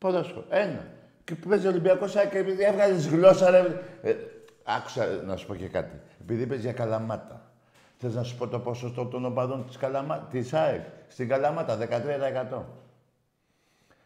Ποδόσφαιρο. 0.00 0.44
Ένα. 0.48 0.86
Και 1.24 1.34
που 1.34 1.48
παίζει 1.48 1.66
ο 1.66 1.70
Ολυμπιακός 1.70 2.16
ΑΕΚ, 2.16 2.34
επειδή 2.34 2.62
έβγαλες 2.62 3.08
γλώσσα, 3.08 3.50
ρε. 3.50 3.82
Ε, 4.02 4.16
άκουσα 4.64 5.06
να 5.06 5.36
σου 5.36 5.46
πω 5.46 5.54
και 5.54 5.68
κάτι. 5.68 6.00
Επειδή 6.20 6.46
παίζει 6.46 6.62
για 6.62 6.72
καλαμάτα. 6.72 7.50
Θες 7.98 8.14
να 8.14 8.22
σου 8.22 8.36
πω 8.36 8.48
το 8.48 8.58
ποσοστό 8.58 9.06
των 9.06 9.24
οπαδών 9.24 9.66
της, 9.66 9.76
Καλαμά... 9.76 10.18
της 10.30 10.52
ΑΕΚ. 10.52 10.84
Στην 11.08 11.28
Καλαμάτα, 11.28 11.78
13%. 12.50 12.62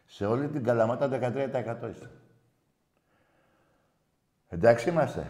Σε 0.06 0.26
όλη 0.26 0.48
την 0.48 0.64
Καλαμάτα, 0.64 1.08
13% 1.08 1.90
είστε. 1.90 2.10
Εντάξει 4.48 4.88
είμαστε. 4.88 5.26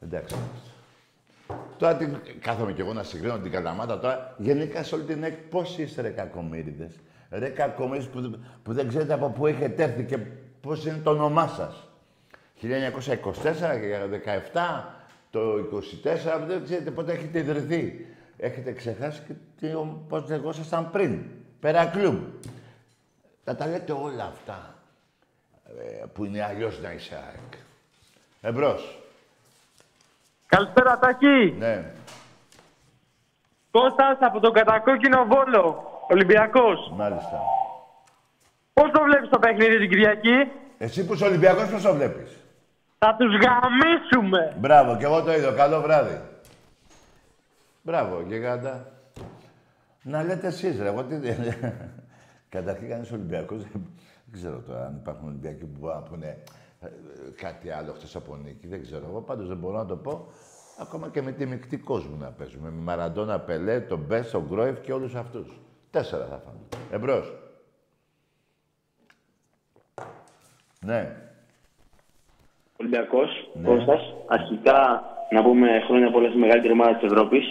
Εντάξει 0.00 0.34
είμαστε. 0.34 0.70
Τώρα 1.78 1.96
την... 1.96 2.20
κάθομαι 2.40 2.72
κι 2.72 2.80
εγώ 2.80 2.92
να 2.92 3.02
συγκρίνω 3.02 3.38
την 3.38 3.50
Καλαμάτα 3.50 3.98
τώρα. 3.98 4.34
Γενικά 4.38 4.82
σε 4.82 4.94
όλη 4.94 5.04
την 5.04 5.22
ΑΕΚ 5.22 5.36
πώς 5.36 5.78
είστε 5.78 6.02
ρε 6.02 6.10
κακομύριδες. 6.10 6.92
Ρε 7.30 7.48
κακομύριδες 7.48 8.08
που, 8.08 8.40
που 8.62 8.72
δεν 8.72 8.88
ξέρετε 8.88 9.12
από 9.12 9.28
πού 9.28 9.46
έχετε 9.46 9.82
έρθει 9.82 10.04
και 10.04 10.18
πώς 10.60 10.86
είναι 10.86 11.00
το 11.04 11.10
όνομά 11.10 11.48
σας. 11.48 11.88
1924 12.62 12.64
και 13.80 13.98
17, 14.52 14.84
το 15.30 15.40
24, 15.42 16.46
δεν 16.46 16.64
ξέρετε 16.64 16.90
πότε 16.90 17.12
έχετε 17.12 17.38
ιδρυθεί. 17.38 18.06
Έχετε 18.36 18.72
ξεχάσει 18.72 19.22
και 19.26 19.32
τι, 19.60 19.68
πώς 20.08 20.28
λεγόσασταν 20.28 20.90
πριν. 20.90 21.22
Περακλούμ. 21.60 22.18
Θα 23.44 23.56
τα 23.56 23.66
λέτε 23.66 23.92
όλα 23.92 24.24
αυτά 24.24 24.74
ε, 25.78 26.04
που 26.12 26.24
είναι 26.24 26.44
αλλιώς 26.44 26.80
να 26.80 26.92
είσαι 26.92 27.14
ΑΕΚ. 27.14 27.62
Εμπρός. 28.40 28.98
Καλησπέρα, 30.46 30.98
Τάκη. 30.98 31.54
Ναι. 31.58 31.92
Κώστας 33.70 34.18
από 34.20 34.40
τον 34.40 34.52
κατακόκκινο 34.52 35.24
Βόλο. 35.24 35.89
Ολυμπιακός. 36.10 36.92
Μάλιστα. 36.96 37.40
Πώς 38.72 38.90
το 38.90 39.02
βλέπεις 39.02 39.28
το 39.28 39.38
παιχνίδι 39.38 39.78
την 39.78 39.88
Κυριακή; 39.88 40.36
Εσύ 40.78 41.06
που 41.06 41.14
είσαι 41.14 41.24
Ολυμπιακός 41.24 41.70
πώς 41.70 41.82
το 41.82 41.94
βλέπεις; 41.94 42.38
Θα 42.98 43.16
τους 43.18 43.32
γαμίσουμε. 43.44 44.56
Μπράβο, 44.58 44.96
και 44.96 45.04
εγώ 45.04 45.22
το 45.22 45.32
είδα. 45.32 45.52
Καλό 45.52 45.80
βράδυ. 45.80 46.20
Μπράβο, 47.82 48.20
γιγάντα. 48.26 48.86
Να 50.02 50.22
λέτε 50.22 50.46
εσείς, 50.46 50.80
ρε. 50.80 50.88
Εγώ 50.88 51.04
τι... 51.04 51.16
Καταρχήν, 52.56 52.88
κανείς 52.88 53.12
Ολυμπιακός, 53.12 53.62
δεν 53.62 53.82
ξέρω 54.32 54.62
τώρα 54.66 54.86
αν 54.86 54.96
υπάρχουν 55.00 55.28
Ολυμπιακοί 55.28 55.64
που 55.64 55.76
μπορούν 55.78 55.96
να 55.96 56.02
πούνε 56.02 56.26
ε, 56.80 56.86
κάτι 57.36 57.70
άλλο 57.70 57.92
χτες 57.92 58.16
από 58.16 58.36
νίκη. 58.36 58.66
Δεν 58.66 58.82
ξέρω. 58.82 59.06
Εγώ 59.08 59.20
πάντως 59.20 59.48
δεν 59.48 59.56
μπορώ 59.56 59.76
να 59.76 59.86
το 59.86 59.96
πω. 59.96 60.26
Ακόμα 60.80 61.08
και 61.08 61.22
με 61.22 61.32
τη 61.32 61.46
μεικτή 61.46 61.76
κόσμου 61.76 62.16
να 62.16 62.30
παίζουμε. 62.30 62.70
Με 62.70 62.82
Μαραντόνα, 62.82 63.40
Πελέ, 63.40 63.80
τον 63.80 63.98
Μπες, 63.98 64.30
τον 64.30 64.46
Γκρόεφ 64.48 64.80
και 64.80 64.92
όλους 64.92 65.14
αυτούς. 65.14 65.60
Τέσσερα 65.90 66.24
θα 66.24 66.40
φάμε. 66.44 66.58
Εμπρός. 66.92 67.32
Ναι. 70.80 71.16
Ολυμπιακός, 72.80 73.28
Κώστας. 73.64 74.14
Αρχικά 74.28 75.02
να 75.30 75.42
πούμε 75.42 75.68
χρόνια 75.86 76.10
πολλά 76.10 76.28
στη 76.28 76.38
μεγαλύτερη 76.38 76.72
ομάδα 76.72 76.94
της 76.94 77.10
Ευρώπης. 77.10 77.44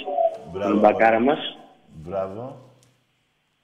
Τον 0.54 0.80
μπακάρα 0.80 1.20
μας. 1.20 1.58
Μπράβο. 1.94 2.56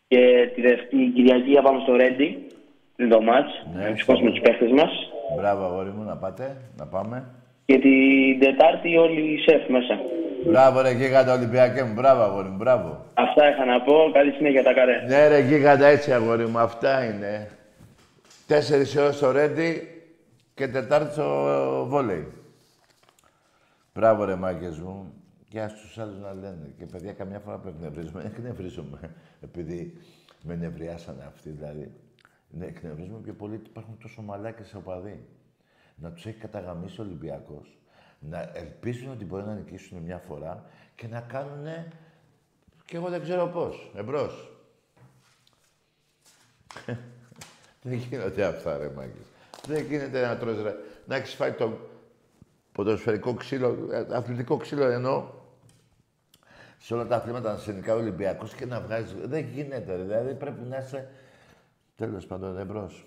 Και 0.07 0.51
τη 0.55 0.61
Δευτή 0.61 1.11
Κυριακή 1.15 1.53
θα 1.53 1.61
πάμε 1.61 1.79
στο 1.81 1.95
Ρέντι. 1.95 2.47
Πριν 2.95 3.09
το 3.09 3.21
μάτς. 3.21 3.65
Ναι, 3.73 3.89
Να 3.89 3.95
σηκώσουμε 3.95 4.29
τους 4.29 4.39
παίχτες 4.39 4.71
μας. 4.71 4.91
Μπράβο, 5.37 5.63
αγόρι 5.65 5.89
μου, 5.89 6.03
να 6.03 6.17
πάτε, 6.17 6.57
να 6.77 6.85
πάμε. 6.87 7.25
Και 7.65 7.79
την 7.79 8.39
Τετάρτη 8.39 8.97
όλοι 8.97 9.21
οι 9.33 9.37
σεφ 9.37 9.69
μέσα. 9.69 9.99
Μπράβο, 10.45 10.81
ρε 10.81 10.91
γίγαντα 10.91 11.33
Ολυμπιακέ 11.33 11.83
μου. 11.83 11.93
Μπράβο, 11.93 12.21
αγόρι 12.21 12.49
μου, 12.49 12.55
μπράβο. 12.55 13.05
Αυτά 13.13 13.49
είχα 13.49 13.65
να 13.65 13.81
πω. 13.81 14.11
Καλή 14.13 14.31
συνέχεια 14.31 14.63
τα 14.63 14.73
καρέ. 14.73 15.01
Ναι, 15.07 15.27
ρε 15.27 15.39
γίγαντα, 15.39 15.85
έτσι, 15.85 16.13
αγόρι 16.13 16.45
μου, 16.45 16.59
αυτά 16.59 17.05
είναι. 17.05 17.49
Τέσσερις 18.47 18.95
ώρες 18.95 19.15
στο 19.15 19.31
Ρέντι 19.31 19.87
και 20.53 20.67
Τετάρτη 20.67 21.11
στο 21.11 21.85
βόλεϊ. 21.89 22.31
Μπράβο, 23.93 24.23
ρε 24.23 24.35
μάγκες 24.35 24.79
μου. 24.79 25.13
Και 25.49 25.61
ας 25.61 25.73
τους 25.73 25.97
άλλους 25.97 26.19
να 26.19 26.33
λένε. 26.33 26.73
Και 26.77 26.85
παιδιά, 26.85 27.13
καμιά 27.13 27.39
φορά 27.39 27.57
που 27.57 27.67
εκνευρίζουμε, 27.67 28.23
εκνευρίζομαι. 28.25 28.99
Επειδή 29.41 29.97
με 30.41 30.55
νευριάσανε 30.55 31.23
αυτοί, 31.27 31.49
δηλαδή. 31.49 31.91
Ναι, 32.49 32.65
εκνευρίζουμε 32.65 33.19
πιο 33.23 33.33
πολύ 33.33 33.55
ότι 33.55 33.69
υπάρχουν 33.69 33.97
τόσο 34.01 34.21
μαλάκες 34.21 34.67
σε 34.67 34.77
οπαδοί. 34.77 35.25
Να 35.95 36.11
τους 36.11 36.25
έχει 36.25 36.37
καταγαμίσει 36.37 37.01
ο 37.01 37.03
Ολυμπιακός. 37.03 37.77
Να 38.29 38.51
ελπίζουν 38.53 39.11
ότι 39.11 39.25
μπορεί 39.25 39.43
να 39.43 39.53
νικήσουν 39.53 39.97
μια 39.97 40.17
φορά 40.17 40.65
και 40.95 41.07
να 41.07 41.21
κάνουν 41.21 41.67
και 42.85 42.97
εγώ 42.97 43.09
δεν 43.09 43.21
ξέρω 43.21 43.47
πώς. 43.47 43.91
Εμπρός. 43.95 44.51
δεν 47.81 47.93
γίνονται 47.93 48.45
αυτά, 48.45 48.77
ρε 48.77 48.89
μάγκες. 48.89 49.25
Δεν 49.67 49.83
γίνεται 49.83 50.21
να 50.21 50.37
τρως, 50.37 50.61
ρε. 50.61 50.75
Να 51.05 51.15
έχεις 51.15 51.33
φάει 51.33 51.51
το 51.51 51.77
ποδοσφαιρικό 52.71 53.33
ξύλο, 53.33 53.87
ε, 53.91 54.05
αθλητικό 54.09 54.57
ξύλο 54.57 54.85
εννοώ, 54.85 55.29
σε 56.77 56.93
όλα 56.93 57.07
τα 57.07 57.15
αθλήματα 57.15 57.51
να 57.51 57.57
είσαι 57.57 57.71
γενικά 57.71 57.95
Ολυμπιακός 57.95 58.53
και 58.53 58.65
να 58.65 58.81
βγάζεις... 58.81 59.13
Δεν 59.23 59.45
γίνεται, 59.45 59.95
ρε. 59.95 60.01
δηλαδή 60.01 60.33
πρέπει 60.33 60.61
να 60.65 60.77
είσαι... 60.77 61.09
Τέλος 61.95 62.25
πάντων, 62.25 62.59
εμπρός. 62.59 63.05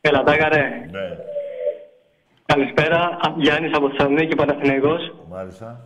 Έλα, 0.00 0.22
τάκαρε. 0.22 0.88
Ναι. 0.90 1.18
Καλησπέρα. 2.54 2.98
Α, 2.98 3.34
Γιάννης 3.36 3.76
από 3.76 3.90
Θεσσαλονίκη, 3.90 4.34
Παναθηναϊκός. 4.36 5.14
Μάλιστα. 5.28 5.80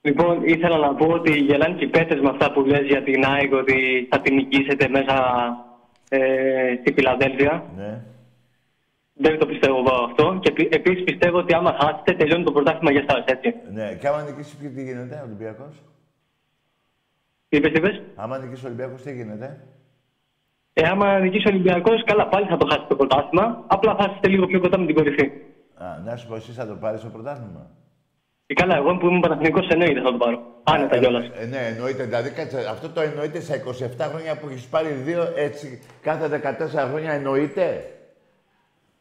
Λοιπόν, 0.00 0.42
ήθελα 0.44 0.76
να 0.78 0.94
πω 0.94 1.06
ότι 1.06 1.32
γελάνε 1.38 1.74
και 1.74 1.84
οι 1.84 1.88
πέτες 1.88 2.20
με 2.20 2.28
αυτά 2.28 2.52
που 2.52 2.60
λες 2.60 2.80
για 2.86 3.02
την 3.02 3.24
ΑΕΚ 3.26 3.52
ότι 3.52 4.08
θα 4.10 4.20
την 4.20 4.34
νικήσετε 4.34 4.88
μέσα 4.88 5.16
ε, 6.08 6.20
στη 6.80 6.92
Φιλαδέλφια. 6.92 7.64
Ναι. 7.76 8.00
Δεν 9.12 9.38
το 9.38 9.46
πιστεύω 9.46 9.76
εγώ 9.78 10.04
αυτό. 10.04 10.38
Και 10.42 10.48
επί- 10.48 10.74
επίσης 10.74 11.04
πιστεύω 11.04 11.38
ότι 11.38 11.54
άμα 11.54 11.76
χάσετε 11.80 12.12
τελειώνει 12.12 12.44
το 12.44 12.52
πρωτάθλημα 12.52 12.90
για 12.92 13.04
εσάς, 13.08 13.24
έτσι. 13.24 13.54
Ναι, 13.72 13.94
και 14.00 14.06
άμα 14.08 14.22
νικήσει, 14.22 14.56
ποιο- 14.56 14.70
τι 14.74 14.82
γίνεται, 14.82 15.22
Ολυμπιακός; 15.24 15.74
Τι 17.48 17.56
είπες, 17.56 17.70
τι 17.72 17.78
είπες; 17.78 18.02
Άμα 18.16 18.38
νικήσει 18.38 18.64
ο 18.64 18.68
Ολυμπιακός, 18.68 19.02
τι 19.02 19.12
γίνεται; 19.12 19.58
Ε, 20.72 20.88
άμα 20.88 21.18
νικήσει 21.18 21.48
ο 21.48 21.50
Ολυμπιακός, 21.54 22.04
καλά 22.04 22.26
πάλι 22.28 22.46
θα 22.46 22.56
το 22.56 22.66
χάσετε 22.66 22.86
το 22.88 22.96
πρωτάθλημα. 22.96 23.64
Απλά 23.66 23.94
θα 23.98 24.10
είστε 24.14 24.28
λίγο 24.28 24.46
πιο 24.46 24.60
κοντά 24.60 24.78
με 24.78 24.86
την 24.86 24.94
κορυφή. 24.94 25.30
Α, 25.74 25.84
να 26.04 26.16
σου 26.16 26.26
πω, 26.26 26.34
εσύ 26.34 26.52
θα 26.52 26.66
το 26.66 26.74
πάρεις 26.74 27.00
το 27.00 27.08
πρωτάθλημα; 27.08 27.70
Και 28.46 28.54
καλά, 28.54 28.76
εγώ 28.76 28.96
που 28.96 29.06
ήμουν 29.06 29.20
Παναθηναϊκός 29.20 29.68
εννοείται 29.68 30.00
θα 30.00 30.10
το 30.12 30.16
πάρω. 30.18 30.42
Άνετα 30.62 30.98
κιόλας. 30.98 31.24
Ε, 31.34 31.44
ναι, 31.46 31.66
εννοείται. 31.66 32.04
Δηλαδή, 32.04 32.30
κάτσε, 32.30 32.66
αυτό 32.70 32.88
το 32.88 33.00
εννοείται 33.00 33.40
στα 33.40 33.54
27 33.54 34.08
χρόνια 34.10 34.36
που 34.38 34.48
έχεις 34.48 34.66
πάρει 34.66 34.88
δύο, 34.88 35.32
έτσι, 35.36 35.82
κάθε 36.02 36.28
14 36.28 36.88
χρόνια 36.90 37.12
εννοείται; 37.12 37.84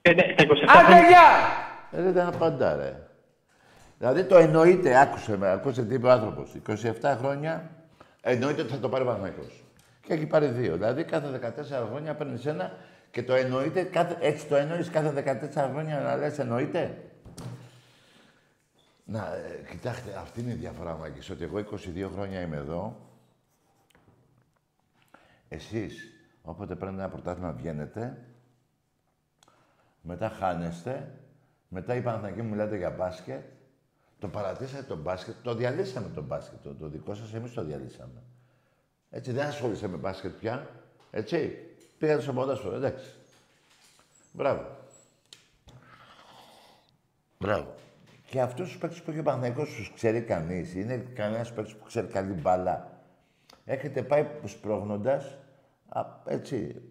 Ε, 0.01 0.13
ναι, 0.13 0.24
στα 0.38 0.43
27 0.43 0.47
Άντε, 0.67 0.84
χρόνια. 0.86 1.07
γεια! 1.07 1.28
Ε, 1.91 2.11
δεν 2.11 2.26
απαντά, 2.28 2.76
ρε. 2.76 2.93
Δηλαδή 3.97 4.24
το 4.24 4.38
εννοείται, 4.38 4.99
άκουσε 5.01 5.38
με, 5.38 5.51
ακούσε 5.51 5.84
τι 5.86 5.93
είπε 5.93 6.07
ο 6.07 6.11
άνθρωπος. 6.11 6.51
27 7.01 7.15
χρόνια 7.19 7.69
εννοείται 8.22 8.61
ότι 8.61 8.72
θα 8.72 8.80
το 8.80 8.89
πάρει 8.89 9.03
ο 9.03 9.07
Παναγιώτος. 9.07 9.63
Και 10.05 10.13
έχει 10.13 10.26
πάρει 10.26 10.45
δύο. 10.47 10.74
Δηλαδή 10.74 11.03
κάθε 11.03 11.28
14 11.28 11.88
χρόνια 11.91 12.13
παίρνεις 12.13 12.45
ένα 12.45 12.72
και 13.12 13.24
το 13.24 13.34
εννοείται, 13.34 13.84
κάθε, 13.84 14.18
έτσι 14.20 14.47
το 14.47 14.55
εννοείς 14.55 14.89
κάθε 14.89 15.39
14 15.53 15.70
χρόνια 15.72 15.99
να 15.99 16.16
λες 16.16 16.39
εννοείται; 16.39 17.12
Να, 19.05 19.36
ε, 19.36 19.66
κοιτάξτε, 19.70 20.16
αυτή 20.18 20.41
είναι 20.41 20.51
η 20.51 20.55
διαφορά, 20.55 20.95
Μάκης, 20.95 21.30
ότι 21.30 21.43
εγώ 21.43 21.57
22 21.57 22.09
χρόνια 22.14 22.41
είμαι 22.41 22.57
εδώ. 22.57 23.09
Εσείς, 25.49 26.14
όποτε 26.41 26.76
παίρνετε 26.76 27.01
ένα 27.01 27.12
πρωτάθλημα 27.12 27.51
βγαίνετε, 27.51 28.18
μετά 30.01 30.30
χάνεστε, 30.30 31.12
μετά 31.68 31.95
οι 31.95 32.01
Παναθηναϊκοί 32.01 32.41
μου 32.41 32.49
μιλάτε 32.49 32.78
για 32.78 32.89
μπάσκετ, 32.89 33.43
το 34.20 34.28
παρατήσατε 34.28 34.84
το 34.84 34.95
μπάσκετ, 34.95 35.36
το 35.43 35.55
διαλύσαμε 35.55 36.09
το 36.16 36.22
μπάσκετ, 36.22 36.64
το, 36.64 36.74
το 36.74 36.88
δικό 36.88 37.16
σας, 37.16 37.34
εμείς 37.34 37.53
το 37.53 37.64
διαλύσαμε. 37.64 38.24
Έτσι, 39.09 39.32
δεν 39.32 39.47
ασχολείσαι 39.47 39.88
με 39.88 39.97
μπάσκετ 39.97 40.32
πια, 40.32 40.70
έτσι. 41.12 41.66
Πήγατε 42.02 42.22
στο 42.22 42.34
ποδόσφαιρο, 42.34 42.76
εντάξει. 42.76 43.12
Μπράβο. 44.32 44.66
Μπράβο. 47.39 47.74
Και 48.30 48.41
αυτούς 48.41 48.68
τους 48.68 48.78
παίκτες 48.78 49.02
που 49.02 49.12
έχει 49.12 49.20
ο 49.20 49.24
Παναθηναϊκός 49.24 49.76
τους 49.76 49.91
ξέρει 49.93 50.22
κανείς. 50.22 50.76
Είναι 50.76 50.97
κανένας 50.97 51.54
παίκτης 51.54 51.76
που 51.76 51.86
ξέρει 51.86 52.08
καλή 52.08 52.34
μπάλα. 52.34 53.02
Έχετε 53.66 54.04
πάει 54.04 54.28
σπρώχνοντα. 54.45 55.22
Έτσι. 56.26 56.82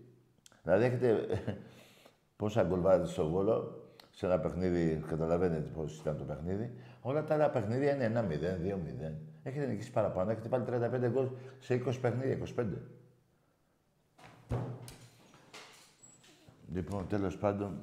Δηλαδή 0.63 0.85
έχετε. 0.85 1.27
Πόσα 2.37 2.63
γκολ 2.63 2.81
βάλετε 2.81 3.09
στο 3.09 3.29
βόλο 3.29 3.85
σε 4.11 4.27
ένα 4.27 4.39
παιχνίδι, 4.39 5.05
καταλαβαίνετε 5.09 5.71
πώς 5.75 5.99
ήταν 5.99 6.17
το 6.17 6.25
παιχνίδι. 6.25 6.75
Όλα 7.01 7.25
τα 7.25 7.35
άλλα 7.35 7.51
παιχνίδια 7.51 7.95
είναι 7.95 8.27
1-0, 8.29 9.11
2-0. 9.11 9.15
Έχετε 9.43 9.67
νικήσει 9.67 9.91
παραπάνω. 9.91 10.31
Έχετε 10.31 10.49
πάλι 10.49 10.65
35 10.69 11.11
γκολ 11.11 11.29
σε 11.59 11.83
20 11.87 12.01
παιχνίδια, 12.01 12.39
25. 12.57 12.65
Λοιπόν, 16.73 17.09
τέλος 17.09 17.37
πάντων, 17.37 17.83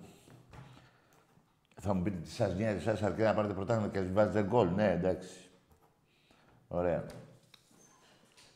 θα 1.79 1.93
μου 1.93 2.01
πείτε 2.01 2.17
τι 2.17 2.29
σας 2.29 2.55
νοιάζει, 2.55 2.83
σας 2.83 3.01
αρκεί 3.01 3.21
να 3.21 3.33
πάρετε 3.33 3.53
πρωτάθλημα 3.53 3.89
και 3.89 3.99
να 3.99 4.11
βάζετε 4.11 4.43
γκολ. 4.43 4.67
Ναι, 4.67 4.91
εντάξει. 4.91 5.49
Ωραία. 6.67 7.05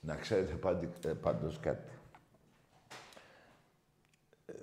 Να 0.01 0.15
ξέρετε 0.15 0.53
πάντη, 0.53 0.89
ε, 1.05 1.09
πάντως 1.09 1.59
κάτι. 1.59 1.91
Ε, 4.45 4.53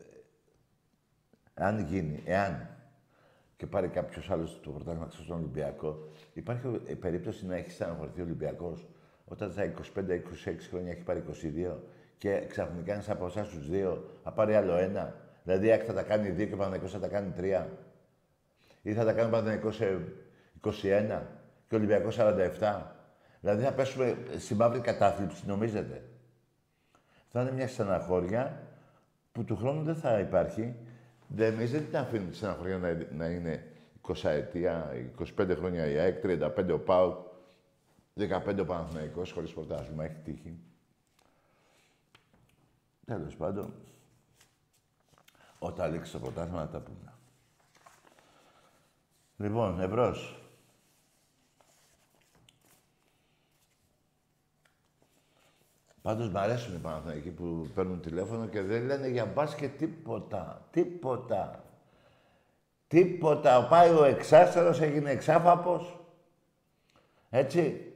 αν 1.54 1.78
γίνει, 1.78 2.22
εάν 2.24 2.68
και 3.56 3.66
πάρει 3.66 3.88
κάποιος 3.88 4.30
άλλος 4.30 4.60
το 4.62 4.70
πρωτάθλημα 4.70 5.06
ξέρω 5.06 5.24
στον 5.24 5.36
Ολυμπιακό, 5.36 6.08
υπάρχει 6.32 6.80
ε, 6.86 6.94
περίπτωση 6.94 7.46
να 7.46 7.56
έχει 7.56 7.70
στεναχωρηθεί 7.70 8.20
ο 8.20 8.24
Ολυμπιακός 8.24 8.86
όταν 9.24 9.52
στα 9.52 9.72
25-26 9.94 10.68
χρόνια 10.70 10.92
έχει 10.92 11.02
πάρει 11.02 11.24
22 11.70 11.76
και 12.18 12.46
ξαφνικά 12.46 12.92
ένας 12.92 13.10
από 13.10 13.26
εσάς 13.26 13.48
τους 13.48 13.68
δύο 13.68 14.10
θα 14.22 14.32
πάρει 14.32 14.54
άλλο 14.54 14.74
ένα; 14.74 15.27
Δηλαδή 15.48 15.66
η 15.66 15.70
ΑΕΚ 15.70 15.82
θα 15.86 15.92
τα 15.92 16.02
κάνει 16.02 16.30
δύο 16.30 16.46
και 16.46 16.54
ο 16.54 16.56
Παναγενικό 16.56 16.88
θα 16.88 16.98
τα 16.98 17.08
κάνει 17.08 17.30
τρία. 17.30 17.68
Ή 18.82 18.92
θα 18.92 19.04
τα 19.04 19.12
κάνει 19.12 19.28
ο 19.28 19.30
Παναγενικό 19.30 19.70
σε 19.70 20.00
21 20.60 20.70
και 21.68 21.74
ο 21.74 21.76
Ολυμπιακός 21.76 22.16
47. 22.20 22.82
Δηλαδή 23.40 23.62
θα 23.62 23.72
πέσουμε 23.72 24.16
στη 24.38 24.54
μαύρη 24.54 24.80
κατάθλιψη, 24.80 25.46
νομίζετε. 25.46 26.02
Θα 27.28 27.40
είναι 27.40 27.52
μια 27.52 27.68
στεναχώρια 27.68 28.62
που 29.32 29.44
του 29.44 29.56
χρόνου 29.56 29.82
δεν 29.82 29.94
θα 29.94 30.18
υπάρχει. 30.18 30.74
Δεν 31.28 31.52
εμείς 31.52 31.70
δεν 31.70 31.86
την 31.86 31.96
αφήνουμε 31.96 32.30
τη 32.30 32.36
στεναχώρια 32.36 32.78
να, 32.78 33.06
να 33.16 33.26
είναι 33.26 33.66
20 34.02 34.24
ετία, 34.24 34.92
25 35.38 35.54
χρόνια 35.56 35.86
η 35.86 35.98
ΑΕΚ, 35.98 36.24
35 36.24 36.72
ο 36.72 36.78
ΠΑΟΚ, 36.78 37.26
15 38.18 38.58
ο 38.60 38.64
Παναθηναϊκός, 38.64 39.32
χωρίς 39.32 39.52
πρωτάθλημα, 39.52 40.04
έχει 40.04 40.18
τύχει. 40.24 40.58
Τέλος 43.04 43.36
πάντων, 43.36 43.74
όταν 45.58 45.92
λήξει 45.92 46.12
το 46.12 46.18
πρωτάθλημα 46.18 46.60
να 46.60 46.68
τα 46.68 46.80
πούμε. 46.80 47.12
Λοιπόν, 49.36 49.80
εμπρός. 49.80 50.42
Πάντως 56.02 56.30
μ' 56.30 56.36
αρέσουν 56.36 56.74
οι 56.74 56.78
Παναθηναϊκοί 56.78 57.30
που 57.30 57.70
παίρνουν 57.74 58.00
τηλέφωνο 58.00 58.46
και 58.46 58.62
δεν 58.62 58.84
λένε 58.84 59.08
για 59.08 59.26
μπάσκετ 59.26 59.78
τίποτα. 59.78 60.68
Τίποτα. 60.70 61.64
Τίποτα. 62.88 63.66
Πάει 63.66 63.90
ο 63.90 64.04
εξάστερος, 64.04 64.80
έγινε 64.80 65.10
εξάφαπος. 65.10 65.98
Έτσι. 67.30 67.92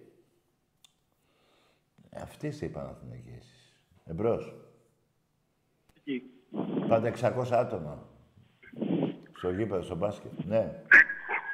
Ε, 2.11 2.21
Αυτή 2.21 2.47
είστε 2.47 2.65
οι 2.65 2.69
Παναθηναϊκοί 2.69 3.35
εσείς. 3.39 3.77
Εμπρός. 4.05 4.62
Πάντα 6.89 7.13
600 7.21 7.53
άτομα. 7.53 7.99
Στο 9.37 9.51
γήπεδο, 9.51 9.83
στο 9.83 9.97
μπάσκετ. 9.97 10.31
Ναι. 10.47 10.71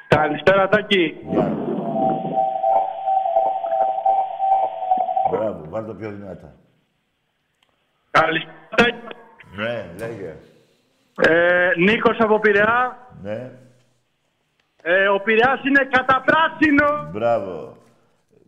Καλησπέρα, 0.07 0.67
Τάκη. 0.67 1.17
Γεια. 1.29 1.57
Μπράβο, 5.31 5.65
βάλ 5.69 5.85
το 5.85 5.93
πιο 5.93 6.11
δυνατά. 6.11 6.55
Καλησπέρα, 8.11 8.67
Τάκη. 8.75 8.97
Ναι, 9.55 9.89
λέγε. 9.97 10.35
Ε, 11.21 11.71
Νίκος 11.77 12.17
από 12.19 12.39
Πειραιά. 12.39 12.97
Ναι. 13.21 13.51
Ε, 14.81 15.07
ο 15.07 15.19
Πειραιάς 15.19 15.63
είναι 15.63 15.87
καταπράσινο. 15.91 17.09
Μπράβο. 17.11 17.77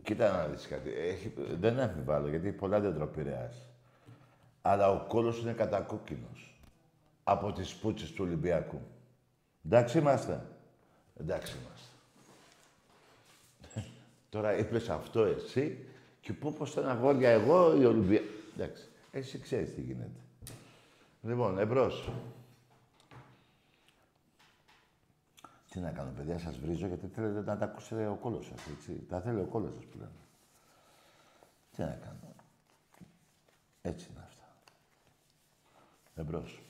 Κοίτα 0.03 0.31
να 0.31 0.45
δεις 0.45 0.67
κάτι. 0.67 0.89
Έχει, 0.89 1.33
δεν 1.59 1.79
αμφιβάλλω, 1.79 2.27
γιατί 2.27 2.51
πολλά 2.51 2.79
δεν 2.79 2.93
τρώει 2.93 3.07
Πειραιάς. 3.07 3.70
Αλλά 4.61 4.89
ο 4.89 5.05
κόλος 5.07 5.41
είναι 5.41 5.53
κατακόκκινος. 5.53 6.59
Από 7.23 7.51
τις 7.51 7.75
πούτσες 7.75 8.11
του 8.11 8.23
Ολυμπιακού. 8.23 8.81
Εντάξει 9.65 9.97
είμαστε. 9.97 10.45
Εντάξει 11.19 11.57
είμαστε. 11.57 11.89
Τώρα 14.29 14.57
είπες 14.57 14.89
αυτό 14.89 15.23
εσύ 15.23 15.85
και 16.21 16.33
πού 16.33 16.53
πως 16.53 16.69
στεναχώρια 16.69 17.29
εγώ 17.29 17.75
η 17.81 17.85
Ολυμπιακή. 17.85 18.25
Εντάξει. 18.53 18.87
Εσύ 19.11 19.39
ξέρεις 19.39 19.75
τι 19.75 19.81
γίνεται. 19.81 20.19
Λοιπόν, 21.21 21.57
εμπρός. 21.57 22.11
Τι 25.69 25.79
να 25.79 25.91
κάνω, 25.91 26.11
παιδιά, 26.17 26.39
σας 26.39 26.57
βρίζω 26.57 26.87
γιατί 26.87 27.07
θέλετε 27.07 27.51
να 27.51 27.57
τα 27.57 27.65
ακούσετε 27.65 28.07
ο 28.07 28.15
κόλος 28.15 28.45
σας, 28.45 28.67
έτσι. 28.75 29.05
Τα 29.09 29.21
θέλει 29.21 29.39
ο 29.39 29.45
κόλος 29.45 29.73
σας 29.73 29.85
πλέον. 29.85 30.11
Τι 31.75 31.81
να 31.81 31.99
κάνω. 32.01 32.35
Έτσι 33.81 34.07
είναι 34.11 34.19
αυτά. 34.23 34.30
Εμπρός. 36.15 36.61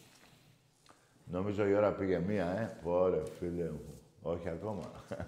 Νομίζω 1.25 1.67
η 1.67 1.73
ώρα 1.73 1.91
πήγε 1.91 2.19
μία, 2.19 2.45
ε. 2.45 2.77
Ωραία, 2.83 3.23
φίλε 3.39 3.63
μου. 3.63 3.99
Όχι 4.21 4.49
ακόμα. 4.49 4.91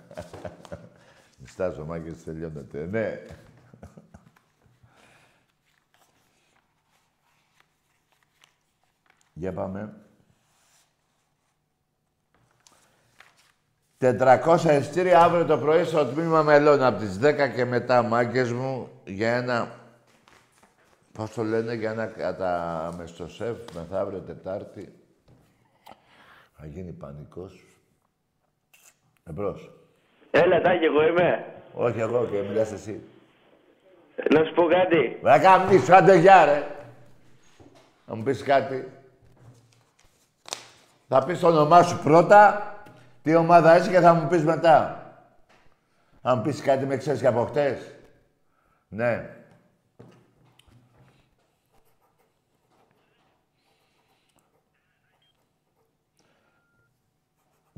Μιστάζω, 1.39 1.85
μάγκες, 1.85 2.23
τελειώνεται. 2.23 2.85
Ναι. 2.85 3.19
Για 9.33 9.53
πάμε. 9.53 10.03
400 14.03 14.65
εστήρια 14.65 15.23
αύριο 15.23 15.45
το 15.45 15.57
πρωί 15.57 15.83
στο 15.83 16.05
τμήμα 16.05 16.41
μελών 16.41 16.83
από 16.83 16.99
τις 16.99 17.19
10 17.21 17.33
και 17.55 17.65
μετά 17.65 18.01
μάγκες 18.01 18.51
μου 18.51 18.89
για 19.05 19.35
ένα... 19.35 19.81
Πώς 21.13 21.33
το 21.33 21.43
λένε, 21.43 21.73
για 21.73 21.91
ένα 21.91 22.05
κατά 22.05 22.93
μες 22.97 23.09
στο 23.09 23.27
σεφ 23.27 23.57
μεθαύριο 23.73 24.19
Τετάρτη. 24.19 24.93
Θα 26.57 26.65
γίνει 26.65 26.91
πανικός. 26.91 27.63
Εμπρός. 29.29 29.71
Έλα, 30.31 30.61
Τάκη, 30.61 30.83
εγώ 30.83 31.07
είμαι. 31.07 31.45
Όχι 31.73 31.99
εγώ 31.99 32.25
και 32.25 32.41
μιλάς 32.41 32.71
εσύ. 32.71 33.03
Να 34.29 34.43
σου 34.43 34.53
πω 34.53 34.63
κάτι. 34.63 35.19
Να 35.21 35.39
κάνεις, 35.39 35.89
άντε 35.89 36.17
γεια 36.17 36.45
ρε. 36.45 36.67
Να 38.05 38.15
μου 38.15 38.23
πεις 38.23 38.43
κάτι. 38.43 38.91
Θα 41.07 41.25
πεις 41.25 41.39
το 41.39 41.47
όνομά 41.47 41.83
σου 41.83 41.99
πρώτα, 42.03 42.73
τι 43.21 43.35
ομάδα 43.35 43.77
είσαι 43.77 43.89
και 43.89 43.99
θα 43.99 44.13
μου 44.13 44.27
πεις 44.27 44.43
μετά. 44.43 44.97
Θα 46.21 46.35
μου 46.35 46.41
πεις 46.41 46.61
κάτι 46.61 46.85
με 46.85 46.97
ξέρεις 46.97 47.21
και 47.21 47.27
από 47.27 47.45
χτες. 47.45 47.95
Ναι. 48.87 49.42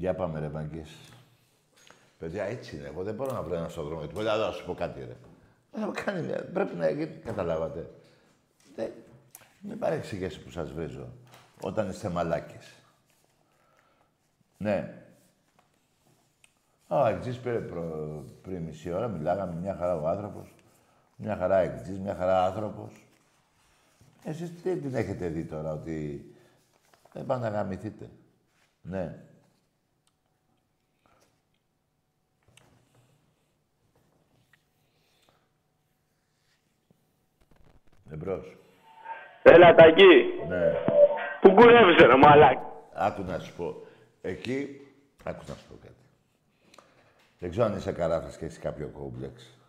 Για 0.06 0.14
πάμε 0.16 0.40
ρε 0.40 0.50
μαγκές. 0.50 0.90
Παιδιά, 2.20 2.44
έτσι 2.44 2.76
είναι. 2.76 2.88
Εγώ 2.88 3.04
δεν 3.04 3.14
μπορώ 3.16 3.32
να 3.32 3.42
βρω 3.42 3.56
ένα 3.56 3.70
στον 3.70 3.86
δρόμο. 3.86 4.08
Του 4.08 4.20
λέω, 4.22 4.38
να 4.38 4.52
σου 4.52 4.66
πω 4.66 4.74
κάτι, 4.74 5.00
ρε. 5.00 5.16
Θα 5.72 5.92
κάνει 6.06 6.22
μια... 6.22 6.50
Πρέπει 6.54 6.76
να 6.76 6.90
γίνει. 6.90 7.06
Καταλάβατε. 7.06 7.90
Δεν... 8.76 8.92
Μην 9.60 9.80
παρεξηγήσει 9.80 10.42
που 10.42 10.50
σας 10.50 10.72
βρίζω. 10.72 11.08
Όταν 11.62 11.90
είστε 11.90 12.10
μαλάκες. 12.10 12.74
Ναι. 14.58 15.04
Α, 16.88 17.10
εκτζής 17.10 17.38
πήρε 17.38 17.60
προ... 17.60 18.24
πριν 18.42 18.62
μισή 18.62 18.92
ώρα. 18.92 19.08
Μιλάγαμε 19.08 19.56
μια 19.56 19.76
χαρά 19.76 19.96
ο 19.96 20.08
άνθρωπος. 20.08 20.54
Μια 21.16 21.36
χαρά 21.36 21.58
εκτζής, 21.58 22.00
μια 22.00 22.16
χαρά 22.16 22.46
άνθρωπος. 22.46 23.06
Εσείς 24.24 24.62
τι 24.62 24.78
την 24.78 24.96
έχετε 24.96 25.28
δει 25.28 25.46
τώρα, 25.46 25.72
ότι 25.74 26.26
δεν 27.14 27.26
πάνε 27.26 27.50
να 27.50 27.56
γαμηθείτε. 27.56 28.10
Ναι. 28.82 29.25
Εμπρός. 38.12 38.58
Έλα, 39.44 39.76
Τάκη. 39.76 40.04
Ναι. 40.48 40.74
Πού 41.42 41.54
κουρεύεσαι, 41.54 42.06
ρε 42.06 42.16
μαλάκι. 42.16 42.62
Άκου 42.94 43.24
να 43.24 43.40
σου 43.40 43.54
πω. 43.56 43.76
Εκεί, 44.22 44.82
άκου 45.24 45.44
να 45.48 45.54
σου 45.54 45.66
πω 45.70 45.76
κάτι. 45.82 45.94
Δεν 47.40 47.50
ξέρω 47.50 47.66
αν 47.66 47.76
είσαι 47.76 47.92
καράφας 47.92 48.38
και 48.38 48.46
έχεις 48.46 48.60
κάποιο 48.60 48.88
κόμπλεξ. 48.88 49.60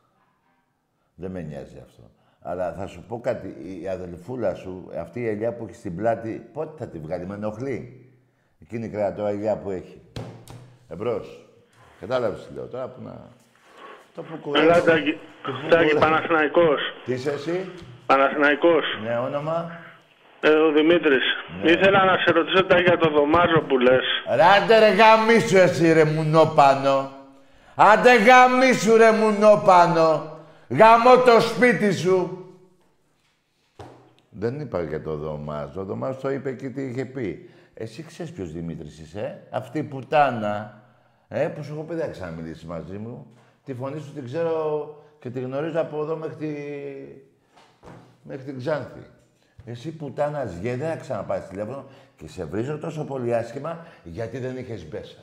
Δεν 1.15 1.31
με 1.31 1.41
νοιάζει 1.41 1.83
αυτό. 1.85 2.03
Αλλά 2.41 2.73
θα 2.73 2.87
σου 2.87 3.05
πω 3.09 3.21
κάτι. 3.21 3.57
Η 3.83 3.89
αδελφούλα 3.89 4.55
σου, 4.55 4.91
αυτή 4.99 5.21
η 5.21 5.29
ελιά 5.29 5.53
που 5.53 5.65
έχει 5.65 5.75
στην 5.75 5.97
πλάτη, 5.97 6.51
πότε 6.53 6.85
θα 6.85 6.89
τη 6.91 6.99
βγάλει, 6.99 7.27
με 7.27 7.35
ενοχλεί. 7.35 8.11
Εκείνη 8.63 8.87
η 8.87 8.89
κρεατό 8.89 9.27
ελιά 9.27 9.57
που 9.57 9.71
έχει. 9.71 10.01
Εμπρός. 10.89 11.49
Κατάλαβες 12.01 12.47
τι 12.47 12.55
λέω 12.55 12.67
τώρα 12.67 12.89
που 12.89 13.03
να... 13.03 13.29
Το 14.15 14.23
που 14.23 14.39
κουρεύω. 14.43 14.67
Έλα, 14.67 14.83
Τάκη. 14.83 15.19
Τάκη, 15.69 15.95
Παναθηναϊκός. 15.95 16.81
Τι 17.05 17.13
είσαι 17.13 17.31
εσύ; 17.31 17.71
Παναθηναϊκός. 18.07 18.85
Ναι, 19.05 19.19
όνομα. 19.19 19.71
Ε, 20.41 20.49
ο 20.49 20.73
Δημήτρης. 20.73 21.25
Ήθελα 21.63 22.05
να 22.05 22.17
σε 22.17 22.31
ρωτήσω 22.33 22.65
τα 22.65 22.81
για 22.81 22.99
το 22.99 23.11
δωμάζο 23.11 23.61
που 23.61 23.79
λες. 23.79 24.05
Ράντε 24.37 24.79
ρε 24.79 24.89
γαμίσου 24.89 25.57
εσύ 25.57 25.93
ρε 25.93 26.05
μουνόπανο. 26.05 27.11
Άντε 27.75 28.11
γαμίσου 28.17 28.97
ρε 28.97 29.13
μουνόπανο. 29.13 30.39
Γαμώ 30.69 31.17
το 31.17 31.41
σπίτι 31.41 31.93
σου. 31.93 32.41
Δεν 34.31 34.61
είπα 34.61 34.83
για 34.83 35.03
το 35.03 35.17
δωμάζο. 35.17 35.81
Ο 35.81 35.85
δωμάζος 35.85 36.21
το 36.21 36.31
είπε 36.31 36.53
και 36.53 36.69
τι 36.69 36.83
είχε 36.83 37.05
πει. 37.05 37.51
Εσύ 37.75 38.03
ξέρεις 38.03 38.33
ποιος 38.33 38.53
Δημήτρης 38.53 38.99
είσαι, 38.99 39.21
ε; 39.21 39.57
αυτή 39.57 39.79
η 39.79 39.83
πουτάνα. 39.83 40.83
Ε, 41.29 41.49
που 41.49 41.63
σου 41.63 41.73
έχω 41.73 41.83
πει 41.83 41.95
δεν 41.95 42.11
ξαναμιλήσεις 42.11 42.65
μαζί 42.65 42.99
μου. 42.99 43.27
Τη 43.65 43.75
φωνή 43.75 44.01
σου 44.01 44.13
την 44.13 44.25
ξέρω 44.25 45.05
και 45.19 45.31
τη 45.31 45.41
γνωρίζω 45.41 45.81
από 45.81 46.03
εδώ 46.03 46.17
μέχρι, 46.17 46.37
τη... 46.37 46.47
μέχρι 48.27 48.45
την 48.45 48.59
Ξάνθη. 48.59 49.07
Εσύ 49.65 49.91
πουτάνα 49.91 50.45
γε, 50.45 50.77
δεν 50.77 50.89
θα 50.89 50.97
ξαναπάρεις 50.97 51.49
τηλέφωνο 51.49 51.85
και 52.17 52.29
σε 52.29 52.45
βρίζω 52.45 52.79
τόσο 52.79 53.05
πολύ 53.05 53.35
άσχημα 53.35 53.87
γιατί 54.05 54.39
δεν 54.39 54.57
είχες 54.57 54.89
μπέσα. 54.89 55.19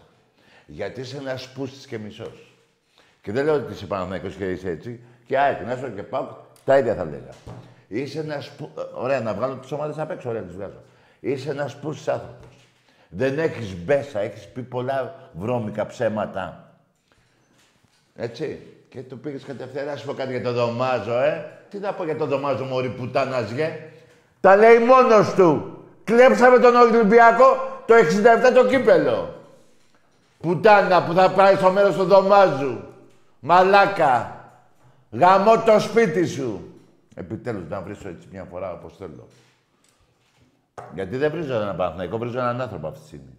Γιατί 0.66 1.01
είσαι 1.01 1.18
ένας 1.18 1.49
πούστης 1.49 1.86
και 1.86 1.97
μισός. 1.97 2.58
Και 3.22 3.32
δεν 3.32 3.45
λέω 3.45 3.54
ότι 3.54 3.74
είσαι 3.74 3.86
Παναθηναϊκός 3.86 4.36
και 4.36 4.51
είσαι 4.51 4.70
έτσι. 4.70 4.99
Και 5.26 5.38
ΑΕΚ, 5.38 5.66
να 5.66 5.76
σου 5.76 5.93
και 5.95 6.04
πάω, 6.04 6.36
τα 6.66 6.78
ίδια 6.78 6.95
θα 6.95 7.04
λέγα. 7.04 7.30
Είσαι 7.88 8.20
ένας 8.20 8.49
που... 8.49 8.70
Ωραία, 8.93 9.20
να 9.20 9.34
βγάλω 9.34 9.56
τις 9.56 9.72
ομάδες 9.72 9.97
απ' 9.97 10.12
έξω, 10.12 10.30
ωραία, 10.30 10.41
τις 10.41 10.56
βγάζω. 10.56 10.82
Είσαι 11.20 11.49
ένας 11.49 11.76
πούστης 11.76 12.08
άνθρωπος. 12.08 12.68
Δεν 13.10 13.39
έχεις 13.39 13.76
μπέσα, 13.76 14.20
έχεις 14.20 14.47
πει 14.47 14.62
πολλά 14.62 15.30
βρώμικα 15.34 15.86
ψέματα. 15.86 16.76
Έτσι. 18.16 18.73
Και 18.94 19.02
του 19.02 19.20
πήγε 19.20 19.38
κατευθείαν 19.46 19.86
να 19.86 19.96
σου 19.96 20.06
πω 20.06 20.14
κάτι 20.14 20.32
για 20.32 20.44
το 20.44 20.52
δωμάζο, 20.54 21.20
ε. 21.20 21.46
Τι 21.70 21.78
θα 21.78 21.94
πω 21.94 22.04
για 22.04 22.16
το 22.16 22.26
δωμάζο, 22.26 22.64
μωρή 22.64 22.89
πουτάνας 22.89 23.52
γε. 23.52 23.80
Τα 24.39 24.56
λέει 24.56 24.80
μόνος 24.80 25.34
του. 25.34 25.78
Κλέψαμε 26.04 26.60
τον 26.60 26.76
Ολυμπιακό 26.76 27.82
το 27.86 27.94
67 27.94 28.54
το 28.54 28.66
κύπελο. 28.66 29.36
Πουτάνα 30.39 31.04
που 31.04 31.14
θα 31.14 31.32
πάει 31.32 31.56
στο 31.56 31.72
μέρος 31.72 31.96
του 31.96 32.04
δωμάζου. 32.04 32.80
Μαλάκα. 33.39 34.46
Γαμώ 35.12 35.64
το 35.64 35.80
σπίτι 35.80 36.28
σου. 36.28 36.74
Επιτέλους 37.16 37.70
να 37.70 37.82
βρίσω 37.82 38.08
έτσι 38.08 38.28
μια 38.32 38.44
φορά 38.44 38.74
όπως 38.74 38.94
θέλω. 38.98 39.28
Γιατί 40.94 41.18
δεν 41.18 41.32
βρίζω 41.32 41.54
έναν 41.54 41.76
Παναθηναϊκό, 41.76 42.18
βρίζω 42.18 42.39
έναν 42.39 42.62
άνθρωπο 42.62 42.88
αυτή 42.88 43.00
τη 43.00 43.06
στιγμή. 43.06 43.38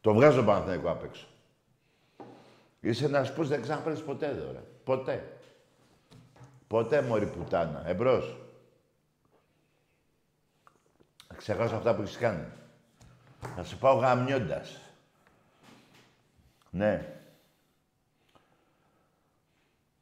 Το 0.00 0.14
βγάζω 0.14 0.42
Παναθηναϊκό 0.42 0.90
απ' 0.90 1.04
έξω. 1.04 1.26
Είσαι 2.84 3.04
ένας 3.04 3.32
πούς 3.32 3.48
δεν 3.48 3.62
ξαναπαίρνεις 3.62 4.02
ποτέ 4.02 4.26
εδώ, 4.26 4.52
ρε. 4.52 4.62
Ποτέ. 4.84 5.38
Ποτέ, 6.66 7.02
μωρή 7.02 7.26
πουτάνα. 7.26 7.88
Εμπρός. 7.88 8.36
Θα 11.28 11.34
ξεχάσω 11.34 11.76
αυτά 11.76 11.94
που 11.94 12.02
έχεις 12.02 12.16
κάνει. 12.16 12.46
Θα 13.56 13.64
σου 13.64 13.78
πάω 13.78 13.94
γαμιώντας. 13.96 14.80
Ναι. 16.70 17.14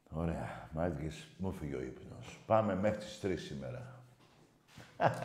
Ωραία. 0.09 0.69
Μάγκες, 0.71 1.27
μου 1.37 1.53
φύγει 1.53 1.75
ο 1.75 1.81
ύπνος. 1.81 2.39
Πάμε 2.45 2.75
μέχρι 2.75 2.99
τις 2.99 3.19
3 3.21 3.37
σήμερα. 3.37 4.01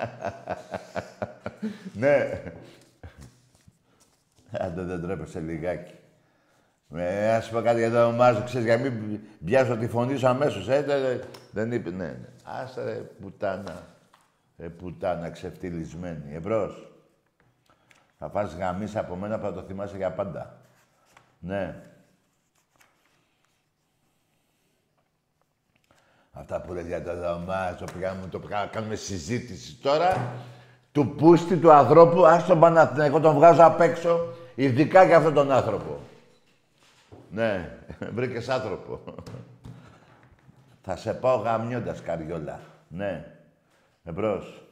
ναι. 2.01 2.43
Άντε 4.51 4.83
δεν 4.83 5.03
τρέπεσαι 5.03 5.41
λιγάκι. 5.41 5.98
Ε, 6.97 7.35
ας 7.35 7.49
πω 7.51 7.61
κάτι 7.61 7.79
για 7.79 7.91
το 7.91 8.07
όνομά 8.07 8.43
ξέρεις, 8.45 8.67
για 8.67 8.77
να 8.77 8.83
μην 8.83 9.21
πιάσω 9.45 9.77
τη 9.77 9.89
φωνή 9.89 10.17
σου 10.17 10.27
αμέσως, 10.27 10.69
ε, 10.69 10.83
δε- 10.83 11.01
δε- 11.01 11.19
δεν 11.51 11.73
είπε, 11.73 11.91
ναι, 11.91 12.05
ναι. 12.05 12.19
Άσε 12.63 12.85
ρε, 12.85 12.93
πουτάνα, 12.93 13.87
ρε, 14.59 14.69
πουτάνα, 14.69 15.31
ξεφτυλισμένη, 15.31 16.35
εμπρός. 16.35 16.93
Θα 18.19 18.29
φας 18.29 18.55
γαμίσα 18.59 19.01
από 19.01 19.17
μένα 19.17 19.39
που 19.39 19.45
θα 19.45 19.53
το 19.53 19.63
θυμάσαι 19.63 19.97
για 19.97 20.11
πάντα. 20.11 20.57
Ναι. 21.39 21.83
Αυτά 26.33 26.61
που 26.61 26.73
λέει 26.73 26.85
για 26.87 27.03
το 27.03 27.17
δωμάτιο, 27.17 27.87
το 27.87 27.93
πήγαμε, 27.93 28.27
το 28.31 28.39
πήγαμε, 28.39 28.69
κάνουμε 28.73 28.95
συζήτηση 28.95 29.75
τώρα. 29.77 30.33
Του 30.93 31.15
πούστη 31.17 31.57
του 31.57 31.73
ανθρώπου, 31.73 32.27
ας 32.27 32.47
τον 32.47 32.61
Παναθηναϊκό, 32.61 33.21
τον 33.21 33.35
βγάζω 33.35 33.65
απ' 33.65 33.81
έξω, 33.81 34.35
ειδικά 34.55 35.05
για 35.05 35.17
αυτόν 35.17 35.35
τον 35.35 35.53
άνθρωπο. 35.53 35.99
Ναι, 37.31 37.79
βρήκες 38.13 38.49
άνθρωπο. 38.49 39.15
Θα 40.83 40.97
σε 40.97 41.15
πάω 41.15 41.37
γαμιώντας, 41.37 42.03
καριόλα. 42.03 42.61
Ναι. 42.89 43.39
Εμπρός. 44.05 44.63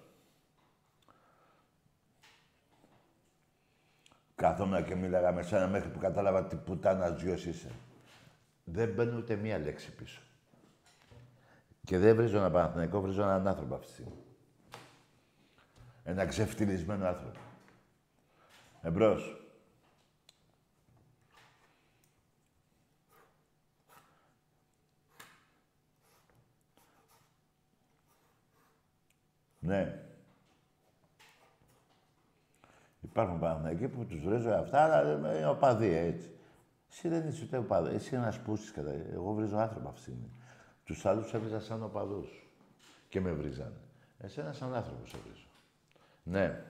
Καθόμουν 4.34 4.84
και 4.84 4.94
μίλαγα 4.94 5.32
με 5.32 5.42
σένα 5.42 5.66
μέχρι 5.66 5.88
που 5.88 5.98
κατάλαβα 5.98 6.44
τι 6.44 6.56
πουτάνας 6.56 7.22
γιος 7.22 7.46
είσαι. 7.46 7.70
Δεν 8.64 8.88
μπαίνω 8.88 9.16
ούτε 9.16 9.36
μία 9.36 9.58
λέξη 9.58 9.92
πίσω. 9.92 10.20
Και 11.84 11.98
δεν 11.98 12.16
βρίζω 12.16 12.38
ένα 12.38 12.50
Παναθηναϊκό, 12.50 13.00
βρίζω 13.00 13.22
έναν 13.22 13.48
άνθρωπο 13.48 13.74
αυτή 13.74 13.86
τη 13.86 13.92
στιγμή. 13.92 14.24
Ένα 16.04 16.26
ξεφτυλισμένο 16.26 17.06
άνθρωπο. 17.06 17.38
Εμπρός. 18.82 19.45
Ναι. 29.66 30.00
Υπάρχουν 33.00 33.38
Παναθηναϊκοί 33.38 33.88
που 33.88 34.04
τους 34.04 34.24
βρίζω 34.24 34.50
αυτά, 34.50 34.82
αλλά 34.82 35.12
είναι 35.12 35.46
οπαδοί, 35.46 35.94
έτσι. 35.94 36.30
Εσύ 36.90 37.08
δεν 37.08 37.28
είσαι 37.28 37.44
ούτε 37.44 37.56
οπαδός. 37.56 37.92
Εσύ 37.92 38.14
είναι 38.14 38.24
ένας 38.24 38.40
πούστης 38.40 38.72
κατά... 38.72 38.90
Εγώ 38.90 39.32
βρίζω 39.32 39.56
άνθρωπο 39.56 39.88
αυτή 39.88 40.00
τη 40.00 40.06
στιγμή. 40.06 40.30
Τους 40.84 41.06
άλλους 41.06 41.34
έβριζα 41.34 41.60
σαν 41.60 41.82
οπαδούς. 41.82 42.48
Και 43.08 43.20
με 43.20 43.32
βρίζανε. 43.32 43.80
Εσένα 44.18 44.52
σαν 44.52 44.74
άνθρωπος 44.74 45.10
σε 45.10 45.16
βρίζω. 45.24 45.46
Ναι. 46.22 46.62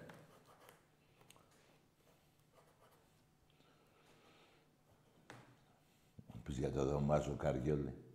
Πεις 6.44 6.58
για 6.58 6.70
το 6.70 6.84
δωμάζο 6.84 7.34
Καριόλη. 7.36 8.05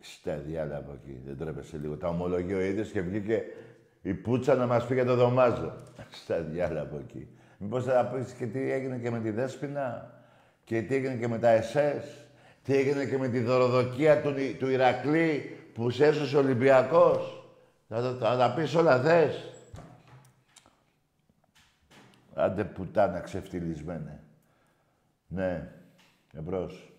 Στα 0.00 0.36
διάλα 0.36 0.76
από 0.76 0.92
εκεί. 1.02 1.20
Δεν 1.26 1.36
τρέπεσαι 1.36 1.76
λίγο. 1.76 1.96
Τα 1.96 2.08
ομολογεί 2.08 2.54
ο 2.54 2.60
ίδιος 2.60 2.90
και 2.90 3.00
βγήκε 3.00 3.42
η 4.02 4.14
πουτσα 4.14 4.54
να 4.54 4.66
μας 4.66 4.86
πει 4.86 4.94
για 4.94 5.04
το 5.04 5.14
δωμάζο. 5.14 5.74
Στα 6.10 6.40
διάλα 6.40 6.80
από 6.80 6.96
εκεί. 6.96 7.28
Μήπως 7.58 7.84
θα 7.84 8.04
πεις 8.06 8.32
και 8.32 8.46
τι 8.46 8.70
έγινε 8.72 8.96
και 8.98 9.10
με 9.10 9.20
τη 9.20 9.30
Δέσποινα 9.30 10.14
και 10.64 10.82
τι 10.82 10.94
έγινε 10.94 11.14
και 11.14 11.28
με 11.28 11.38
τα 11.38 11.48
ΕΣΕΣ. 11.48 12.04
Τι 12.64 12.74
έγινε 12.76 13.04
και 13.04 13.18
με 13.18 13.28
τη 13.28 13.40
δωροδοκία 13.40 14.22
του, 14.22 14.28
Ι- 14.38 14.56
του 14.58 14.68
Ηρακλή 14.70 15.56
που 15.74 15.90
σε 15.90 16.06
έσωσε 16.06 16.36
ο 16.36 16.38
Ολυμπιακός. 16.38 17.44
Θα, 17.88 18.00
τα- 18.02 18.16
θα 18.28 18.36
τα 18.36 18.54
πεις 18.54 18.74
όλα 18.74 19.00
θες. 19.00 19.44
Άντε 22.34 22.64
πουτάνα 22.64 23.20
ξεφτυλισμένε. 23.20 24.20
Ναι. 25.28 25.68
Εμπρός. 26.38 26.89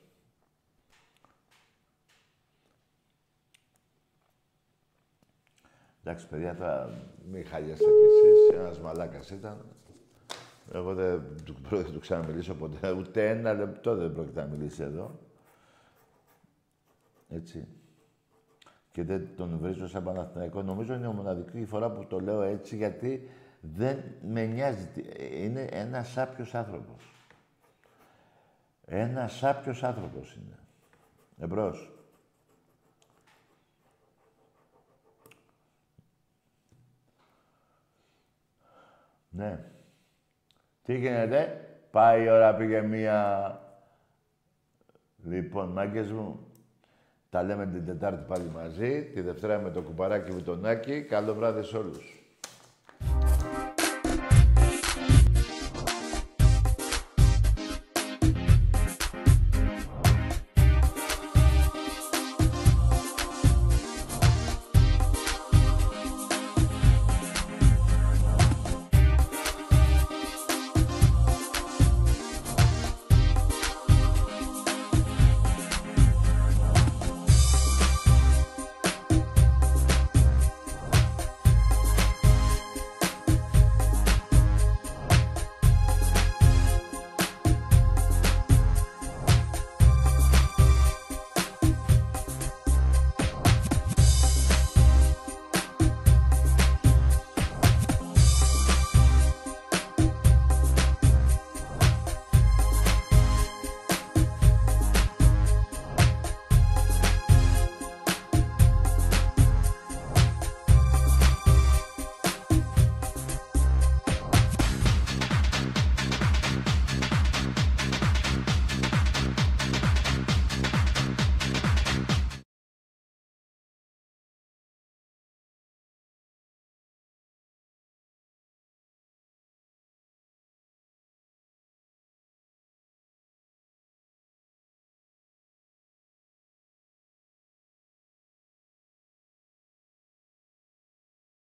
Εντάξει, 6.04 6.28
παιδιά, 6.28 6.56
τώρα 6.56 6.89
μην 7.32 7.45
χαλιάστε 7.45 7.84
κι 7.86 8.28
εσείς. 8.28 8.60
Ένας 8.60 8.80
μαλάκας 8.80 9.30
ήταν. 9.30 9.66
Εγώ 10.74 10.93
δεν 10.93 11.22
του, 11.45 11.54
πρόκειται 11.54 11.88
να 11.88 11.93
του 11.93 11.99
ξαναμιλήσω 11.99 12.54
ποτέ. 12.54 12.91
Ούτε 12.91 13.30
ένα 13.30 13.54
λεπτό 13.54 13.95
δεν 13.95 14.14
πρόκειται 14.14 14.41
να 14.41 14.47
μιλήσει 14.47 14.84
εδώ. 14.84 15.20
Έτσι. 17.30 17.68
Και 18.91 19.04
δεν 19.04 19.28
τον 19.36 19.58
βρίζω 19.62 19.88
σαν 19.88 20.04
Παναθηναϊκό. 20.04 20.62
Νομίζω 20.62 20.93
είναι 20.93 21.08
η 21.08 21.12
μοναδική 21.14 21.66
φορά 21.66 21.91
που 21.91 22.06
το 22.06 22.20
λέω 22.20 22.41
έτσι, 22.41 22.76
γιατί 22.76 23.30
δεν 23.62 24.04
με 24.28 24.45
νοιάζει. 24.45 24.86
τι- 24.88 25.43
Είναι 25.43 25.62
ένας 25.72 26.08
σάπιος 26.12 26.56
άνθρωπος. 26.56 27.14
Ένας 28.86 29.34
σάπιος 29.38 29.84
άνθρωπος 29.84 30.36
είναι. 30.36 30.58
Εμπρός. 31.39 31.91
Ναι. 39.32 39.60
Τι 40.84 40.98
γίνεται; 40.98 41.66
Πάει 41.92 42.24
η 42.24 42.30
ώρα, 42.30 42.56
πήγε 42.56 42.82
μία... 42.82 43.60
Λοιπόν, 45.24 45.70
μάγκες 45.70 46.12
μου, 46.12 46.40
τα 47.30 47.44
λέμε 47.44 47.68
την 47.68 47.86
Τετάρτη 47.86 48.24
πάλι 48.28 48.50
μαζί, 48.50 49.04
τη 49.04 49.22
Δευτέρα 49.22 49.60
με 49.60 49.72
το 49.72 49.82
κουπαράκι 49.82 50.32
Βουτονάκι. 50.32 51.04
Καλό 51.04 51.34
βράδυ 51.34 51.64
σε 51.64 51.78
όλους. 51.78 52.21